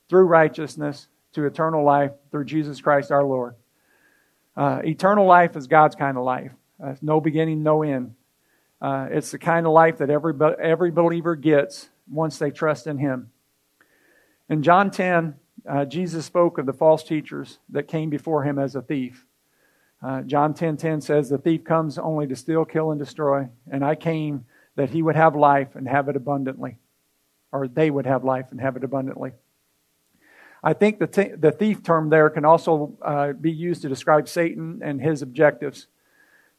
through 0.09 0.25
righteousness 0.25 1.09
to 1.33 1.45
eternal 1.45 1.85
life 1.85 2.13
through 2.31 2.45
Jesus 2.45 2.81
Christ 2.81 3.11
our 3.11 3.25
Lord. 3.25 3.55
Uh, 4.57 4.81
eternal 4.85 5.27
life 5.27 5.57
is 5.57 5.67
God's 5.67 5.95
kind 5.95 6.17
of 6.17 6.25
life. 6.25 6.53
Uh, 6.83 6.95
no 7.01 7.21
beginning, 7.21 7.63
no 7.63 7.83
end. 7.83 8.15
Uh, 8.81 9.09
it's 9.11 9.31
the 9.33 9.39
kind 9.39 9.67
of 9.67 9.73
life 9.73 9.99
that 9.99 10.11
every, 10.11 10.35
every 10.61 10.91
believer 10.91 11.37
gets 11.37 11.89
once 12.11 12.39
they 12.39 12.51
trust 12.51 12.87
in 12.87 12.99
Him. 12.99 13.31
In 14.49 14.63
John 14.63 14.91
10, 14.91 15.35
uh, 15.69 15.85
Jesus 15.85 16.25
spoke 16.25 16.59
of 16.59 16.67
the 16.67 16.73
false 16.73 17.03
teachers 17.03 17.59
that 17.69 17.89
came 17.89 18.11
before 18.11 18.45
Him 18.45 18.59
as 18.59 18.75
a 18.75 18.83
thief. 18.83 19.27
Uh, 20.03 20.23
John 20.23 20.55
10:10 20.55 20.57
10, 20.57 20.77
10 20.77 21.01
says, 21.01 21.29
"The 21.29 21.39
thief 21.39 21.65
comes 21.65 21.99
only 21.99 22.27
to 22.27 22.37
steal, 22.37 22.65
kill, 22.65 22.91
and 22.91 22.99
destroy, 22.99 23.49
and 23.71 23.85
I 23.85 23.95
came 23.95 24.47
that 24.77 24.91
he 24.91 25.03
would 25.03 25.17
have 25.17 25.35
life 25.35 25.75
and 25.75 25.89
have 25.89 26.09
it 26.09 26.17
abundantly, 26.17 26.79
or 27.53 27.69
they 27.69 27.91
would 27.91 28.07
have 28.07 28.25
life 28.25 28.51
and 28.51 28.61
have 28.61 28.77
it 28.77 28.85
abundantly." 28.85 29.33
I 30.63 30.73
think 30.73 30.99
the, 30.99 31.07
t- 31.07 31.35
the 31.37 31.53
thief 31.53 31.83
term 31.83 32.11
there 32.11 32.31
can 32.31 32.45
also 32.45 32.97
uh, 33.03 33.33
be 33.33 33.53
used 33.53 33.83
to 33.83 33.89
describe 33.89 34.29
Satan 34.29 34.81
and 34.83 35.01
his 35.01 35.23
objectives. 35.23 35.87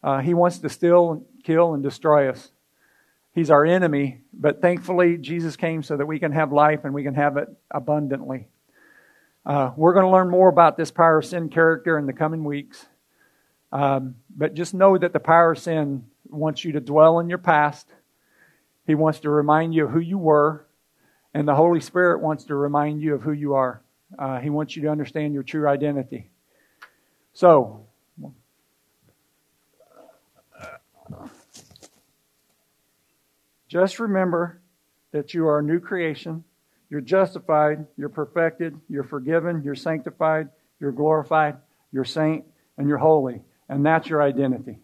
Uh, 0.02 0.20
he 0.20 0.34
wants 0.34 0.60
to 0.60 0.70
steal, 0.70 1.26
kill, 1.44 1.74
and 1.74 1.84
destroy 1.84 2.30
us. 2.30 2.52
He's 3.34 3.52
our 3.52 3.66
enemy, 3.66 4.22
but 4.34 4.62
thankfully, 4.62 5.18
Jesus 5.18 5.56
came 5.56 5.84
so 5.84 5.98
that 5.98 6.06
we 6.06 6.20
can 6.20 6.32
have 6.32 6.52
life 6.52 6.86
and 6.86 6.94
we 6.94 7.04
can 7.04 7.16
have 7.16 7.38
it 7.38 7.50
abundantly. 7.72 8.48
Uh, 9.50 9.72
we're 9.76 9.94
going 9.94 10.06
to 10.06 10.12
learn 10.12 10.30
more 10.30 10.48
about 10.48 10.78
this 10.78 10.92
power 10.92 11.18
of 11.18 11.26
sin 11.26 11.50
character 11.50 11.98
in 11.98 12.06
the 12.06 12.14
coming 12.14 12.44
weeks. 12.44 12.86
Um, 13.72 14.14
but 14.30 14.54
just 14.54 14.76
know 14.76 14.96
that 14.96 15.12
the 15.12 15.20
power 15.20 15.54
of 15.54 15.58
sin 15.58 16.06
wants 16.30 16.64
you 16.64 16.74
to 16.74 16.80
dwell 16.80 17.18
in 17.18 17.30
your 17.30 17.40
past. 17.40 17.88
He 18.86 18.94
wants 18.94 19.22
to 19.22 19.32
remind 19.32 19.74
you 19.74 19.86
of 19.86 19.92
who 19.92 20.02
you 20.02 20.20
were, 20.20 20.68
and 21.34 21.48
the 21.48 21.56
Holy 21.56 21.80
Spirit 21.80 22.22
wants 22.22 22.44
to 22.44 22.54
remind 22.54 23.02
you 23.02 23.16
of 23.16 23.24
who 23.24 23.32
you 23.32 23.56
are. 23.56 23.82
Uh, 24.20 24.38
he 24.38 24.52
wants 24.52 24.76
you 24.76 24.84
to 24.84 24.90
understand 24.90 25.34
your 25.34 25.42
true 25.42 25.68
identity. 25.68 26.30
So, 27.34 27.88
Just 33.68 34.00
remember 34.00 34.62
that 35.12 35.36
you 35.36 35.48
are 35.48 35.60
a 35.60 35.64
new 35.64 35.80
creation. 35.80 36.44
You're 36.90 37.02
justified, 37.02 37.86
you're 37.98 38.10
perfected, 38.10 38.80
you're 38.90 39.04
forgiven, 39.04 39.62
you're 39.64 39.76
sanctified, 39.76 40.50
you're 40.80 40.92
glorified, 40.92 41.58
you're 41.92 42.06
saint, 42.06 42.46
and 42.78 42.88
you're 42.88 42.98
holy. 42.98 43.44
And 43.68 43.86
that's 43.86 44.08
your 44.08 44.24
identity. 44.24 44.80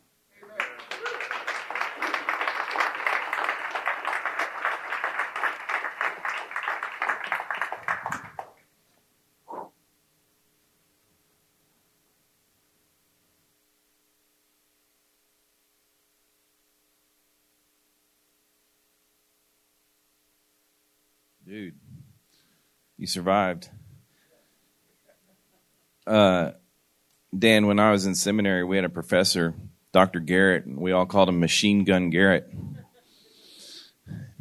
Dude, 21.47 21.75
you 23.05 23.07
survived. 23.07 23.69
Uh, 26.07 26.53
Dan, 27.37 27.67
when 27.67 27.77
I 27.77 27.91
was 27.91 28.07
in 28.07 28.15
seminary, 28.15 28.63
we 28.63 28.77
had 28.77 28.85
a 28.85 28.89
professor, 28.89 29.53
Dr. 29.91 30.19
Garrett, 30.19 30.65
and 30.65 30.77
we 30.77 30.91
all 30.91 31.05
called 31.05 31.29
him 31.29 31.39
Machine 31.39 31.83
Gun 31.83 32.09
Garrett 32.09 32.51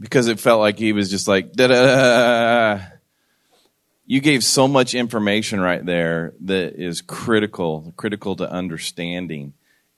because 0.01 0.29
it 0.29 0.41
felt 0.41 0.61
like 0.61 0.79
he 0.79 0.95
was 0.95 1.11
just 1.11 1.29
like 1.29 1.53
da 1.53 1.67
da. 1.67 2.81
You 4.07 4.21
gave 4.21 4.43
so 4.43 4.67
much 4.67 4.95
information 4.95 5.61
right 5.61 5.85
there 5.85 6.33
that 6.41 6.81
is 6.81 7.03
critical, 7.03 7.93
critical 7.99 8.35
to 8.37 8.51
understanding, 8.51 9.53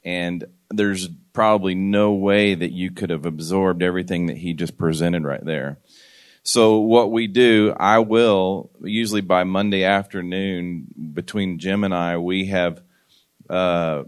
and 0.04 0.44
there's 0.70 1.08
probably 1.32 1.76
no 1.76 2.14
way 2.14 2.56
that 2.56 2.72
you 2.72 2.90
could 2.90 3.10
have 3.10 3.26
absorbed 3.26 3.84
everything 3.84 4.26
that 4.26 4.38
he 4.38 4.54
just 4.54 4.76
presented 4.76 5.22
right 5.22 5.44
there. 5.44 5.78
So 6.46 6.78
what 6.78 7.10
we 7.10 7.26
do, 7.26 7.74
I 7.76 7.98
will 7.98 8.70
usually 8.80 9.20
by 9.20 9.42
Monday 9.42 9.82
afternoon 9.82 10.86
between 11.12 11.58
Jim 11.58 11.82
and 11.82 11.92
I, 11.92 12.18
we 12.18 12.46
have 12.46 12.82
uh, 13.50 14.04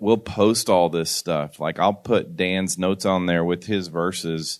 we'll 0.00 0.16
post 0.16 0.68
all 0.68 0.88
this 0.88 1.12
stuff. 1.12 1.60
Like 1.60 1.78
I'll 1.78 1.94
put 1.94 2.34
Dan's 2.34 2.76
notes 2.76 3.06
on 3.06 3.26
there 3.26 3.44
with 3.44 3.66
his 3.66 3.86
verses 3.86 4.58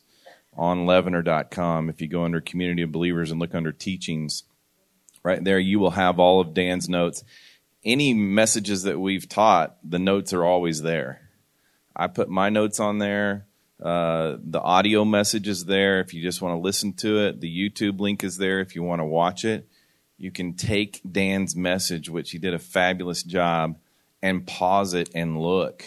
on 0.55 0.87
leavener.com. 0.87 1.89
If 1.89 2.01
you 2.01 2.07
go 2.07 2.23
under 2.23 2.41
Community 2.41 2.83
of 2.83 2.93
Believers 2.93 3.33
and 3.33 3.41
look 3.41 3.57
under 3.57 3.73
teachings, 3.73 4.45
right 5.25 5.43
there 5.43 5.59
you 5.59 5.81
will 5.81 5.91
have 5.91 6.21
all 6.21 6.41
of 6.41 6.55
Dan's 6.55 6.89
notes. 6.89 7.25
Any 7.85 8.15
messages 8.15 8.85
that 8.85 9.01
we've 9.01 9.29
taught, 9.29 9.77
the 9.83 9.99
notes 9.99 10.33
are 10.33 10.45
always 10.45 10.83
there. 10.83 11.23
I 11.97 12.07
put 12.07 12.29
my 12.29 12.51
notes 12.51 12.79
on 12.79 12.99
there. 12.99 13.46
Uh, 13.83 14.37
the 14.43 14.61
audio 14.61 15.05
message 15.05 15.49
is 15.49 15.67
there 15.67 16.01
if 16.01 16.15
you 16.15 16.23
just 16.23 16.41
want 16.41 16.55
to 16.55 16.59
listen 16.59 16.93
to 16.95 17.27
it. 17.27 17.41
The 17.41 17.71
YouTube 17.71 18.01
link 18.01 18.25
is 18.25 18.39
there 18.39 18.61
if 18.61 18.75
you 18.75 18.83
want 18.83 19.01
to 19.01 19.05
watch 19.05 19.45
it. 19.45 19.69
You 20.19 20.31
can 20.31 20.55
take 20.55 21.01
Dan's 21.11 21.55
message, 21.55 22.09
which 22.09 22.31
he 22.31 22.39
did 22.39 22.55
a 22.55 22.59
fabulous 22.59 23.23
job, 23.23 23.77
and 24.23 24.47
pause 24.47 24.95
it 24.95 25.11
and 25.15 25.41
look. 25.41 25.85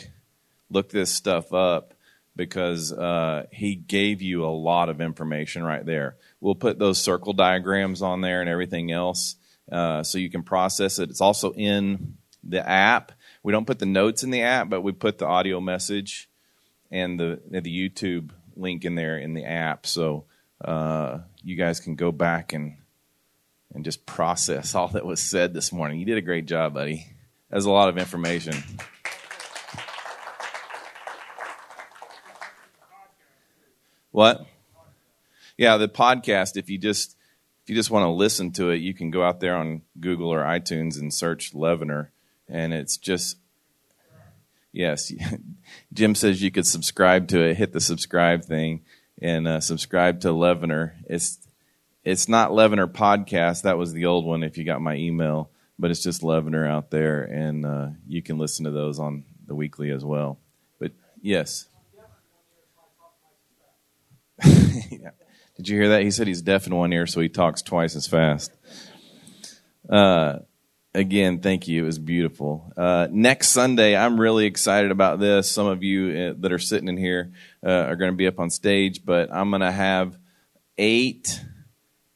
Look 0.70 0.90
this 0.90 1.12
stuff 1.12 1.52
up 1.52 1.96
because 2.36 2.94
uh, 2.94 3.48
he 3.52 3.76
gave 3.76 4.22
you 4.22 4.46
a 4.46 4.54
lot 4.54 4.90
of 4.90 5.02
information 5.02 5.64
right 5.64 5.86
there. 5.86 6.16
We'll 6.40 6.56
put 6.56 6.78
those 6.78 7.00
circle 7.00 7.34
diagrams 7.34 8.04
on 8.04 8.22
there 8.22 8.40
and 8.40 8.50
everything 8.50 8.92
else 8.92 9.36
uh, 9.72 10.04
so 10.04 10.20
you 10.20 10.30
can 10.30 10.44
process 10.44 11.00
it. 11.00 11.10
It's 11.10 11.22
also 11.22 11.52
in 11.54 12.18
the 12.44 12.68
app. 12.68 13.12
We 13.42 13.52
don't 13.52 13.68
put 13.68 13.80
the 13.80 13.86
notes 13.88 14.24
in 14.24 14.30
the 14.30 14.44
app, 14.44 14.70
but 14.70 14.82
we 14.82 14.92
put 14.92 15.18
the 15.18 15.26
audio 15.26 15.60
message 15.60 16.29
and 16.92 17.20
the 17.20 17.42
the 17.50 17.62
YouTube 17.62 18.32
link 18.56 18.86
in 18.86 18.96
there 18.96 19.18
in 19.18 19.34
the 19.34 19.46
app, 19.46 19.86
so 19.86 20.26
uh, 20.64 21.20
you 21.44 21.56
guys 21.56 21.80
can 21.80 21.96
go 21.96 22.12
back 22.12 22.54
and 22.54 22.78
and 23.74 23.86
just 23.86 24.06
process 24.06 24.76
all 24.76 24.88
that 24.90 25.06
was 25.06 25.22
said 25.22 25.54
this 25.54 25.72
morning. 25.72 26.00
You 26.00 26.06
did 26.06 26.18
a 26.18 26.22
great 26.22 26.46
job, 26.46 26.74
buddy. 26.74 27.08
That 27.50 27.56
was 27.56 27.66
a 27.66 27.72
lot 27.72 27.90
of 27.90 27.98
information. 27.98 28.56
What? 34.12 34.46
Yeah, 35.58 35.78
the 35.78 35.88
podcast. 35.88 36.58
If 36.58 36.70
you 36.70 36.78
just 36.78 37.16
if 37.64 37.70
you 37.70 37.76
just 37.76 37.92
want 37.92 38.04
to 38.04 38.10
listen 38.10 38.52
to 38.54 38.70
it, 38.72 38.78
you 38.78 38.94
can 38.94 39.12
go 39.12 39.24
out 39.24 39.40
there 39.40 39.56
on 39.56 39.84
Google 40.00 40.30
or 40.30 40.44
iTunes 40.44 41.00
and 41.00 41.14
search 41.14 41.54
Leavener, 41.54 42.10
and 42.48 42.74
it's 42.74 42.98
just 42.98 43.38
yes. 44.72 45.12
Jim 45.94 46.16
says 46.16 46.42
you 46.42 46.52
could 46.52 46.66
subscribe 46.66 47.28
to 47.30 47.42
it. 47.42 47.58
Hit 47.58 47.74
the 47.74 47.82
subscribe 47.82 48.44
thing 48.44 48.82
and 49.22 49.48
uh, 49.48 49.60
subscribe 49.60 50.22
to 50.22 50.30
Leavener. 50.30 50.94
It's 51.06 51.38
it's 52.04 52.30
not 52.30 52.52
Leavener 52.52 52.92
podcast. 52.92 53.64
That 53.64 53.78
was 53.78 53.94
the 53.94 54.06
old 54.06 54.26
one. 54.26 54.44
If 54.44 54.58
you 54.58 54.64
got 54.64 54.82
my 54.82 54.96
email, 54.96 55.52
but 55.78 55.92
it's 55.92 56.04
just 56.04 56.22
Leavener 56.22 56.68
out 56.68 56.90
there, 56.92 57.24
and 57.24 57.66
uh, 57.66 57.88
you 58.08 58.22
can 58.22 58.38
listen 58.38 58.66
to 58.66 58.72
those 58.72 59.00
on 59.00 59.26
the 59.46 59.56
weekly 59.56 59.92
as 59.92 60.04
well. 60.06 60.40
But 60.80 60.94
yes. 61.22 61.68
yeah. 64.46 65.12
Did 65.58 65.68
you 65.68 65.78
hear 65.78 65.90
that? 65.90 66.04
He 66.04 66.12
said 66.12 66.28
he's 66.28 66.42
deaf 66.42 66.68
in 66.68 66.76
one 66.76 66.94
ear, 66.94 67.06
so 67.06 67.20
he 67.20 67.28
talks 67.28 67.62
twice 67.62 67.96
as 67.96 68.08
fast. 68.08 68.56
Uh, 69.90 70.40
again, 70.94 71.40
thank 71.40 71.68
you. 71.68 71.84
It 71.84 71.86
was 71.86 72.00
beautiful. 72.00 72.72
Uh, 72.76 73.08
next 73.12 73.50
Sunday, 73.50 73.96
I'm 73.96 74.20
really 74.20 74.46
excited 74.46 74.92
about 74.92 75.20
this. 75.20 75.50
Some 75.50 75.68
of 75.68 75.84
you 75.84 76.32
uh, 76.32 76.34
that 76.40 76.52
are 76.52 76.60
sitting 76.60 76.88
in 76.88 76.98
here 76.98 77.32
uh, 77.64 77.70
are 77.70 77.96
going 77.96 78.12
to 78.12 78.18
be 78.18 78.28
up 78.28 78.40
on 78.40 78.50
stage, 78.50 79.06
but 79.06 79.32
I'm 79.32 79.50
going 79.50 79.62
to 79.62 79.72
have 79.72 80.18
eight, 80.78 81.42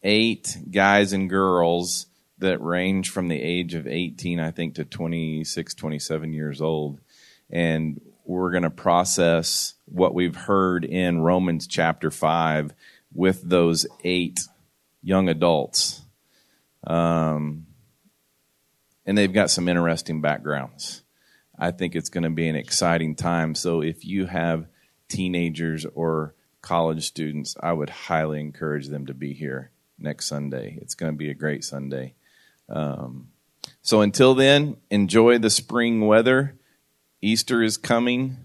eight 0.02 0.58
guys 0.72 1.14
and 1.14 1.30
girls 1.30 2.08
that 2.40 2.62
range 2.62 3.10
from 3.10 3.28
the 3.28 3.42
age 3.42 3.74
of 3.74 3.88
18, 3.88 4.40
I 4.40 4.52
think, 4.52 4.76
to 4.76 4.86
26, 4.86 5.74
27 5.74 6.34
years 6.34 6.62
old. 6.62 7.00
And 7.50 8.02
we're 8.26 8.52
going 8.52 8.64
to 8.64 8.70
process 8.70 9.76
what 9.86 10.14
we've 10.14 10.36
heard 10.36 10.84
in 10.86 11.22
Romans 11.22 11.68
chapter 11.68 12.10
5 12.10 12.74
with 13.14 13.48
those 13.48 13.86
eight 14.04 14.42
young 15.02 15.30
adults. 15.30 16.02
Um, 16.86 17.68
and 19.06 19.18
they've 19.18 19.34
got 19.34 19.50
some 19.50 19.68
interesting 19.68 20.22
backgrounds. 20.22 21.04
I 21.58 21.72
think 21.72 21.96
it's 21.96 22.10
going 22.10 22.24
to 22.24 22.30
be 22.30 22.48
an 22.48 22.56
exciting 22.56 23.16
time. 23.16 23.56
So 23.56 23.82
if 23.82 24.06
you 24.06 24.26
have 24.26 24.68
teenagers 25.08 25.86
or 25.94 26.34
college 26.62 27.06
students, 27.06 27.56
I 27.62 27.74
would 27.74 27.90
highly 27.90 28.40
encourage 28.40 28.88
them 28.88 29.06
to 29.06 29.14
be 29.14 29.34
here 29.34 29.72
next 30.00 30.26
Sunday. 30.26 30.78
It's 30.82 30.96
going 30.96 31.12
to 31.12 31.18
be 31.18 31.30
a 31.30 31.36
great 31.36 31.64
Sunday. 31.64 32.16
Um, 32.70 33.30
so 33.82 34.02
until 34.02 34.34
then, 34.34 34.78
enjoy 34.90 35.38
the 35.38 35.50
spring 35.50 36.08
weather. 36.08 36.56
Easter 37.22 37.62
is 37.62 37.78
coming. 37.78 38.38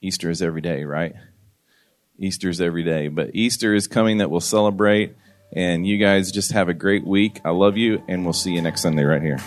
Easter 0.00 0.30
is 0.30 0.42
every 0.42 0.60
day, 0.60 0.84
right? 0.84 1.14
Easter 2.18 2.48
is 2.48 2.60
every 2.60 2.82
day, 2.82 3.08
but 3.08 3.30
Easter 3.34 3.74
is 3.74 3.88
coming 3.88 4.18
that 4.18 4.30
we'll 4.30 4.40
celebrate. 4.40 5.16
And 5.52 5.86
you 5.86 5.98
guys 5.98 6.32
just 6.32 6.52
have 6.52 6.68
a 6.68 6.74
great 6.74 7.06
week. 7.06 7.40
I 7.44 7.50
love 7.50 7.76
you, 7.76 8.02
and 8.08 8.24
we'll 8.24 8.32
see 8.32 8.52
you 8.52 8.62
next 8.62 8.82
Sunday 8.82 9.04
right 9.04 9.22
here. 9.22 9.38